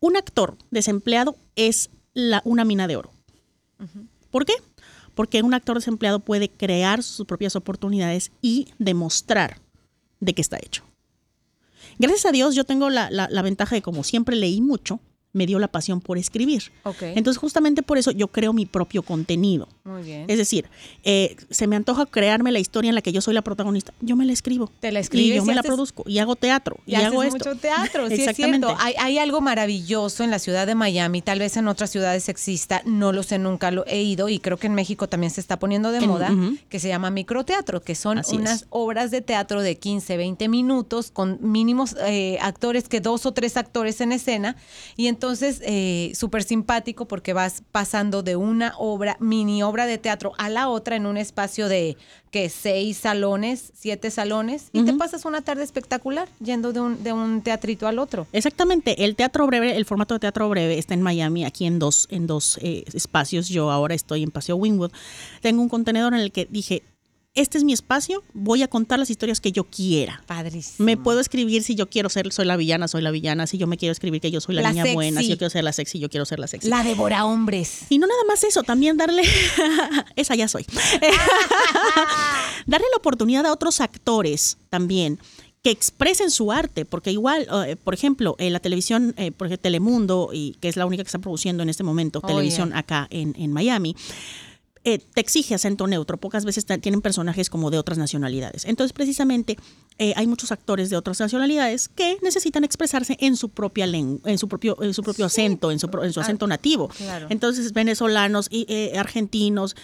Un 0.00 0.16
actor 0.18 0.58
desempleado 0.70 1.36
es 1.56 1.88
la, 2.12 2.42
una 2.44 2.64
mina 2.66 2.86
de 2.86 2.96
oro. 2.96 3.10
¿Por 4.30 4.44
qué? 4.44 4.52
Porque 5.14 5.42
un 5.42 5.54
actor 5.54 5.76
desempleado 5.76 6.20
puede 6.20 6.50
crear 6.50 7.02
sus 7.02 7.24
propias 7.26 7.56
oportunidades 7.56 8.32
y 8.42 8.68
demostrar 8.78 9.60
de 10.20 10.34
qué 10.34 10.42
está 10.42 10.58
hecho. 10.58 10.82
Gracias 11.98 12.26
a 12.26 12.32
Dios 12.32 12.54
yo 12.54 12.64
tengo 12.64 12.90
la, 12.90 13.10
la- 13.10 13.28
la 13.30 13.42
ventaja 13.42 13.74
de 13.74 13.82
como 13.82 14.04
siempre 14.04 14.36
leí 14.36 14.60
mucho, 14.60 15.00
me 15.34 15.46
dio 15.46 15.58
la 15.58 15.68
pasión 15.68 16.00
por 16.00 16.16
escribir. 16.16 16.72
Entonces 17.02 17.38
justamente 17.38 17.82
por 17.82 17.98
eso 17.98 18.10
yo 18.10 18.28
creo 18.28 18.54
mi 18.54 18.64
propio 18.64 19.02
contenido. 19.02 19.68
Muy 19.84 20.02
bien. 20.02 20.24
Es 20.28 20.38
decir, 20.38 20.64
eh, 21.02 21.36
se 21.50 21.66
me 21.66 21.76
antoja 21.76 22.06
crearme 22.06 22.50
la 22.52 22.58
historia 22.60 22.88
en 22.88 22.94
la 22.94 23.02
que 23.02 23.12
yo 23.12 23.20
soy 23.20 23.34
la 23.34 23.42
protagonista. 23.42 23.92
Yo 24.00 24.16
me 24.16 24.24
la 24.24 24.32
escribo. 24.32 24.70
Te 24.80 24.90
la 24.92 25.00
Y 25.00 25.02
escribes 25.02 25.36
yo 25.38 25.42
y 25.42 25.46
me 25.46 25.54
la 25.54 25.62
produzco. 25.62 26.04
Y 26.06 26.18
hago 26.20 26.36
teatro. 26.36 26.78
Y, 26.86 26.92
Y 26.92 26.94
hago 26.94 27.20
haces 27.20 27.34
esto. 27.34 27.50
mucho 27.50 27.60
teatro, 27.60 28.06
sí 28.08 28.14
es 28.14 28.20
Exactamente. 28.20 28.66
cierto. 28.68 28.82
Hay, 28.82 28.94
hay 28.98 29.18
algo 29.18 29.40
maravilloso 29.40 30.22
en 30.24 30.30
la 30.30 30.38
ciudad 30.38 30.66
de 30.66 30.74
Miami, 30.74 31.20
tal 31.20 31.40
vez 31.40 31.56
en 31.56 31.66
otras 31.68 31.90
ciudades 31.90 32.28
exista, 32.28 32.80
no 32.86 33.12
lo 33.12 33.22
sé, 33.24 33.38
nunca 33.38 33.70
lo 33.72 33.84
he 33.86 34.02
ido 34.02 34.28
y 34.28 34.38
creo 34.38 34.56
que 34.56 34.68
en 34.68 34.74
México 34.74 35.08
también 35.08 35.30
se 35.32 35.40
está 35.40 35.58
poniendo 35.58 35.90
de 35.90 35.98
En- 35.98 36.06
moda, 36.08 36.30
que 36.68 36.78
se 36.78 36.88
llama 36.88 37.10
microteatro, 37.10 37.82
que 37.82 37.94
son 37.96 38.18
Así 38.18 38.36
unas 38.36 38.62
es. 38.62 38.66
obras 38.70 39.10
de 39.10 39.20
teatro 39.20 39.62
de 39.62 39.76
15, 39.78 40.16
20 40.16 40.48
minutos 40.48 41.10
con 41.10 41.38
mínimos 41.40 41.96
eh, 42.06 42.38
actores 42.40 42.88
que 42.88 43.00
dos 43.00 43.26
o 43.26 43.32
tres 43.32 43.56
actores 43.56 44.00
en 44.00 44.12
escena 44.12 44.56
y 44.96 45.08
entonces 45.08 45.23
eh, 45.32 46.12
súper 46.14 46.42
simpático 46.42 47.06
porque 47.06 47.32
vas 47.32 47.62
pasando 47.72 48.22
de 48.22 48.36
una 48.36 48.74
obra, 48.78 49.16
mini 49.20 49.62
obra 49.62 49.86
de 49.86 49.98
teatro 49.98 50.32
a 50.38 50.48
la 50.48 50.68
otra 50.68 50.96
en 50.96 51.06
un 51.06 51.16
espacio 51.16 51.68
de 51.68 51.96
que 52.30 52.48
seis 52.48 52.98
salones, 52.98 53.72
siete 53.74 54.10
salones 54.10 54.68
y 54.72 54.82
te 54.84 54.92
pasas 54.94 55.24
una 55.24 55.40
tarde 55.40 55.62
espectacular 55.62 56.28
yendo 56.40 56.72
de 56.72 56.80
un, 56.80 57.02
de 57.02 57.12
un 57.12 57.42
teatrito 57.42 57.86
al 57.86 57.98
otro. 57.98 58.26
Exactamente. 58.32 59.04
El 59.04 59.14
teatro 59.14 59.46
breve, 59.46 59.76
el 59.76 59.84
formato 59.84 60.14
de 60.14 60.20
teatro 60.20 60.48
breve 60.48 60.78
está 60.78 60.94
en 60.94 61.02
Miami, 61.02 61.44
aquí 61.44 61.64
en 61.64 61.78
dos, 61.78 62.06
en 62.10 62.26
dos 62.26 62.58
eh, 62.60 62.84
espacios. 62.92 63.48
Yo 63.48 63.70
ahora 63.70 63.94
estoy 63.94 64.22
en 64.22 64.30
Paseo 64.30 64.56
Wingwood. 64.56 64.90
Tengo 65.40 65.62
un 65.62 65.68
contenedor 65.68 66.12
en 66.12 66.20
el 66.20 66.32
que 66.32 66.46
dije, 66.46 66.82
este 67.34 67.58
es 67.58 67.64
mi 67.64 67.72
espacio, 67.72 68.22
voy 68.32 68.62
a 68.62 68.68
contar 68.68 69.00
las 69.00 69.10
historias 69.10 69.40
que 69.40 69.50
yo 69.50 69.64
quiera. 69.64 70.22
Padrísimo. 70.26 70.86
Me 70.86 70.96
puedo 70.96 71.18
escribir 71.18 71.64
si 71.64 71.74
yo 71.74 71.90
quiero 71.90 72.08
ser, 72.08 72.32
soy 72.32 72.44
la 72.44 72.56
villana, 72.56 72.86
soy 72.86 73.02
la 73.02 73.10
villana. 73.10 73.48
Si 73.48 73.58
yo 73.58 73.66
me 73.66 73.76
quiero 73.76 73.90
escribir 73.90 74.20
que 74.20 74.30
yo 74.30 74.40
soy 74.40 74.54
la, 74.54 74.62
La 74.62 74.72
niña 74.72 74.94
buena, 74.94 75.20
si 75.20 75.28
yo 75.28 75.36
quiero 75.36 75.50
ser 75.50 75.64
la 75.64 75.72
sexy, 75.72 75.98
yo 75.98 76.08
quiero 76.08 76.26
ser 76.26 76.38
la 76.38 76.46
sexy. 76.46 76.68
La 76.68 76.84
devora 76.84 77.24
hombres. 77.24 77.86
Y 77.88 77.98
no 77.98 78.06
nada 78.06 78.22
más 78.28 78.44
eso, 78.44 78.62
también 78.62 78.96
darle, 78.96 79.24
esa 80.16 80.36
ya 80.36 80.46
soy, 80.46 80.64
darle 82.66 82.86
la 82.90 82.96
oportunidad 82.96 83.44
a 83.46 83.52
otros 83.52 83.80
actores 83.80 84.56
también 84.70 85.18
que 85.64 85.70
expresen 85.70 86.30
su 86.30 86.52
arte, 86.52 86.84
porque 86.84 87.10
igual, 87.10 87.48
eh, 87.66 87.76
por 87.76 87.94
ejemplo, 87.94 88.36
eh, 88.38 88.50
la 88.50 88.60
televisión, 88.60 89.14
eh, 89.16 89.32
por 89.32 89.46
ejemplo, 89.46 89.62
Telemundo, 89.62 90.28
y 90.30 90.56
que 90.60 90.68
es 90.68 90.76
la 90.76 90.84
única 90.84 91.02
que 91.02 91.08
está 91.08 91.18
produciendo 91.18 91.62
en 91.62 91.70
este 91.70 91.82
momento 91.82 92.20
Oh, 92.22 92.26
televisión 92.26 92.74
acá 92.74 93.08
en, 93.10 93.34
en 93.38 93.50
Miami, 93.50 93.96
eh, 94.84 94.98
te 94.98 95.20
exige 95.20 95.54
acento 95.54 95.86
neutro. 95.86 96.16
Pocas 96.18 96.44
veces 96.44 96.66
tienen 96.66 97.00
personajes 97.00 97.48
como 97.50 97.70
de 97.70 97.78
otras 97.78 97.98
nacionalidades. 97.98 98.64
Entonces, 98.66 98.92
precisamente, 98.92 99.56
eh, 99.98 100.12
hay 100.16 100.26
muchos 100.26 100.52
actores 100.52 100.90
de 100.90 100.96
otras 100.96 101.20
nacionalidades 101.20 101.88
que 101.88 102.18
necesitan 102.22 102.64
expresarse 102.64 103.16
en 103.20 103.36
su 103.36 103.48
propia 103.48 103.86
lengua, 103.86 104.30
en 104.30 104.38
su 104.38 104.46
propio, 104.48 104.76
en 104.82 104.92
su 104.94 105.02
propio 105.02 105.24
acento, 105.26 105.70
en 105.70 105.78
su, 105.78 105.88
en 106.02 106.12
su 106.12 106.20
acento 106.20 106.46
nativo. 106.46 106.88
claro. 106.88 107.26
Entonces, 107.30 107.72
venezolanos, 107.72 108.48
y, 108.50 108.66
eh, 108.68 108.98
argentinos, 108.98 109.74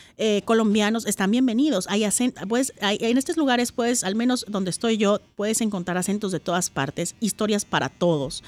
colombianos 0.44 1.07
están 1.07 1.30
bienvenidos. 1.30 1.86
Hay 1.88 2.03
acen- 2.03 2.34
pues, 2.48 2.72
hay- 2.80 2.98
en 3.01 3.16
estos 3.18 3.36
lugares, 3.36 3.72
pues, 3.72 4.05
al 4.05 4.14
menos 4.14 4.44
donde 4.48 4.70
estoy 4.70 4.96
yo, 4.98 5.20
puedes 5.36 5.61
encontrar 5.61 5.96
acentos 5.96 6.32
de 6.32 6.40
todas 6.40 6.70
partes, 6.70 7.14
historias 7.20 7.64
para 7.64 7.88
todos. 7.88 8.42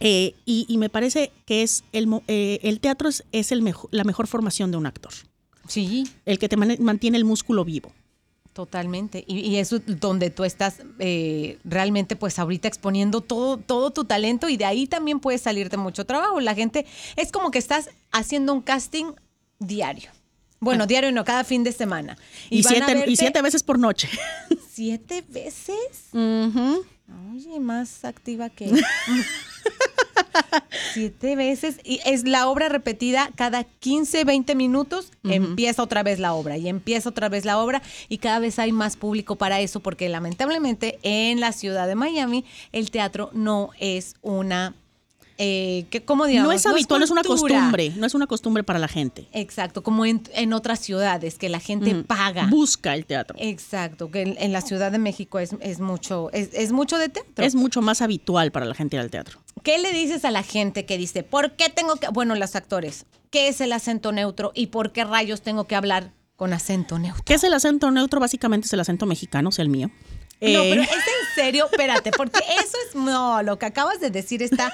Eh, 0.00 0.34
y, 0.44 0.66
y 0.68 0.76
me 0.76 0.90
parece 0.90 1.32
que 1.46 1.62
es 1.62 1.82
el, 1.92 2.06
eh, 2.28 2.58
el 2.62 2.78
teatro 2.80 3.08
es, 3.08 3.24
es 3.32 3.52
el 3.52 3.62
mejo- 3.62 3.88
la 3.90 4.04
mejor 4.04 4.26
formación 4.26 4.70
de 4.70 4.76
un 4.76 4.84
actor, 4.84 5.12
Sí, 5.68 6.10
el 6.24 6.38
que 6.38 6.48
te 6.48 6.56
mantiene 6.56 7.16
el 7.16 7.24
músculo 7.24 7.64
vivo. 7.64 7.92
totalmente. 8.52 9.22
Y, 9.28 9.38
y 9.38 9.56
eso 9.58 9.76
es 9.76 10.00
donde 10.00 10.30
tú 10.30 10.42
estás 10.42 10.82
eh, 10.98 11.58
realmente, 11.62 12.16
pues 12.16 12.40
ahorita 12.40 12.66
exponiendo 12.66 13.20
todo, 13.20 13.56
todo 13.56 13.92
tu 13.92 14.04
talento 14.04 14.48
y 14.48 14.56
de 14.56 14.64
ahí 14.64 14.88
también 14.88 15.20
puede 15.20 15.38
salirte 15.38 15.76
mucho 15.76 16.04
trabajo. 16.04 16.40
La 16.40 16.56
gente 16.56 16.84
es 17.14 17.30
como 17.30 17.52
que 17.52 17.58
estás 17.60 17.90
haciendo 18.10 18.52
un 18.52 18.60
casting 18.60 19.12
diario. 19.60 20.10
Bueno, 20.60 20.88
diario 20.88 21.12
no, 21.12 21.24
cada 21.24 21.44
fin 21.44 21.62
de 21.62 21.70
semana. 21.70 22.18
Y, 22.50 22.64
siete, 22.64 23.04
y 23.06 23.14
siete 23.14 23.42
veces 23.42 23.62
por 23.62 23.78
noche. 23.78 24.08
¿Siete 24.72 25.24
veces? 25.28 26.08
Ujú. 26.12 26.84
Oye, 27.32 27.60
más 27.60 28.04
activa 28.04 28.50
que. 28.50 28.72
Siete 30.92 31.36
veces. 31.36 31.78
Y 31.84 32.00
es 32.04 32.24
la 32.24 32.48
obra 32.48 32.68
repetida 32.68 33.30
cada 33.36 33.64
15, 33.64 34.24
20 34.24 34.54
minutos. 34.54 35.12
Empieza 35.24 35.82
otra 35.82 36.02
vez 36.02 36.18
la 36.18 36.34
obra 36.34 36.56
y 36.56 36.68
empieza 36.68 37.08
otra 37.08 37.28
vez 37.28 37.44
la 37.44 37.58
obra. 37.58 37.82
Y 38.08 38.18
cada 38.18 38.38
vez 38.38 38.58
hay 38.58 38.72
más 38.72 38.96
público 38.96 39.36
para 39.36 39.60
eso, 39.60 39.80
porque 39.80 40.08
lamentablemente 40.08 40.98
en 41.02 41.40
la 41.40 41.52
ciudad 41.52 41.86
de 41.86 41.94
Miami 41.94 42.44
el 42.72 42.90
teatro 42.90 43.30
no 43.32 43.70
es 43.78 44.14
una. 44.22 44.74
Eh, 45.40 45.86
que, 45.90 46.04
¿Cómo 46.04 46.26
digamos? 46.26 46.48
no 46.48 46.52
es 46.52 46.66
habitual, 46.66 46.98
no 46.98 47.04
es 47.04 47.10
una 47.12 47.22
costumbre, 47.22 47.92
no 47.96 48.06
es 48.06 48.14
una 48.14 48.26
costumbre 48.26 48.64
para 48.64 48.80
la 48.80 48.88
gente. 48.88 49.28
Exacto, 49.32 49.84
como 49.84 50.04
en, 50.04 50.22
en 50.34 50.52
otras 50.52 50.80
ciudades, 50.80 51.38
que 51.38 51.48
la 51.48 51.60
gente 51.60 51.94
paga. 52.02 52.48
Busca 52.48 52.92
el 52.94 53.06
teatro. 53.06 53.36
Exacto, 53.38 54.10
que 54.10 54.22
en, 54.22 54.36
en 54.38 54.52
la 54.52 54.62
Ciudad 54.62 54.90
de 54.90 54.98
México 54.98 55.38
es, 55.38 55.54
es 55.60 55.78
mucho, 55.78 56.28
es, 56.32 56.50
es 56.54 56.72
mucho 56.72 56.98
de 56.98 57.08
teatro. 57.08 57.44
Es 57.44 57.54
mucho 57.54 57.80
más 57.82 58.02
habitual 58.02 58.50
para 58.50 58.66
la 58.66 58.74
gente 58.74 58.96
ir 58.96 59.00
al 59.00 59.10
teatro. 59.10 59.40
¿Qué 59.62 59.78
le 59.78 59.92
dices 59.92 60.24
a 60.24 60.32
la 60.32 60.42
gente 60.42 60.84
que 60.86 60.98
dice, 60.98 61.22
¿por 61.22 61.52
qué 61.52 61.68
tengo 61.68 61.96
que, 61.96 62.08
bueno, 62.08 62.34
los 62.34 62.56
actores, 62.56 63.06
¿qué 63.30 63.46
es 63.46 63.60
el 63.60 63.72
acento 63.72 64.10
neutro 64.10 64.50
y 64.54 64.66
por 64.68 64.92
qué 64.92 65.04
rayos 65.04 65.42
tengo 65.42 65.68
que 65.68 65.76
hablar 65.76 66.12
con 66.34 66.52
acento 66.52 66.98
neutro? 66.98 67.22
¿Qué 67.24 67.34
es 67.34 67.44
el 67.44 67.54
acento 67.54 67.90
neutro? 67.92 68.18
Básicamente 68.18 68.66
es 68.66 68.72
el 68.72 68.80
acento 68.80 69.06
mexicano, 69.06 69.50
o 69.50 69.52
sea, 69.52 69.62
el 69.62 69.68
mío. 69.68 69.90
No, 70.40 70.46
Eh, 70.48 70.68
pero 70.70 70.82
es 70.82 70.90
en 70.90 71.34
serio, 71.34 71.66
espérate, 71.70 72.10
porque 72.12 72.38
eso 72.38 72.76
es, 72.88 72.94
no, 72.94 73.42
lo 73.42 73.58
que 73.58 73.66
acabas 73.66 74.00
de 74.00 74.10
decir 74.10 74.42
está, 74.42 74.72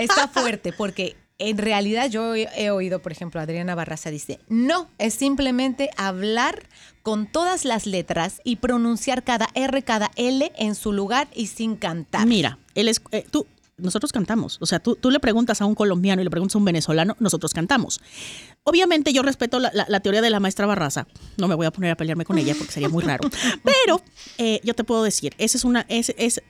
está 0.00 0.28
fuerte, 0.28 0.72
porque 0.72 1.16
en 1.38 1.58
realidad 1.58 2.08
yo 2.10 2.34
he, 2.34 2.48
he 2.56 2.70
oído, 2.70 3.00
por 3.00 3.12
ejemplo, 3.12 3.40
Adriana 3.40 3.74
Barraza 3.74 4.10
dice, 4.10 4.40
no, 4.48 4.88
es 4.98 5.14
simplemente 5.14 5.90
hablar 5.96 6.68
con 7.02 7.26
todas 7.26 7.64
las 7.64 7.86
letras 7.86 8.40
y 8.44 8.56
pronunciar 8.56 9.22
cada 9.24 9.48
R, 9.54 9.82
cada 9.82 10.10
L 10.16 10.52
en 10.56 10.74
su 10.74 10.92
lugar 10.92 11.28
y 11.34 11.48
sin 11.48 11.76
cantar. 11.76 12.26
Mira, 12.26 12.58
él 12.74 12.88
es, 12.88 13.00
eh, 13.12 13.24
tú, 13.30 13.46
nosotros 13.76 14.12
cantamos. 14.12 14.58
O 14.60 14.66
sea, 14.66 14.78
tú, 14.78 14.96
tú 14.96 15.10
le 15.10 15.20
preguntas 15.20 15.60
a 15.60 15.66
un 15.66 15.74
colombiano 15.74 16.22
y 16.22 16.24
le 16.24 16.30
preguntas 16.30 16.54
a 16.54 16.58
un 16.58 16.64
venezolano, 16.64 17.16
nosotros 17.18 17.52
cantamos. 17.52 18.00
Obviamente 18.64 19.12
yo 19.12 19.22
respeto 19.22 19.58
la, 19.60 19.70
la- 19.74 19.84
la 19.88 20.00
teoría 20.00 20.22
de 20.22 20.30
la 20.30 20.40
maestra 20.40 20.66
Barraza. 20.66 21.06
No 21.36 21.48
me 21.48 21.54
voy 21.54 21.66
a 21.66 21.70
poner 21.70 21.90
a 21.92 21.96
pelearme 21.96 22.24
con 22.24 22.38
ella 22.38 22.54
porque 22.56 22.72
sería 22.72 22.88
muy 22.88 23.04
raro. 23.04 23.28
Pero 23.62 24.00
eh, 24.38 24.60
yo 24.64 24.74
te 24.74 24.84
puedo 24.84 25.02
decir, 25.02 25.34
esa 25.38 25.58
es 25.58 25.64
una, 25.64 25.84
es, 25.88 26.14
es 26.16 26.40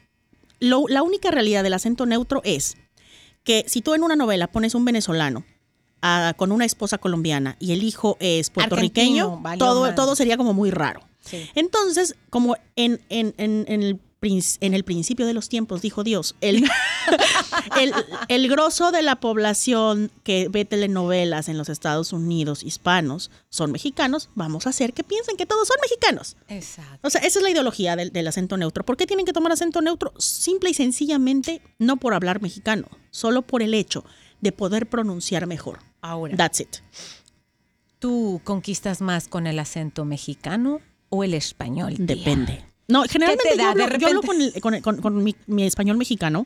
lo- 0.60 0.86
la 0.88 1.02
única 1.02 1.30
realidad 1.30 1.62
del 1.64 1.74
acento 1.74 2.06
neutro 2.06 2.40
es 2.44 2.76
que 3.42 3.64
si 3.66 3.82
tú 3.82 3.94
en 3.94 4.02
una 4.04 4.16
novela 4.16 4.46
pones 4.46 4.74
un 4.76 4.84
venezolano 4.84 5.44
ah, 6.02 6.34
con 6.36 6.52
una 6.52 6.64
esposa 6.64 6.98
colombiana 6.98 7.56
y 7.58 7.72
el 7.72 7.82
hijo 7.82 8.16
es 8.20 8.48
puertorriqueño, 8.50 9.42
todo, 9.58 9.94
todo 9.94 10.14
sería 10.16 10.36
como 10.36 10.54
muy 10.54 10.70
raro. 10.70 11.00
Sí. 11.24 11.50
Entonces, 11.54 12.14
como 12.30 12.56
en, 12.76 13.00
en- 13.08 13.34
en- 13.38 13.64
en 13.66 13.82
el, 13.82 14.00
en 14.24 14.74
el 14.74 14.84
principio 14.84 15.26
de 15.26 15.34
los 15.34 15.48
tiempos, 15.48 15.82
dijo 15.82 16.04
Dios, 16.04 16.34
el, 16.40 16.64
el, 17.80 17.92
el 18.28 18.48
grosso 18.48 18.90
de 18.90 19.02
la 19.02 19.16
población 19.16 20.10
que 20.22 20.48
ve 20.48 20.64
telenovelas 20.64 21.48
en 21.48 21.58
los 21.58 21.68
Estados 21.68 22.12
Unidos 22.12 22.62
hispanos 22.62 23.30
son 23.48 23.72
mexicanos, 23.72 24.30
vamos 24.34 24.66
a 24.66 24.70
hacer 24.70 24.92
que 24.92 25.04
piensen 25.04 25.36
que 25.36 25.46
todos 25.46 25.68
son 25.68 25.76
mexicanos. 25.82 26.36
Exacto. 26.48 27.06
O 27.06 27.10
sea, 27.10 27.20
esa 27.20 27.38
es 27.38 27.42
la 27.42 27.50
ideología 27.50 27.96
del, 27.96 28.12
del 28.12 28.26
acento 28.26 28.56
neutro. 28.56 28.84
¿Por 28.84 28.96
qué 28.96 29.06
tienen 29.06 29.26
que 29.26 29.32
tomar 29.32 29.52
acento 29.52 29.80
neutro? 29.80 30.12
Simple 30.18 30.70
y 30.70 30.74
sencillamente 30.74 31.62
no 31.78 31.96
por 31.96 32.14
hablar 32.14 32.40
mexicano, 32.40 32.88
solo 33.10 33.42
por 33.42 33.62
el 33.62 33.74
hecho 33.74 34.04
de 34.40 34.52
poder 34.52 34.88
pronunciar 34.88 35.46
mejor. 35.46 35.80
Ahora, 36.00 36.36
That's 36.36 36.60
it. 36.60 36.76
¿tú 38.04 38.42
conquistas 38.44 39.00
más 39.00 39.28
con 39.28 39.46
el 39.46 39.58
acento 39.58 40.04
mexicano 40.04 40.82
o 41.08 41.24
el 41.24 41.32
español? 41.32 41.94
tía? 41.96 42.04
Depende. 42.04 42.62
No, 42.86 43.02
generalmente 43.04 43.48
te 43.50 43.56
da? 43.56 43.62
yo 43.64 43.68
hablo, 43.70 43.98
yo 43.98 44.20
con, 44.22 44.40
el- 44.42 44.60
con 44.60 44.74
con- 44.82 45.00
con 45.00 45.22
mi, 45.24 45.34
mi 45.46 45.64
español 45.64 45.96
mexicano. 45.96 46.44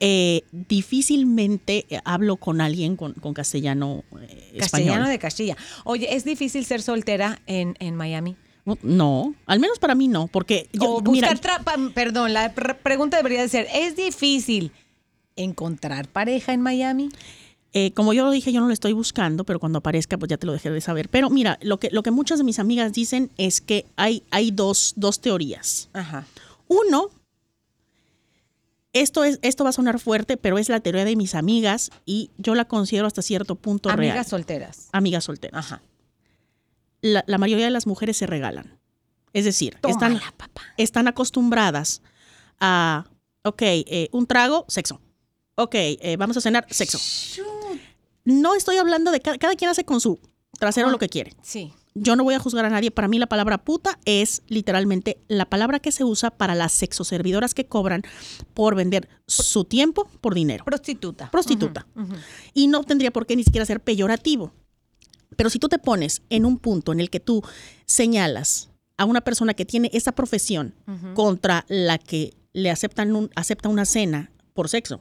Eh, 0.00 0.42
difícilmente 0.52 1.86
hablo 2.04 2.36
con 2.36 2.60
alguien 2.60 2.96
con, 2.96 3.12
castellano 3.34 4.04
eh, 4.20 4.56
Castellano 4.58 4.92
español. 4.92 5.08
de 5.10 5.18
Castilla. 5.18 5.56
Oye, 5.84 6.14
¿es 6.14 6.24
difícil 6.24 6.64
ser 6.64 6.82
soltera 6.82 7.40
en, 7.46 7.76
en 7.78 7.94
Miami? 7.96 8.36
No, 8.82 9.34
al 9.46 9.58
menos 9.60 9.78
para 9.78 9.94
mí 9.94 10.06
no, 10.08 10.28
porque 10.28 10.68
yo, 10.72 10.96
o 10.96 11.00
buscar 11.00 11.30
mira, 11.30 11.40
perdón, 11.94 12.32
la 12.32 12.52
pre- 12.52 12.74
pregunta 12.74 13.16
debería 13.16 13.42
de 13.42 13.48
ser, 13.48 13.66
¿es 13.74 13.96
difícil 13.96 14.70
encontrar 15.34 16.06
pareja 16.08 16.52
en 16.52 16.60
Miami? 16.60 17.08
Eh, 17.74 17.92
como 17.92 18.12
yo 18.12 18.24
lo 18.24 18.30
dije, 18.30 18.52
yo 18.52 18.60
no 18.60 18.66
lo 18.66 18.72
estoy 18.72 18.92
buscando, 18.92 19.44
pero 19.44 19.58
cuando 19.58 19.78
aparezca, 19.78 20.18
pues 20.18 20.28
ya 20.28 20.36
te 20.36 20.46
lo 20.46 20.52
dejé 20.52 20.70
de 20.70 20.80
saber. 20.80 21.08
Pero 21.08 21.30
mira, 21.30 21.58
lo 21.62 21.78
que, 21.78 21.90
lo 21.90 22.02
que 22.02 22.10
muchas 22.10 22.38
de 22.38 22.44
mis 22.44 22.58
amigas 22.58 22.92
dicen 22.92 23.30
es 23.38 23.60
que 23.60 23.86
hay, 23.96 24.22
hay 24.30 24.50
dos, 24.50 24.92
dos 24.96 25.20
teorías. 25.20 25.88
Ajá. 25.94 26.26
Uno, 26.68 27.08
esto, 28.92 29.24
es, 29.24 29.38
esto 29.42 29.64
va 29.64 29.70
a 29.70 29.72
sonar 29.72 29.98
fuerte, 29.98 30.36
pero 30.36 30.58
es 30.58 30.68
la 30.68 30.80
teoría 30.80 31.04
de 31.04 31.16
mis 31.16 31.34
amigas 31.34 31.90
y 32.04 32.30
yo 32.36 32.54
la 32.54 32.66
considero 32.66 33.06
hasta 33.06 33.22
cierto 33.22 33.54
punto 33.54 33.88
Amigas 33.88 34.14
real. 34.14 34.26
solteras. 34.26 34.88
Amigas 34.92 35.24
solteras. 35.24 35.58
Ajá. 35.66 35.82
La, 37.00 37.24
la 37.26 37.38
mayoría 37.38 37.64
de 37.64 37.70
las 37.70 37.86
mujeres 37.86 38.16
se 38.18 38.26
regalan. 38.26 38.78
Es 39.32 39.46
decir, 39.46 39.78
están, 39.88 40.20
papá. 40.36 40.62
están 40.76 41.08
acostumbradas 41.08 42.02
a, 42.60 43.06
ok, 43.44 43.62
eh, 43.62 44.08
un 44.12 44.26
trago, 44.26 44.66
sexo. 44.68 45.00
Ok, 45.54 45.74
eh, 45.74 46.16
vamos 46.18 46.36
a 46.36 46.40
cenar, 46.42 46.66
sexo. 46.70 46.98
No 48.24 48.54
estoy 48.54 48.76
hablando 48.76 49.10
de 49.10 49.20
cada, 49.20 49.38
cada 49.38 49.54
quien 49.54 49.70
hace 49.70 49.84
con 49.84 50.00
su 50.00 50.18
trasero 50.58 50.90
lo 50.90 50.98
que 50.98 51.08
quiere. 51.08 51.34
Sí. 51.42 51.72
Yo 51.94 52.16
no 52.16 52.24
voy 52.24 52.34
a 52.34 52.38
juzgar 52.38 52.64
a 52.64 52.70
nadie. 52.70 52.90
Para 52.90 53.06
mí 53.08 53.18
la 53.18 53.26
palabra 53.26 53.64
puta 53.64 53.98
es 54.06 54.42
literalmente 54.46 55.18
la 55.28 55.44
palabra 55.50 55.78
que 55.80 55.92
se 55.92 56.04
usa 56.04 56.30
para 56.30 56.54
las 56.54 56.72
sexoservidoras 56.72 57.52
que 57.52 57.66
cobran 57.66 58.02
por 58.54 58.74
vender 58.74 59.08
su 59.26 59.64
tiempo 59.64 60.08
por 60.22 60.34
dinero. 60.34 60.64
Prostituta. 60.64 61.30
Prostituta. 61.30 61.86
Y 62.54 62.68
no 62.68 62.82
tendría 62.84 63.10
por 63.12 63.26
qué 63.26 63.36
ni 63.36 63.44
siquiera 63.44 63.66
ser 63.66 63.80
peyorativo. 63.82 64.52
Pero 65.36 65.50
si 65.50 65.58
tú 65.58 65.68
te 65.68 65.78
pones 65.78 66.22
en 66.30 66.46
un 66.46 66.58
punto 66.58 66.92
en 66.92 67.00
el 67.00 67.10
que 67.10 67.20
tú 67.20 67.42
señalas 67.86 68.70
a 68.96 69.04
una 69.04 69.20
persona 69.20 69.54
que 69.54 69.64
tiene 69.64 69.90
esa 69.92 70.12
profesión 70.12 70.74
contra 71.14 71.64
la 71.68 71.98
que 71.98 72.34
le 72.52 72.70
aceptan 72.70 73.14
un- 73.16 73.30
acepta 73.34 73.68
una 73.68 73.84
cena 73.84 74.30
por 74.54 74.68
sexo, 74.68 75.00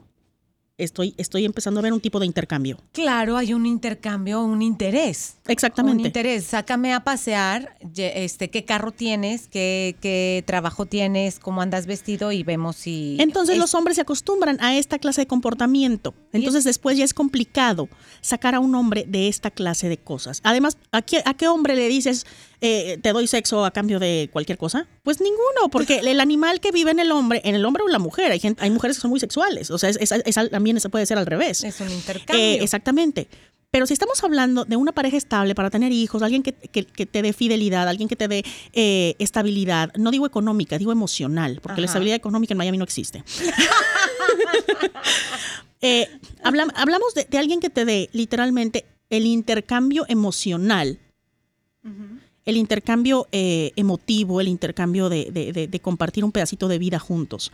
estoy, 0.83 1.13
estoy 1.17 1.45
empezando 1.45 1.79
a 1.79 1.83
ver 1.83 1.93
un 1.93 1.99
tipo 2.01 2.19
de 2.19 2.25
intercambio. 2.25 2.77
Claro, 2.91 3.37
hay 3.37 3.53
un 3.53 3.65
intercambio, 3.65 4.43
un 4.43 4.61
interés. 4.61 5.35
Exactamente. 5.47 6.01
Un 6.01 6.05
interés. 6.07 6.45
Sácame 6.45 6.93
a 6.93 7.03
pasear, 7.03 7.75
este, 7.95 8.49
qué 8.49 8.65
carro 8.65 8.91
tienes, 8.91 9.47
qué, 9.47 9.95
qué 10.01 10.43
trabajo 10.45 10.85
tienes, 10.85 11.39
cómo 11.39 11.61
andas 11.61 11.85
vestido 11.85 12.31
y 12.31 12.43
vemos 12.43 12.75
si. 12.75 13.17
Entonces 13.19 13.53
es- 13.55 13.59
los 13.59 13.73
hombres 13.75 13.95
se 13.95 14.01
acostumbran 14.01 14.57
a 14.61 14.75
esta 14.77 14.99
clase 14.99 15.21
de 15.21 15.27
comportamiento. 15.27 16.13
Entonces 16.33 16.63
después 16.63 16.97
ya 16.97 17.03
es 17.05 17.13
complicado 17.13 17.89
sacar 18.21 18.55
a 18.55 18.59
un 18.59 18.75
hombre 18.75 19.05
de 19.07 19.27
esta 19.27 19.51
clase 19.51 19.89
de 19.89 19.97
cosas. 19.97 20.39
Además, 20.43 20.77
¿a 20.91 21.01
qué, 21.01 21.21
a 21.25 21.33
qué 21.33 21.47
hombre 21.47 21.75
le 21.75 21.87
dices 21.87 22.25
eh, 22.61 22.97
te 23.01 23.11
doy 23.11 23.27
sexo 23.27 23.65
a 23.65 23.71
cambio 23.71 23.99
de 23.99 24.29
cualquier 24.31 24.57
cosa? 24.57 24.87
Pues 25.03 25.19
ninguno, 25.19 25.69
porque 25.71 25.97
el 25.99 26.19
animal 26.19 26.59
que 26.59 26.71
vive 26.71 26.91
en 26.91 26.99
el 26.99 27.11
hombre, 27.11 27.41
en 27.43 27.55
el 27.55 27.65
hombre 27.65 27.83
o 27.83 27.87
en 27.87 27.91
la 27.91 27.99
mujer, 27.99 28.31
hay, 28.31 28.39
gente, 28.39 28.63
hay 28.63 28.69
mujeres 28.69 28.97
que 28.97 29.01
son 29.01 29.09
muy 29.11 29.19
sexuales. 29.19 29.71
O 29.71 29.77
sea, 29.77 29.89
es, 29.89 29.97
es- 29.99 30.35
también 30.51 30.79
se 30.79 30.89
puede 30.89 31.05
ser 31.05 31.17
al 31.17 31.25
revés. 31.25 31.63
Es 31.63 31.79
un 31.81 31.89
intercambio. 31.91 32.43
Eh, 32.45 32.59
exactamente. 32.63 33.27
Pero 33.71 33.85
si 33.87 33.93
estamos 33.93 34.21
hablando 34.23 34.65
de 34.65 34.75
una 34.75 34.91
pareja 34.91 35.15
estable 35.15 35.55
para 35.55 35.69
tener 35.69 35.93
hijos, 35.93 36.21
alguien 36.21 36.43
que, 36.43 36.51
que- 36.53 36.83
que 36.85 37.05
te 37.05 37.21
dé 37.21 37.31
fidelidad, 37.31 37.87
alguien 37.87 38.09
que 38.09 38.17
te 38.17 38.27
dé 38.27 38.43
eh, 38.73 39.15
estabilidad, 39.17 39.91
no 39.95 40.11
digo 40.11 40.25
económica, 40.25 40.77
digo 40.77 40.91
emocional, 40.91 41.59
porque 41.63 41.79
la 41.81 41.87
estabilidad 41.87 42.17
económica 42.17 42.53
en 42.53 42.57
Miami 42.57 42.77
no 42.77 42.83
existe. 42.83 43.23
Eh, 45.83 46.07
hablam- 46.43 46.71
hablamos 46.75 47.15
de, 47.15 47.25
de 47.25 47.37
alguien 47.39 47.59
que 47.59 47.71
te 47.71 47.85
dé 47.85 48.09
literalmente 48.13 48.85
el 49.09 49.25
intercambio 49.25 50.05
emocional 50.07 50.99
El 52.45 52.57
intercambio 52.57 53.27
eh, 53.31 53.71
emotivo, 53.75 54.41
el 54.41 54.47
intercambio 54.47 55.09
de, 55.09 55.29
de- 55.31 55.53
de- 55.53 55.67
de 55.67 55.79
compartir 55.79 56.23
un 56.25 56.31
pedacito 56.31 56.67
de 56.67 56.79
vida 56.79 56.99
juntos. 56.99 57.51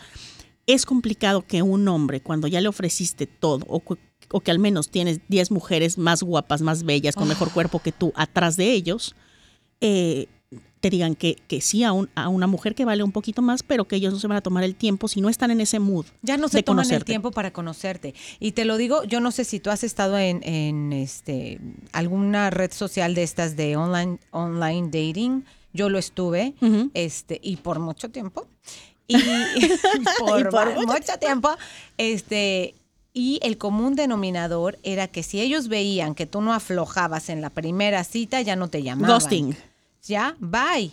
Es 0.66 0.86
complicado 0.86 1.46
que 1.46 1.62
un 1.62 1.88
hombre, 1.88 2.22
cuando 2.22 2.48
ya 2.48 2.60
le 2.62 2.68
ofreciste 2.68 3.26
todo, 3.28 3.66
o, 3.70 3.82
o 4.32 4.40
que 4.42 4.52
al 4.52 4.60
menos 4.60 4.90
tienes 4.90 5.20
10 5.30 5.52
mujeres 5.52 5.98
más 5.98 6.24
guapas, 6.24 6.62
más 6.62 6.84
bellas, 6.84 7.16
con 7.16 7.28
mejor 7.28 7.52
cuerpo 7.52 7.80
que 7.80 7.92
tú, 7.92 8.12
atrás 8.16 8.58
de 8.58 8.72
ellos, 8.74 9.16
eh, 9.82 10.28
te 10.80 10.90
digan 10.90 11.16
que, 11.16 11.36
que 11.48 11.60
sí 11.62 11.84
a, 11.84 11.92
un- 11.92 12.10
a 12.16 12.30
una 12.30 12.46
mujer 12.48 12.76
que 12.76 12.86
vale 12.86 13.02
un 13.04 13.12
poquito 13.12 13.42
más, 13.42 13.64
pero 13.64 13.86
que 13.88 13.96
ellos 13.96 14.14
no 14.14 14.20
se 14.20 14.28
van 14.28 14.38
a 14.38 14.42
tomar 14.42 14.64
el 14.64 14.76
tiempo 14.76 15.08
si 15.08 15.22
no 15.22 15.30
están 15.30 15.52
en 15.52 15.60
ese 15.62 15.80
mood. 15.80 16.06
Ya 16.22 16.38
no 16.38 16.48
se 16.50 16.58
de 16.58 16.64
toman 16.64 16.90
el 16.92 17.04
tiempo 17.04 17.32
para 17.32 17.52
conocerte. 17.52 18.14
Y 18.40 18.52
te 18.52 18.64
lo 18.66 18.78
digo, 18.78 19.04
yo 19.04 19.20
no 19.20 19.32
sé 19.32 19.44
si 19.44 19.60
tú 19.60 19.70
has 19.72 19.84
estado 19.84 20.18
en, 20.18 20.42
en, 20.44 20.94
este 20.94 21.60
alguna 21.94 22.50
red 22.50 22.72
social 22.72 23.16
de 23.16 23.24
estas 23.24 23.56
de 23.56 23.76
online, 23.76 24.20
online 24.32 24.86
dating. 24.88 25.44
Yo 25.74 25.90
lo 25.90 25.98
estuve, 26.00 26.54
este, 26.94 27.40
y 27.44 27.58
por 27.58 27.80
mucho 27.80 28.10
tiempo. 28.10 28.48
Y 29.10 29.16
por, 30.20 30.42
Y 30.42 30.44
por 30.44 30.56
va- 30.56 30.66
mucho 30.76 30.88
mucho 30.88 31.18
tiempo, 31.20 31.50
este. 31.98 32.76
Y 33.14 33.40
el 33.42 33.58
común 33.58 33.96
denominador 33.96 34.78
era 34.84 35.08
que 35.08 35.24
si 35.24 35.40
ellos 35.40 35.70
veían 35.70 36.14
que 36.14 36.26
tú 36.28 36.42
no 36.42 36.54
aflojabas 36.54 37.30
en 37.30 37.42
la 37.42 37.50
primera 37.50 38.04
cita, 38.04 38.42
ya 38.42 38.56
no 38.56 38.68
te 38.70 38.84
llamaban. 38.84 39.16
Ghosting. 39.16 39.56
Ya, 40.04 40.36
bye. 40.40 40.92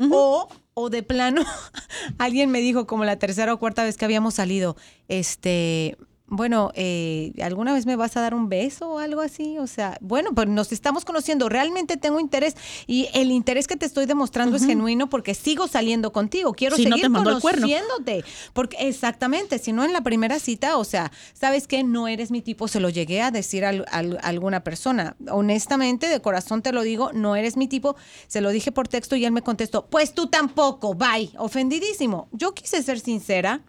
O, 0.00 0.48
o 0.74 0.90
de 0.90 1.02
plano, 1.02 1.42
alguien 2.18 2.50
me 2.50 2.60
dijo 2.60 2.86
como 2.86 3.04
la 3.04 3.18
tercera 3.18 3.52
o 3.52 3.58
cuarta 3.58 3.82
vez 3.82 3.96
que 3.96 4.04
habíamos 4.04 4.34
salido, 4.34 4.76
este, 5.08 5.96
bueno, 6.28 6.72
eh, 6.74 7.32
¿alguna 7.42 7.72
vez 7.72 7.86
me 7.86 7.96
vas 7.96 8.16
a 8.16 8.20
dar 8.20 8.34
un 8.34 8.48
beso 8.48 8.88
o 8.90 8.98
algo 8.98 9.20
así? 9.20 9.58
O 9.58 9.66
sea, 9.66 9.96
bueno, 10.00 10.30
pues 10.34 10.48
nos 10.48 10.72
estamos 10.72 11.04
conociendo, 11.04 11.48
realmente 11.48 11.96
tengo 11.96 12.20
interés 12.20 12.54
y 12.86 13.08
el 13.14 13.30
interés 13.30 13.66
que 13.66 13.76
te 13.76 13.86
estoy 13.86 14.06
demostrando 14.06 14.56
es 14.56 14.66
genuino 14.66 15.08
porque 15.08 15.34
sigo 15.34 15.68
saliendo 15.68 16.12
contigo, 16.12 16.52
quiero 16.52 16.76
Si 16.76 16.84
seguir 16.84 17.10
conociéndote. 17.10 18.24
Porque 18.52 18.76
exactamente, 18.88 19.58
si 19.58 19.72
no 19.72 19.84
en 19.84 19.92
la 19.92 20.02
primera 20.02 20.38
cita, 20.38 20.76
o 20.76 20.84
sea, 20.84 21.10
¿sabes 21.32 21.66
qué? 21.66 21.82
No 21.82 22.08
eres 22.08 22.30
mi 22.30 22.42
tipo, 22.42 22.68
se 22.68 22.80
lo 22.80 22.90
llegué 22.90 23.22
a 23.22 23.30
decir 23.30 23.64
a, 23.64 23.70
a 23.70 23.98
alguna 24.22 24.62
persona. 24.64 25.16
Honestamente, 25.30 26.08
de 26.08 26.20
corazón 26.20 26.62
te 26.62 26.72
lo 26.72 26.82
digo, 26.82 27.12
no 27.12 27.36
eres 27.36 27.56
mi 27.56 27.68
tipo. 27.68 27.96
Se 28.26 28.40
lo 28.40 28.50
dije 28.50 28.72
por 28.72 28.88
texto 28.88 29.16
y 29.16 29.24
él 29.24 29.32
me 29.32 29.42
contestó, 29.42 29.86
pues 29.86 30.12
tú 30.12 30.26
tampoco, 30.26 30.94
bye, 30.94 31.30
ofendidísimo. 31.38 32.28
Yo 32.32 32.52
quise 32.52 32.82
ser 32.82 33.00
sincera. 33.00 33.62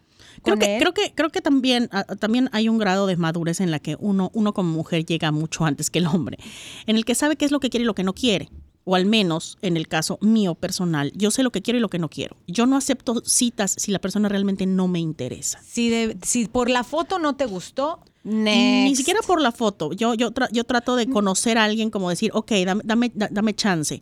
Creo 0.44 0.58
que, 0.58 0.76
él. 0.76 0.82
creo 0.82 0.94
que, 0.94 1.14
creo 1.16 1.30
que 1.30 1.42
también, 1.42 1.90
ah, 1.92 2.04
también 2.04 2.50
hay 2.52 2.70
un 2.70 2.78
grado 2.78 3.08
de 3.08 3.16
madurez 3.18 3.60
en 3.62 3.72
la 3.72 3.80
que 3.80 3.96
uno, 4.00 4.32
uno 4.34 4.54
como 4.54 4.72
mujer 4.72 5.06
llega 5.06 5.32
mucho 5.32 5.66
antes 5.66 5.90
que 5.90 6.00
el 6.00 6.08
hombre, 6.08 6.38
en 6.86 6.96
el 6.96 7.06
que 7.06 7.16
sabe 7.16 7.36
qué 7.36 7.46
es 7.46 7.52
lo 7.52 7.60
que 7.60 7.70
quiere 7.70 7.84
y 7.84 7.86
lo 7.88 7.96
que 7.96 8.04
no 8.04 8.14
quiere. 8.14 8.50
O 8.86 8.96
al 8.96 9.06
menos, 9.06 9.58
en 9.62 9.78
el 9.78 9.88
caso 9.88 10.18
mío 10.22 10.56
personal, 10.56 11.12
yo 11.16 11.30
sé 11.30 11.44
lo 11.44 11.52
que 11.52 11.62
quiero 11.62 11.78
y 11.78 11.82
lo 11.82 11.90
que 11.90 12.00
no 12.00 12.10
quiero. 12.10 12.38
Yo 12.48 12.66
no 12.66 12.76
acepto 12.76 13.22
citas 13.24 13.76
si 13.78 13.92
la 13.92 14.00
persona 14.00 14.30
realmente 14.30 14.66
no 14.66 14.88
me 14.88 15.00
interesa. 15.00 15.60
Si, 15.64 15.90
de- 15.90 16.18
si 16.24 16.48
por 16.48 16.70
la 16.72 16.84
foto 16.84 17.20
no 17.20 17.36
te 17.36 17.46
gustó, 17.46 18.00
Ni 18.24 18.86
next. 18.86 18.98
siquiera 18.98 19.20
por 19.28 19.42
la 19.42 19.52
foto. 19.52 19.92
Yo, 19.94 20.16
yo, 20.16 20.32
tra- 20.34 20.50
yo 20.52 20.64
trato 20.64 20.96
de 20.96 21.08
conocer 21.08 21.60
a 21.60 21.66
alguien 21.66 21.92
como 21.92 22.10
decir, 22.10 22.32
ok, 22.34 22.52
dame, 22.66 22.82
dame, 22.84 23.12
da- 23.14 23.30
dame 23.32 23.54
chance. 23.54 24.02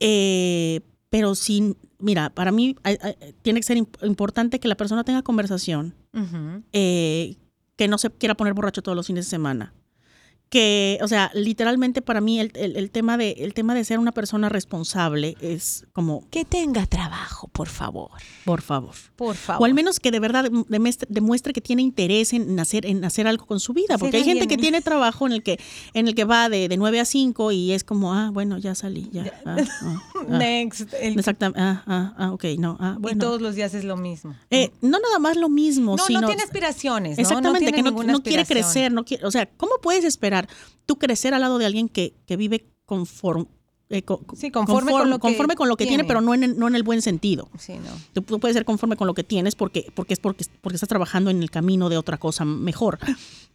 Eh, 0.00 0.80
pero 1.16 1.34
sin, 1.34 1.78
mira, 1.98 2.28
para 2.28 2.52
mí 2.52 2.76
tiene 3.40 3.60
que 3.60 3.64
ser 3.64 3.78
imp- 3.78 4.06
importante 4.06 4.60
que 4.60 4.68
la 4.68 4.74
persona 4.76 5.02
tenga 5.02 5.22
conversación, 5.22 5.94
eh, 6.74 7.36
que 7.76 7.88
no 7.88 7.96
se 7.96 8.10
quiera 8.10 8.34
poner 8.34 8.52
borracho 8.52 8.82
todos 8.82 8.94
los 8.96 9.06
fines 9.06 9.24
de 9.24 9.30
semana. 9.30 9.72
Que, 10.48 10.98
o 11.02 11.08
sea, 11.08 11.32
literalmente 11.34 12.02
para 12.02 12.20
mí 12.20 12.38
el, 12.38 12.52
el- 12.54 12.76
el 12.76 12.90
tema, 12.92 13.16
de, 13.18 13.32
el 13.38 13.52
tema 13.52 13.74
de 13.74 13.84
ser 13.84 13.98
una 13.98 14.12
persona 14.12 14.48
responsable 14.48 15.34
es 15.40 15.84
como, 15.92 16.22
Que 16.30 16.44
tenga 16.44 16.86
trabajo, 16.86 17.48
por 17.48 17.66
favor. 17.68 18.10
por 18.44 18.62
favor. 18.62 18.94
Por 19.16 19.34
favor. 19.34 19.62
O 19.62 19.64
al 19.64 19.74
menos 19.74 19.98
que 19.98 20.12
de 20.12 20.20
verdad 20.20 20.48
demuestre, 20.68 21.08
demuestre 21.10 21.52
que 21.52 21.60
tiene 21.60 21.82
interés 21.82 22.32
en 22.32 22.60
hacer, 22.60 22.86
en 22.86 23.04
hacer 23.04 23.26
algo 23.26 23.44
con 23.44 23.58
su 23.58 23.72
vida. 23.72 23.98
Porque 23.98 24.18
hay 24.18 24.24
gente 24.24 24.46
que 24.46 24.56
tiene 24.56 24.80
trabajo 24.82 25.26
en 25.26 25.32
el 25.32 25.42
que, 25.42 25.58
en 25.94 26.06
el 26.06 26.14
que 26.14 26.24
va 26.24 26.48
de, 26.48 26.68
de 26.68 26.76
9 26.76 27.00
a 27.00 27.04
5 27.04 27.50
y 27.50 27.72
es 27.72 27.82
como, 27.82 28.14
ah, 28.14 28.30
bueno, 28.32 28.56
ya 28.58 28.76
salí, 28.76 29.08
ya. 29.12 29.24
ah, 29.44 29.56
ah, 29.82 30.02
ah. 30.14 30.24
Next. 30.28 30.94
El- 31.00 31.18
Exactamente. 31.18 31.60
Ah, 31.60 31.82
ah, 31.88 32.14
ah, 32.18 32.32
ok, 32.32 32.44
no. 32.58 32.76
Ah, 32.78 32.94
Y 32.98 33.02
bueno. 33.02 33.24
todos 33.24 33.42
los 33.42 33.56
días 33.56 33.74
es 33.74 33.82
lo 33.82 33.96
mismo. 33.96 34.36
Eh, 34.50 34.70
no 34.80 35.00
nada 35.00 35.18
más 35.18 35.36
lo 35.36 35.48
mismo, 35.48 35.96
No, 35.96 36.04
sino. 36.06 36.20
no 36.20 36.28
tiene 36.28 36.44
aspiraciones, 36.44 37.18
¿no? 37.18 37.22
Exactamente, 37.22 37.66
no 37.66 37.72
tiene 37.72 37.72
que 37.72 37.82
no, 38.06 38.12
no 38.12 38.22
quiere 38.22 38.44
crecer, 38.44 38.92
no 38.92 39.04
quiere, 39.04 39.26
o 39.26 39.30
sea, 39.32 39.46
¿cómo 39.56 39.72
puedes 39.82 40.04
esperar 40.04 40.35
tú 40.86 40.96
crecer 40.98 41.34
al 41.34 41.40
lado 41.40 41.58
de 41.58 41.66
alguien 41.66 41.88
que, 41.88 42.14
que 42.26 42.36
vive 42.36 42.66
conforme, 42.84 43.46
Sí, 44.36 44.50
conforme 44.50 44.90
con 44.90 45.08
lo 45.10 45.16
que 45.18 45.20
conforme 45.20 45.54
con 45.54 45.68
lo 45.68 45.76
que 45.76 45.84
tiene, 45.84 45.98
tiene. 46.02 46.08
pero 46.08 46.20
no 46.20 46.34
en, 46.34 46.42
el- 46.42 46.58
no 46.58 46.66
en 46.66 46.74
el 46.74 46.82
buen 46.82 47.02
sentido? 47.02 47.48
Sí, 47.56 47.74
no. 47.74 47.90
Tú, 48.12 48.22
tú 48.22 48.40
puedes 48.40 48.56
ser 48.56 48.64
conforme 48.64 48.96
con 48.96 49.06
lo 49.06 49.14
que 49.14 49.22
tienes 49.22 49.54
porque, 49.54 49.92
porque 49.94 50.14
es 50.14 50.18
porque, 50.18 50.44
porque 50.60 50.74
estás 50.74 50.88
trabajando 50.88 51.30
en 51.30 51.40
el 51.40 51.52
camino 51.52 51.88
de 51.88 51.96
otra 51.96 52.18
cosa 52.18 52.44
mejor. 52.44 52.98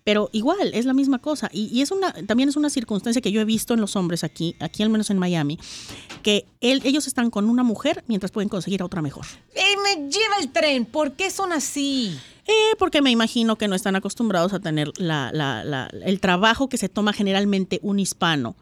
Pero 0.06 0.30
igual, 0.32 0.74
es 0.74 0.86
la 0.86 0.94
misma 0.94 1.20
cosa. 1.20 1.50
Y, 1.52 1.66
y 1.78 1.82
es 1.82 1.92
una, 1.92 2.14
también 2.14 2.48
es 2.48 2.56
una 2.56 2.70
circunstancia 2.70 3.22
que 3.22 3.34
yo 3.34 3.42
he 3.42 3.46
visto 3.46 3.74
en 3.74 3.82
los 3.82 3.98
hombres 3.98 4.24
aquí, 4.24 4.56
aquí 4.62 4.84
al 4.84 4.90
menos 4.90 5.10
en 5.10 5.18
Miami, 5.20 5.60
que 6.24 6.46
él- 6.62 6.82
ellos 6.86 7.08
están 7.08 7.30
con 7.30 7.50
una 7.50 7.64
mujer 7.64 8.06
mientras 8.08 8.32
pueden 8.32 8.48
conseguir 8.48 8.82
a 8.82 8.86
otra 8.86 9.02
mejor. 9.02 9.26
¡Ey, 9.54 9.76
me 9.84 10.10
lleva 10.10 10.38
el 10.40 10.50
tren! 10.54 10.86
¿Por 10.86 11.12
qué 11.12 11.30
son 11.30 11.52
así? 11.52 12.18
Eh, 12.52 12.76
porque 12.78 13.02
me 13.02 13.12
imagino 13.12 13.56
que 13.58 13.68
no 13.68 13.76
están 13.76 13.96
acostumbrados 13.96 14.52
a 14.54 14.60
tener 14.60 14.92
la, 14.98 15.32
la- 15.34 15.64
la- 15.64 15.88
el 15.88 16.20
trabajo 16.20 16.68
que 16.70 16.78
se 16.78 16.90
toma 16.90 17.14
generalmente 17.14 17.80
un 17.82 18.00
hispano 18.00 18.56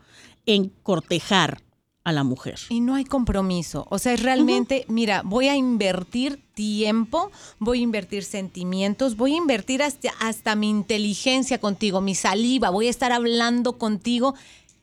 en 0.46 0.70
cortejar 0.84 1.62
a 2.04 2.12
la 2.12 2.24
mujer. 2.24 2.60
Y 2.70 2.80
no 2.80 2.96
hay 2.96 3.04
compromiso. 3.04 3.86
O 3.90 4.00
sea, 4.00 4.14
es 4.14 4.24
realmente, 4.24 4.86
mira, 4.88 5.22
voy 5.24 5.48
a 5.48 5.56
invertir 5.56 6.40
tiempo, 6.54 7.30
voy 7.60 7.80
a 7.80 7.84
invertir 7.84 8.24
sentimientos, 8.24 9.16
voy 9.18 9.34
a 9.34 9.38
invertir 9.38 9.84
hasta, 9.84 10.10
hasta 10.20 10.56
mi 10.56 10.70
inteligencia 10.70 11.60
contigo, 11.60 12.02
mi 12.02 12.16
saliva, 12.16 12.70
voy 12.70 12.88
a 12.88 12.90
estar 12.90 13.12
hablando 13.12 13.78
contigo. 13.78 14.34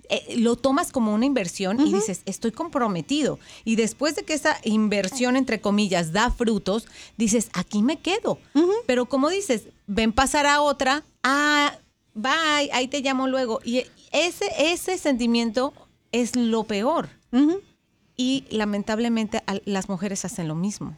Eh, 0.08 0.36
lo 0.36 0.56
tomas 0.56 0.92
como 0.92 1.12
una 1.12 1.26
inversión 1.26 1.80
y 1.80 1.92
dices, 1.92 2.22
estoy 2.26 2.52
comprometido. 2.52 3.38
Y 3.64 3.76
después 3.76 4.14
de 4.14 4.22
que 4.22 4.34
esa 4.34 4.58
inversión, 4.64 5.36
entre 5.36 5.60
comillas, 5.60 6.12
da 6.12 6.30
frutos, 6.30 6.86
dices, 7.16 7.50
aquí 7.52 7.82
me 7.82 7.98
quedo. 7.98 8.38
Pero 8.86 9.06
como 9.06 9.28
dices, 9.28 9.64
ven 9.86 10.12
pasar 10.12 10.46
a 10.46 10.60
otra, 10.60 11.04
ah, 11.22 11.76
bye, 12.14 12.70
ahí 12.72 12.88
te 12.88 13.00
llamo 13.00 13.26
luego. 13.26 13.60
Y 13.64 13.84
ese, 14.12 14.46
ese 14.58 14.98
sentimiento 14.98 15.72
es 16.12 16.36
lo 16.36 16.64
peor. 16.64 17.08
Y 18.16 18.44
lamentablemente 18.50 19.42
las 19.64 19.88
mujeres 19.88 20.24
hacen 20.24 20.48
lo 20.48 20.54
mismo. 20.54 20.96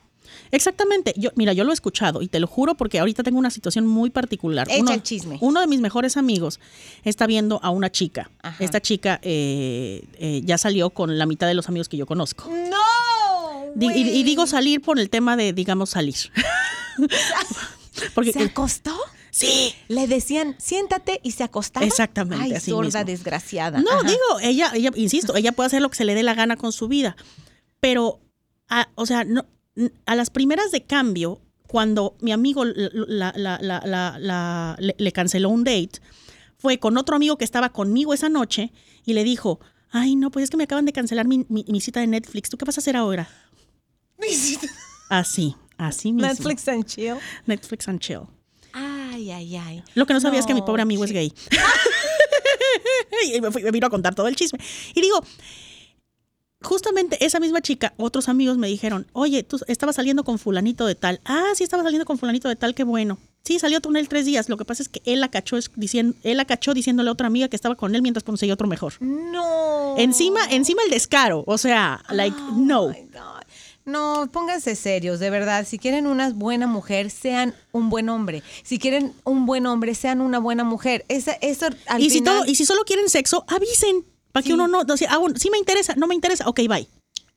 Exactamente. 0.50 1.14
Yo, 1.16 1.30
mira, 1.36 1.52
yo 1.52 1.64
lo 1.64 1.70
he 1.70 1.74
escuchado 1.74 2.22
y 2.22 2.28
te 2.28 2.40
lo 2.40 2.46
juro 2.46 2.74
porque 2.76 2.98
ahorita 2.98 3.22
tengo 3.22 3.38
una 3.38 3.50
situación 3.50 3.86
muy 3.86 4.10
particular. 4.10 4.66
Echa 4.70 4.80
uno, 4.80 4.92
el 4.92 5.02
chisme. 5.02 5.38
Uno 5.40 5.60
de 5.60 5.66
mis 5.66 5.80
mejores 5.80 6.16
amigos 6.16 6.60
está 7.04 7.26
viendo 7.26 7.60
a 7.62 7.70
una 7.70 7.90
chica. 7.90 8.30
Ajá. 8.42 8.62
Esta 8.64 8.80
chica 8.80 9.20
eh, 9.22 10.04
eh, 10.18 10.42
ya 10.44 10.58
salió 10.58 10.90
con 10.90 11.18
la 11.18 11.26
mitad 11.26 11.46
de 11.46 11.54
los 11.54 11.68
amigos 11.68 11.88
que 11.88 11.96
yo 11.96 12.06
conozco. 12.06 12.48
¡No! 12.48 13.72
Di- 13.74 13.86
y, 13.94 14.08
y 14.20 14.22
digo 14.22 14.46
salir 14.46 14.80
por 14.80 14.98
el 14.98 15.10
tema 15.10 15.36
de, 15.36 15.52
digamos, 15.52 15.90
salir. 15.90 16.16
porque 18.14 18.32
¿Se 18.32 18.42
acostó? 18.42 18.94
sí. 19.30 19.74
Le 19.88 20.06
decían, 20.06 20.56
siéntate 20.58 21.20
y 21.22 21.32
se 21.32 21.44
acostaba. 21.44 21.86
Exactamente, 21.86 22.44
Ay, 22.44 22.52
así 22.54 22.70
sorda 22.70 23.00
mismo. 23.00 23.04
desgraciada. 23.04 23.80
No, 23.80 23.90
Ajá. 23.90 24.02
digo, 24.08 24.40
ella, 24.42 24.70
ella, 24.74 24.90
insisto, 24.96 25.36
ella 25.36 25.52
puede 25.52 25.68
hacer 25.68 25.82
lo 25.82 25.90
que 25.90 25.96
se 25.96 26.04
le 26.04 26.14
dé 26.14 26.22
la 26.22 26.34
gana 26.34 26.56
con 26.56 26.72
su 26.72 26.88
vida. 26.88 27.16
Pero, 27.80 28.20
a- 28.68 28.88
o 28.96 29.06
sea, 29.06 29.24
no, 29.24 29.46
a 30.06 30.14
las 30.14 30.30
primeras 30.30 30.70
de 30.70 30.84
cambio, 30.84 31.40
cuando 31.66 32.16
mi 32.20 32.32
amigo 32.32 32.64
la- 32.64 33.32
la- 33.36 33.58
la- 33.60 34.76
le, 34.78 34.94
le 34.98 35.12
canceló 35.12 35.48
un 35.50 35.64
date, 35.64 36.00
fue 36.56 36.78
con 36.78 36.96
otro 36.96 37.14
amigo 37.16 37.36
que 37.38 37.44
estaba 37.44 37.68
conmigo 37.70 38.14
esa 38.14 38.28
noche 38.28 38.72
y 39.04 39.12
le 39.12 39.22
dijo, 39.24 39.60
ay, 39.90 40.16
no, 40.16 40.30
pues 40.30 40.44
es 40.44 40.50
que 40.50 40.56
me 40.56 40.64
acaban 40.64 40.84
de 40.86 40.92
cancelar 40.92 41.26
mi, 41.26 41.44
mi- 41.48 41.64
mi 41.68 41.80
cita 41.80 42.00
de 42.00 42.06
Netflix. 42.06 42.48
¿Tú 42.50 42.56
qué 42.58 42.64
vas 42.64 42.78
a 42.78 42.80
hacer 42.80 42.96
ahora? 42.96 43.28
Así, 45.10 45.54
así 45.76 46.12
mismo. 46.12 46.28
Netflix 46.28 46.66
and 46.68 46.84
chill. 46.84 47.14
Netflix 47.46 47.88
and 47.88 48.00
chill. 48.00 48.22
Ay, 48.72 49.30
ay, 49.30 49.56
ay. 49.56 49.82
Lo 49.94 50.04
que 50.06 50.12
no 50.14 50.20
sabía 50.20 50.40
es 50.40 50.46
que 50.46 50.54
mi 50.54 50.62
pobre 50.62 50.82
amigo 50.82 51.04
es 51.04 51.12
gay. 51.12 51.32
y 53.34 53.40
me, 53.40 53.50
fui- 53.50 53.62
me 53.62 53.70
vino 53.70 53.86
a 53.86 53.90
contar 53.90 54.14
todo 54.14 54.28
el 54.28 54.36
chisme. 54.36 54.58
Y 54.94 55.00
digo, 55.00 55.22
justamente 56.62 57.24
esa 57.24 57.40
misma 57.40 57.60
chica, 57.60 57.94
otros 57.96 58.28
amigos 58.28 58.58
me 58.58 58.68
dijeron, 58.68 59.06
oye, 59.12 59.42
tú 59.42 59.60
estabas 59.66 59.96
saliendo 59.96 60.24
con 60.24 60.38
fulanito 60.38 60.86
de 60.86 60.94
tal. 60.94 61.20
Ah, 61.24 61.52
sí, 61.54 61.64
estaba 61.64 61.82
saliendo 61.82 62.04
con 62.04 62.18
fulanito 62.18 62.48
de 62.48 62.56
tal, 62.56 62.74
qué 62.74 62.84
bueno. 62.84 63.18
Sí, 63.44 63.58
salió 63.58 63.80
con 63.80 63.96
él 63.96 64.08
tres 64.08 64.26
días. 64.26 64.48
Lo 64.48 64.56
que 64.56 64.64
pasa 64.64 64.82
es 64.82 64.88
que 64.88 65.00
él 65.04 65.20
la 65.20 65.30
cachó, 65.30 65.56
diciendo, 65.76 66.16
él 66.22 66.36
la 66.36 66.44
cachó 66.44 66.74
diciéndole 66.74 67.08
a 67.08 67.12
otra 67.12 67.28
amiga 67.28 67.48
que 67.48 67.56
estaba 67.56 67.76
con 67.76 67.94
él 67.94 68.02
mientras 68.02 68.24
conseguía 68.24 68.54
otro 68.54 68.68
mejor. 68.68 68.94
No. 69.00 69.94
Encima, 69.96 70.40
encima 70.50 70.82
el 70.84 70.90
descaro. 70.90 71.44
O 71.46 71.56
sea, 71.56 72.02
like, 72.10 72.36
no. 72.56 72.82
Oh 72.82 72.88
my 72.90 73.08
God. 73.10 73.38
No, 73.86 74.28
pónganse 74.30 74.76
serios, 74.76 75.18
de 75.18 75.30
verdad. 75.30 75.66
Si 75.66 75.78
quieren 75.78 76.06
una 76.06 76.28
buena 76.30 76.66
mujer, 76.66 77.10
sean 77.10 77.54
un 77.72 77.88
buen 77.88 78.10
hombre. 78.10 78.42
Si 78.62 78.78
quieren 78.78 79.14
un 79.24 79.46
buen 79.46 79.64
hombre, 79.64 79.94
sean 79.94 80.20
una 80.20 80.38
buena 80.38 80.62
mujer. 80.62 81.06
Esa, 81.08 81.32
eso 81.40 81.68
al 81.86 82.02
Y 82.02 82.10
si, 82.10 82.20
todo, 82.20 82.44
y 82.44 82.54
si 82.54 82.66
solo 82.66 82.82
quieren 82.84 83.08
sexo, 83.08 83.46
avisen. 83.48 84.04
Para 84.38 84.46
que 84.46 84.54
uno 84.54 84.68
no, 84.68 84.96
sea, 84.96 85.10
ah, 85.12 85.18
bueno, 85.18 85.36
sí 85.38 85.50
me 85.50 85.58
interesa, 85.58 85.94
no 85.96 86.06
me 86.06 86.14
interesa, 86.14 86.48
ok, 86.48 86.60
bye. 86.68 86.88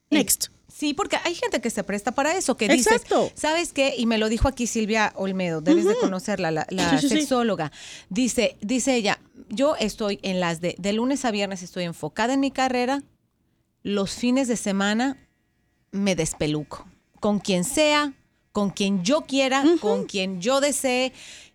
Next. 0.09 0.47
Sí, 0.73 0.93
porque 0.95 1.17
hay 1.23 1.35
gente 1.35 1.61
que 1.61 1.69
se 1.69 1.83
presta 1.83 2.11
para 2.13 2.35
eso, 2.35 2.57
que 2.57 2.67
dice, 2.67 2.89
Exacto. 2.89 3.31
¿sabes 3.35 3.71
qué? 3.71 3.93
Y 3.97 4.07
me 4.07 4.17
lo 4.17 4.29
dijo 4.29 4.47
aquí 4.47 4.65
Silvia 4.65 5.13
Olmedo, 5.15 5.61
debes 5.61 5.85
de 5.85 5.95
conocerla, 5.97 6.49
la, 6.49 6.65
la 6.69 6.89
Sí, 6.91 6.97
sí, 7.01 7.09
sí. 7.09 7.19
sexóloga. 7.19 7.71
Dice, 8.09 8.57
dice 8.61 8.95
ella, 8.95 9.19
yo 9.49 9.75
estoy 9.75 10.19
en 10.23 10.39
las 10.39 10.59
de, 10.59 10.75
de 10.79 10.93
lunes 10.93 11.23
a 11.23 11.29
viernes 11.31 11.61
estoy 11.61 11.83
enfocada 11.83 12.33
en 12.33 12.39
mi 12.39 12.49
carrera, 12.49 13.03
los 13.83 14.11
fines 14.11 14.47
de 14.47 14.57
semana 14.57 15.17
me 15.91 16.15
despeluco, 16.15 16.87
con 17.19 17.39
quien 17.39 17.63
sea, 17.63 18.13
con 18.51 18.71
quien 18.71 19.03
yo 19.03 19.21
quiera, 19.21 19.63
con 19.81 20.05
quien 20.05 20.41
yo 20.41 20.61
desee 20.61 21.13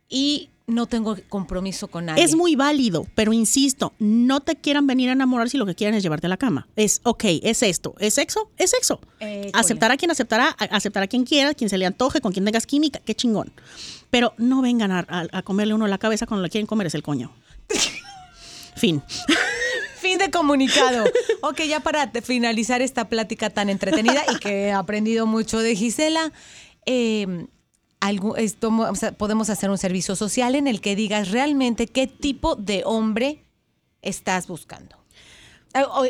y 0.08 0.50
no 0.66 0.86
tengo 0.86 1.16
compromiso 1.28 1.86
con 1.88 2.06
nadie. 2.06 2.24
Es 2.24 2.34
muy 2.34 2.56
válido, 2.56 3.06
pero 3.14 3.32
insisto, 3.32 3.92
no 4.00 4.40
te 4.40 4.56
quieran 4.56 4.86
venir 4.86 5.08
a 5.10 5.12
enamorar 5.12 5.48
si 5.48 5.58
lo 5.58 5.66
que 5.66 5.74
quieren 5.76 5.94
es 5.94 6.02
llevarte 6.02 6.26
a 6.26 6.30
la 6.30 6.36
cama. 6.36 6.66
Es, 6.74 7.00
ok, 7.04 7.24
es 7.42 7.62
esto, 7.62 7.94
es 8.00 8.14
sexo, 8.14 8.50
es 8.58 8.70
sexo. 8.70 9.00
Eh, 9.20 9.50
aceptar 9.54 9.92
a 9.92 9.96
quien 9.96 10.10
aceptará, 10.10 10.48
aceptar 10.48 11.04
a 11.04 11.06
quien 11.06 11.24
quiera, 11.24 11.54
quien 11.54 11.70
se 11.70 11.78
le 11.78 11.86
antoje, 11.86 12.20
con 12.20 12.32
quien 12.32 12.44
tengas 12.44 12.66
química, 12.66 12.98
qué 13.04 13.14
chingón. 13.14 13.52
Pero 14.10 14.34
no 14.38 14.60
vengan 14.60 14.90
a, 14.90 15.06
a- 15.08 15.26
a 15.30 15.42
comerle 15.42 15.74
uno 15.74 15.86
la 15.86 15.98
cabeza 15.98 16.26
cuando 16.26 16.42
le 16.42 16.50
quieren 16.50 16.66
comer 16.66 16.88
es 16.88 16.94
el 16.94 17.02
coño. 17.04 17.32
fin. 18.76 19.02
Fin 20.00 20.18
de 20.18 20.30
comunicado. 20.30 21.04
Ok, 21.42 21.62
ya 21.68 21.80
para 21.80 22.10
finalizar 22.22 22.82
esta 22.82 23.08
plática 23.08 23.50
tan 23.50 23.68
entretenida 23.70 24.22
y 24.32 24.38
que 24.38 24.66
he 24.66 24.72
aprendido 24.72 25.26
mucho 25.26 25.58
de 25.60 25.74
Gisela, 25.74 26.32
eh, 26.86 27.46
algo- 28.00 28.36
esto, 28.36 28.68
o 28.68 28.94
sea, 28.94 29.12
podemos 29.12 29.50
hacer 29.50 29.70
un 29.70 29.78
servicio 29.78 30.16
social 30.16 30.54
en 30.54 30.66
el 30.66 30.80
que 30.80 30.96
digas 30.96 31.30
realmente 31.30 31.86
qué 31.86 32.06
tipo 32.06 32.54
de 32.56 32.82
hombre 32.84 33.42
estás 34.02 34.46
buscando. 34.46 34.96
Eh, 35.74 35.82
o- 35.88 36.06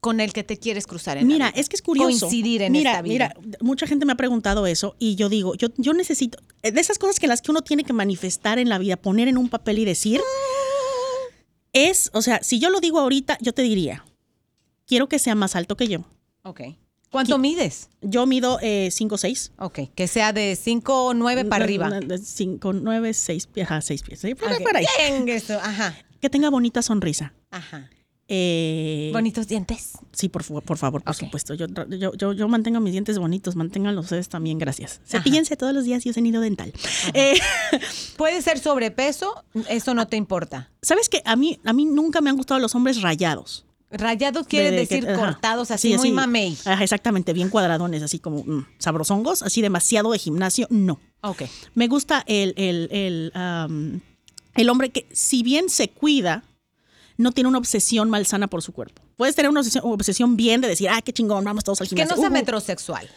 con 0.00 0.20
el 0.20 0.32
que 0.32 0.44
te 0.44 0.56
quieres 0.58 0.86
cruzar 0.86 1.16
en 1.16 1.24
la 1.26 1.34
Mira, 1.34 1.46
vida. 1.50 1.60
es 1.60 1.68
que 1.68 1.74
es 1.74 1.82
curioso. 1.82 2.06
Coincidir 2.28 2.62
en 2.62 2.70
mira, 2.70 2.92
esta 2.92 3.02
vida. 3.02 3.32
Mira, 3.36 3.56
mucha 3.60 3.84
gente 3.88 4.06
me 4.06 4.12
ha 4.12 4.16
preguntado 4.16 4.64
eso 4.68 4.94
y 5.00 5.16
yo 5.16 5.28
digo, 5.28 5.56
yo, 5.56 5.68
yo 5.76 5.92
necesito, 5.92 6.38
eh, 6.62 6.70
de 6.70 6.80
esas 6.80 6.98
cosas 6.98 7.18
que 7.18 7.26
las 7.26 7.42
que 7.42 7.50
uno 7.50 7.62
tiene 7.62 7.82
que 7.82 7.92
manifestar 7.92 8.60
en 8.60 8.68
la 8.68 8.78
vida, 8.78 8.96
poner 8.96 9.26
en 9.26 9.36
un 9.38 9.48
papel 9.48 9.80
y 9.80 9.84
decir, 9.84 10.20
es, 11.72 12.10
o 12.14 12.22
sea, 12.22 12.42
si 12.42 12.58
yo 12.60 12.70
lo 12.70 12.80
digo 12.80 12.98
ahorita, 13.00 13.38
yo 13.40 13.52
te 13.52 13.62
diría, 13.62 14.04
quiero 14.86 15.08
que 15.08 15.18
sea 15.18 15.34
más 15.34 15.56
alto 15.56 15.76
que 15.76 15.88
yo. 15.88 16.04
Ok. 16.44 16.60
¿Cuánto 17.10 17.38
mides? 17.38 17.88
Yo 18.02 18.26
mido 18.26 18.58
5 18.60 19.14
o 19.14 19.18
6. 19.18 19.52
Ok, 19.58 19.78
que 19.94 20.06
sea 20.08 20.32
de 20.32 20.56
5 20.56 21.04
o 21.06 21.14
9 21.14 21.44
para 21.46 21.64
arriba. 21.64 21.90
5, 22.22 22.72
9, 22.72 23.14
6 23.14 23.46
pies. 23.46 23.66
Ajá, 23.66 23.80
6 23.80 24.02
pies. 24.02 24.20
Sí, 24.20 24.34
por, 24.34 24.52
Ok. 24.52 24.62
por 24.62 24.76
ahí. 24.76 24.84
Bien, 24.98 25.28
eso, 25.28 25.54
ajá, 25.54 25.96
Que 26.20 26.28
tenga 26.30 26.50
bonita 26.50 26.82
sonrisa. 26.82 27.32
ajá. 27.50 27.88
Eh, 28.30 29.08
Bonitos 29.14 29.48
dientes. 29.48 29.92
Sí, 30.12 30.28
por, 30.28 30.42
favor, 30.42 30.62
por 30.62 30.76
favor, 30.76 31.02
por 31.02 31.14
supuesto. 31.14 31.54
Yo, 31.54 31.66
yo, 31.88 32.12
yo, 32.12 32.34
yo 32.34 32.46
mantengo 32.46 32.78
mis 32.78 32.92
dientes 32.92 33.18
bonitos, 33.18 33.56
manténganlos 33.56 34.04
ustedes 34.04 34.28
también, 34.28 34.58
gracias. 34.58 35.00
Cepíllense 35.06 35.56
todos 35.56 35.72
los 35.72 35.84
días 35.84 36.04
y 36.04 36.10
usen 36.10 36.26
hilo 36.26 36.40
dental. 36.42 36.70
Eh, 37.14 37.38
Puede 38.18 38.42
ser 38.42 38.58
sobrepeso, 38.58 39.44
eso 39.70 39.94
no 39.94 40.08
te 40.08 40.18
importa. 40.18 40.70
¿Sabes 40.82 41.08
qué? 41.08 41.22
A 41.24 41.36
mí, 41.36 41.58
a 41.64 41.72
mí 41.72 41.86
nunca 41.86 42.20
me 42.20 42.28
han 42.28 42.36
gustado 42.36 42.60
los 42.60 42.74
hombres 42.74 43.00
rayados. 43.00 43.64
Rayados 43.90 44.46
quiere 44.46 44.70
De- 44.70 44.76
de 44.78 44.86
que- 44.86 45.00
decir 45.00 45.16
cortados, 45.16 45.70
así 45.70 45.92
Sí, 45.92 45.96
muy 45.98 46.12
mamey. 46.12 46.56
Ajá, 46.66 46.82
exactamente, 46.84 47.32
bien 47.32 47.48
cuadradones, 47.48 48.02
así 48.02 48.18
como 48.18 48.44
mm, 48.44 48.66
sabrosongos, 48.78 49.42
así 49.42 49.62
demasiado 49.62 50.12
de 50.12 50.18
gimnasio, 50.18 50.66
no. 50.70 51.00
Ok. 51.22 51.42
Me 51.74 51.88
gusta 51.88 52.22
el, 52.26 52.52
el, 52.56 52.88
el, 52.92 53.32
el 54.54 54.68
hombre 54.70 54.90
que, 54.90 55.08
si 55.12 55.42
bien 55.42 55.70
se 55.70 55.88
cuida, 55.88 56.44
no 57.16 57.32
tiene 57.32 57.48
una 57.48 57.58
obsesión 57.58 58.10
malsana 58.10 58.46
por 58.48 58.62
su 58.62 58.72
cuerpo. 58.72 59.02
Puedes 59.16 59.34
tener 59.34 59.50
una 59.50 59.60
obsesión, 59.60 59.84
obsesión 59.86 60.36
bien 60.36 60.60
de 60.60 60.68
decir, 60.68 60.88
ah, 60.90 61.00
qué 61.02 61.12
chingón, 61.12 61.42
vamos 61.44 61.64
todos 61.64 61.80
al 61.80 61.86
Que 61.88 61.96
gimnasio. 61.96 62.14
no 62.16 62.20
sea 62.20 62.28
Uh, 62.28 62.32
uh. 62.32 62.34
metrosexual. 62.34 63.08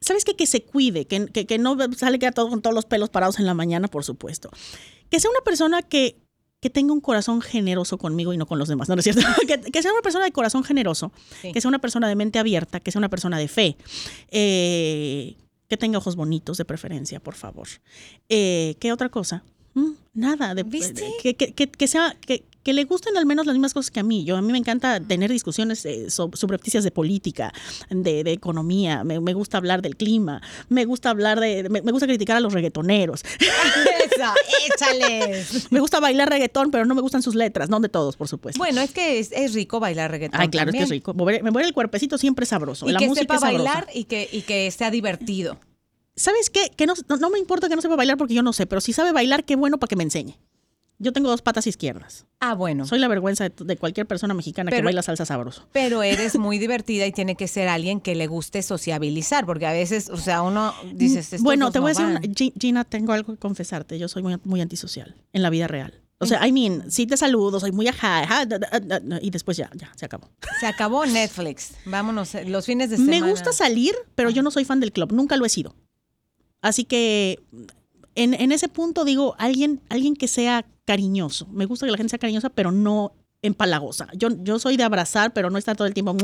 ¿Sabes 0.00 0.24
qué? 0.26 0.36
Que 0.36 0.46
se 0.46 0.62
cuide, 0.64 1.06
que, 1.06 1.26
que, 1.28 1.46
que 1.46 1.56
no 1.58 1.76
sale 1.96 2.18
que 2.18 2.30
todo 2.32 2.50
con 2.50 2.60
todos 2.60 2.74
los 2.74 2.84
pelos 2.84 3.08
parados 3.08 3.38
en 3.38 3.46
la 3.46 3.54
mañana, 3.54 3.88
por 3.88 4.04
supuesto. 4.04 4.50
Que 5.08 5.20
sea 5.20 5.30
una 5.30 5.40
persona 5.40 5.80
que, 5.80 6.18
que 6.64 6.70
tenga 6.70 6.94
un 6.94 7.02
corazón 7.02 7.42
generoso 7.42 7.98
conmigo 7.98 8.32
y 8.32 8.38
no 8.38 8.46
con 8.46 8.58
los 8.58 8.68
demás, 8.70 8.88
¿no, 8.88 8.94
¿No 8.96 9.00
es 9.00 9.04
cierto? 9.04 9.20
que, 9.46 9.60
que 9.70 9.82
sea 9.82 9.92
una 9.92 10.00
persona 10.00 10.24
de 10.24 10.32
corazón 10.32 10.64
generoso, 10.64 11.12
Sí. 11.42 11.52
que 11.52 11.60
sea 11.60 11.68
una 11.68 11.78
persona 11.78 12.08
de 12.08 12.16
mente 12.16 12.38
abierta, 12.38 12.80
que 12.80 12.90
sea 12.90 13.00
una 13.00 13.10
persona 13.10 13.36
de 13.36 13.48
fe, 13.48 13.76
eh, 14.30 15.36
que 15.68 15.76
tenga 15.76 15.98
ojos 15.98 16.16
bonitos 16.16 16.56
de 16.56 16.64
preferencia, 16.64 17.20
por 17.20 17.34
favor. 17.34 17.68
Eh, 18.30 18.76
¿Qué 18.80 18.92
otra 18.92 19.10
cosa? 19.10 19.44
Mm, 19.74 19.90
nada. 20.14 20.54
De, 20.54 20.62
¿Viste? 20.62 21.04
que, 21.22 21.34
que- 21.36 21.52
que- 21.52 21.68
que 21.70 21.86
sea... 21.86 22.16
Que, 22.26 22.44
que 22.64 22.72
le 22.72 22.84
gusten 22.84 23.16
al 23.16 23.26
menos 23.26 23.46
las 23.46 23.54
mismas 23.54 23.74
cosas 23.74 23.90
que 23.92 24.00
a 24.00 24.02
mí. 24.02 24.24
Yo 24.24 24.36
a 24.36 24.42
mí 24.42 24.50
me 24.50 24.58
encanta 24.58 24.98
tener 24.98 25.30
discusiones 25.30 25.84
eh, 25.86 26.10
subrepticias 26.10 26.82
de 26.82 26.90
política, 26.90 27.52
de, 27.90 28.24
de 28.24 28.32
economía. 28.32 29.04
Me, 29.04 29.20
me 29.20 29.34
gusta 29.34 29.58
hablar 29.58 29.82
del 29.82 29.96
clima. 29.96 30.40
Me 30.68 30.84
gusta 30.86 31.10
hablar 31.10 31.38
de, 31.38 31.68
me, 31.68 31.82
me 31.82 31.92
gusta 31.92 32.06
criticar 32.06 32.36
a 32.36 32.40
los 32.40 32.52
reggaetoneros. 32.52 33.22
Eso, 33.38 34.24
échales. 34.66 35.66
me 35.70 35.80
gusta 35.80 36.00
bailar 36.00 36.28
reggaetón, 36.30 36.70
pero 36.70 36.84
no 36.84 36.94
me 36.94 37.00
gustan 37.02 37.22
sus 37.22 37.34
letras, 37.34 37.68
no 37.70 37.80
de 37.80 37.88
todos, 37.88 38.16
por 38.16 38.28
supuesto. 38.28 38.58
Bueno, 38.58 38.80
es 38.80 38.92
que 38.92 39.18
es, 39.18 39.30
es 39.32 39.54
rico 39.54 39.78
bailar 39.80 40.10
reggaetón. 40.10 40.40
Ay, 40.40 40.48
claro, 40.48 40.70
es 40.70 40.76
que 40.76 40.82
es 40.84 40.88
rico. 40.90 41.14
Mover- 41.14 41.42
me 41.42 41.50
muere 41.50 41.68
el 41.68 41.74
cuerpecito 41.74 42.18
siempre 42.18 42.46
sabroso. 42.46 42.88
Y 42.88 42.92
la 42.92 42.98
que 42.98 43.06
música 43.08 43.34
sepa 43.34 43.50
es 43.50 43.58
bailar 43.58 43.86
y 43.94 44.04
que, 44.04 44.28
y 44.32 44.42
que 44.42 44.70
sea 44.70 44.90
divertido. 44.90 45.58
¿Sabes 46.16 46.48
qué? 46.48 46.70
Que 46.76 46.86
no, 46.86 46.94
no, 47.08 47.16
no 47.16 47.30
me 47.30 47.38
importa 47.38 47.68
que 47.68 47.76
no 47.76 47.82
sepa 47.82 47.96
bailar 47.96 48.16
porque 48.16 48.34
yo 48.34 48.42
no 48.42 48.52
sé, 48.52 48.66
pero 48.66 48.80
si 48.80 48.92
sabe 48.92 49.12
bailar, 49.12 49.44
qué 49.44 49.56
bueno 49.56 49.78
para 49.78 49.88
que 49.88 49.96
me 49.96 50.04
enseñe. 50.04 50.38
Yo 50.98 51.12
tengo 51.12 51.28
dos 51.28 51.42
patas 51.42 51.66
izquierdas. 51.66 52.24
Ah, 52.40 52.54
bueno. 52.54 52.86
Soy 52.86 52.98
la 53.00 53.08
vergüenza 53.08 53.48
de, 53.48 53.64
de 53.64 53.76
cualquier 53.76 54.06
persona 54.06 54.32
mexicana 54.32 54.70
que 54.70 54.76
Pero- 54.76 54.84
baila 54.86 55.02
salsa 55.02 55.24
sabroso. 55.26 55.66
Pero 55.72 56.02
eres 56.02 56.38
muy 56.38 56.58
divertida 56.58 57.06
y 57.06 57.12
tiene 57.12 57.34
que 57.34 57.48
ser 57.48 57.68
alguien 57.68 58.00
que 58.00 58.14
le 58.14 58.26
guste 58.28 58.62
sociabilizar, 58.62 59.44
porque 59.44 59.66
a 59.66 59.72
veces, 59.72 60.08
o 60.08 60.16
sea, 60.16 60.42
uno 60.42 60.72
dices, 60.94 61.26
estos 61.32 61.42
Bueno, 61.42 61.70
te 61.72 61.78
no 61.78 61.82
voy 61.82 61.90
a 61.90 61.94
decir, 61.94 62.06
una- 62.06 62.20
Gi- 62.20 62.52
Gina, 62.58 62.84
tengo 62.84 63.12
algo 63.12 63.32
que 63.34 63.38
confesarte. 63.40 63.98
Yo 63.98 64.08
soy 64.08 64.22
muy, 64.22 64.36
muy 64.44 64.60
antisocial 64.60 65.16
en 65.32 65.42
la 65.42 65.50
vida 65.50 65.66
real. 65.66 66.00
O 66.18 66.26
sea, 66.26 66.46
I 66.46 66.52
mean, 66.52 66.90
sí 66.90 67.06
te 67.06 67.16
saludo, 67.16 67.58
soy 67.60 67.72
muy 67.72 67.86
ajá, 67.88 68.20
ajá, 68.20 68.46
da, 68.46 68.58
da, 68.58 68.80
da, 68.80 69.00
da, 69.00 69.18
y 69.20 69.30
después 69.30 69.56
ya, 69.58 69.68
ya, 69.74 69.92
se 69.96 70.06
acabó. 70.06 70.30
Se 70.60 70.66
acabó 70.66 71.04
Netflix. 71.04 71.72
Vámonos, 71.84 72.34
eh, 72.36 72.44
los 72.46 72.64
fines 72.64 72.88
de 72.88 72.96
semana. 72.96 73.20
Me 73.20 73.30
gusta 73.30 73.52
salir, 73.52 73.94
pero 74.14 74.30
yo 74.30 74.42
no 74.42 74.50
soy 74.52 74.64
fan 74.64 74.80
del 74.80 74.92
club, 74.92 75.12
nunca 75.12 75.36
lo 75.36 75.44
he 75.44 75.48
sido. 75.50 75.74
Así 76.62 76.84
que 76.84 77.40
en, 78.14 78.32
en 78.32 78.52
ese 78.52 78.68
punto 78.68 79.04
digo, 79.04 79.34
alguien, 79.38 79.82
alguien 79.90 80.14
que 80.16 80.28
sea 80.28 80.64
cariñoso. 80.84 81.46
Me 81.50 81.66
gusta 81.66 81.86
que 81.86 81.92
la 81.92 81.98
gente 81.98 82.10
sea 82.10 82.18
cariñosa, 82.18 82.50
pero 82.50 82.70
no 82.72 83.12
empalagosa. 83.42 84.08
Yo, 84.14 84.28
yo 84.42 84.58
soy 84.58 84.78
de 84.78 84.84
abrazar, 84.84 85.34
pero 85.34 85.50
no 85.50 85.58
estar 85.58 85.76
todo 85.76 85.86
el 85.86 85.92
tiempo, 85.92 86.16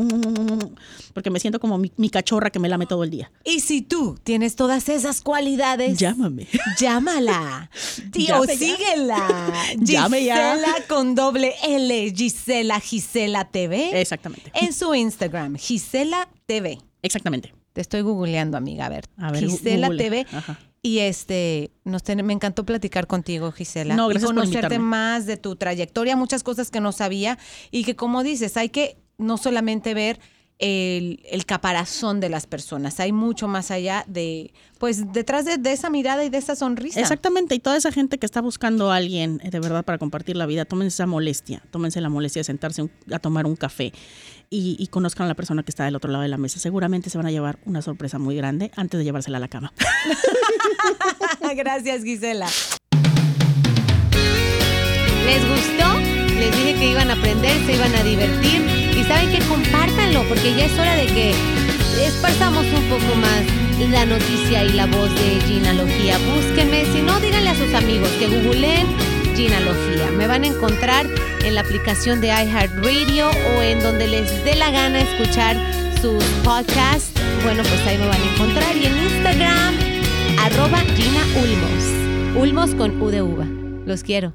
porque 1.13 1.29
me 1.31 1.39
siento 1.39 1.61
como 1.61 1.77
mi, 1.77 1.93
mi 1.99 2.09
cachorra 2.09 2.49
que 2.49 2.59
me 2.59 2.69
lame 2.69 2.87
todo 2.87 3.05
el 3.05 3.11
día. 3.11 3.31
Y 3.45 3.61
si 3.61 3.83
tú 3.83 4.19
tienes 4.23 4.57
todas 4.57 4.89
esas 4.89 5.21
cualidades, 5.21 5.99
Llámame. 5.99 6.47
llámala. 6.79 7.71
Tío, 8.13 8.27
Llame 8.47 8.57
síguela. 8.57 9.53
Ya. 9.79 10.05
Gisela 10.09 10.75
con 10.89 11.15
doble 11.15 11.55
L, 11.63 12.13
Gisela 12.17 12.81
Gisela 12.81 13.45
TV. 13.51 14.01
Exactamente. 14.01 14.51
En 14.55 14.73
su 14.73 14.95
Instagram, 14.95 15.57
Gisela 15.57 16.27
TV. 16.47 16.79
Exactamente. 17.03 17.55
Te 17.75 17.83
estoy 17.83 18.01
googleando, 18.01 18.57
amiga. 18.57 18.87
A 18.87 18.89
ver, 18.89 19.05
A 19.19 19.31
ver, 19.31 19.45
Gisela 19.47 19.89
google. 19.89 20.03
TV. 20.03 20.27
Ajá. 20.33 20.59
Y 20.83 21.01
este, 21.01 21.71
nos 21.85 22.03
ten- 22.03 22.25
me 22.25 22.33
encantó 22.33 22.65
platicar 22.65 23.07
contigo, 23.07 23.53
Gisela. 23.53 23.95
No, 23.97 24.07
y 24.11 24.15
gracias 24.15 24.31
por 24.31 24.41
conocerte 24.41 24.79
más 24.79 25.27
de 25.27 25.37
tu 25.37 25.57
trayectoria, 25.57 26.17
muchas 26.17 26.43
cosas 26.43 26.71
que 26.71 26.81
no 26.81 26.93
sabía. 26.93 27.39
Y 27.71 27.85
que 27.85 27.97
como 27.97 28.23
dices, 28.23 28.57
hay 28.57 28.71
que 28.71 28.97
no 29.19 29.37
solamente 29.37 29.93
ver 29.93 30.19
el, 30.59 31.21
el 31.31 31.47
caparazón 31.47 32.21
de 32.21 32.29
las 32.29 32.47
personas, 32.47 33.01
hay 33.01 33.13
mucho 33.13 33.49
más 33.49 33.71
allá 33.71 34.05
de, 34.07 34.53
pues 34.79 35.11
detrás 35.13 35.47
de, 35.47 35.57
de 35.57 35.73
esa 35.73 35.89
mirada 35.89 36.23
y 36.25 36.29
de 36.31 36.37
esa 36.39 36.55
sonrisa. 36.55 37.01
Exactamente, 37.01 37.55
y 37.55 37.61
toda 37.61 37.77
esa 37.79 37.93
gente 37.93 38.19
que 38.19 38.27
está 38.27 38.43
buscando 38.43 38.91
a 38.91 38.97
alguien 38.97 39.41
eh, 39.43 39.49
de 39.51 39.59
verdad 39.61 39.85
para 39.87 39.97
compartir 39.99 40.37
la 40.37 40.45
vida, 40.45 40.67
tómense 40.67 40.97
esa 40.97 41.07
molestia, 41.07 41.63
tómense 41.71 42.01
la 42.03 42.11
molestia 42.11 42.41
de 42.41 42.45
sentarse 42.45 42.83
un- 42.83 42.91
a 43.11 43.19
tomar 43.19 43.47
un 43.47 43.57
café 43.57 43.93
y, 44.51 44.85
conozcan 44.89 45.27
a 45.27 45.29
la 45.29 45.35
persona 45.35 45.63
que 45.63 45.71
está 45.71 45.85
del 45.85 45.95
otro 45.95 46.11
lado 46.11 46.23
de 46.23 46.29
la 46.29 46.37
mesa. 46.37 46.59
Seguramente 46.59 47.09
se 47.09 47.17
van 47.17 47.27
a 47.27 47.31
llevar 47.31 47.61
una 47.65 47.83
sorpresa 47.83 48.19
muy 48.19 48.35
grande 48.35 48.73
antes 48.75 48.99
de 48.99 49.05
llevársela 49.05 49.37
a 49.37 49.41
la 49.41 49.49
cama. 49.49 49.73
Gracias, 51.57 52.03
Gisela. 52.03 52.49
¿Les 55.25 55.49
gustó? 55.49 55.99
Les 56.35 56.57
dije 56.57 56.75
que 56.75 56.91
iban 56.91 57.11
a 57.11 57.15
aprender, 57.15 57.65
se 57.65 57.75
iban 57.75 57.95
a 57.95 58.03
divertir. 58.03 58.61
Y 58.99 59.05
saben 59.05 59.31
que 59.31 59.39
compártanlo, 59.47 60.25
porque 60.29 60.53
ya 60.57 60.65
es 60.65 60.73
hora 60.73 60.97
de 60.97 61.07
que 61.07 61.35
esparzamos 62.05 62.67
un 62.67 62.89
poco 62.89 63.15
más 63.17 63.45
la 63.89 64.05
noticia 64.05 64.65
y 64.65 64.73
la 64.73 64.87
voz 64.87 65.11
de 65.15 65.41
Ginalogía. 65.47 66.19
Búsquenme, 66.19 66.85
si 66.93 67.01
no, 67.03 67.19
díganle 67.21 67.51
a 67.51 67.55
sus 67.55 67.73
amigos 67.73 68.11
que 68.19 68.27
googleen 68.27 68.87
Me 70.19 70.27
van 70.27 70.45
a 70.45 70.49
encontrar 70.49 71.07
en 71.45 71.55
la 71.55 71.63
aplicación 71.63 72.21
de 72.21 72.29
iHeartRadio 72.29 73.31
o 73.31 73.63
en 73.63 73.83
donde 73.83 74.07
les 74.07 74.45
dé 74.45 74.55
la 74.55 74.71
gana 74.71 75.01
escuchar 75.01 75.57
sus 76.03 76.23
podcasts. 76.45 77.13
Bueno, 77.43 77.63
pues 77.63 77.87
ahí 77.87 77.97
me 77.97 78.07
van 78.07 78.21
a 78.21 78.35
encontrar. 78.35 78.77
Y 78.77 78.85
en 78.85 78.99
Instagram, 78.99 79.75
arroba 80.41 80.81
Gina 80.95 81.25
Ulmos. 81.41 82.37
Ulmos 82.37 82.75
con 82.75 83.01
U 83.01 83.09
de. 83.09 83.87
Los 83.87 84.03
quiero. 84.03 84.35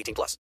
18 0.00 0.14
plus. 0.14 0.36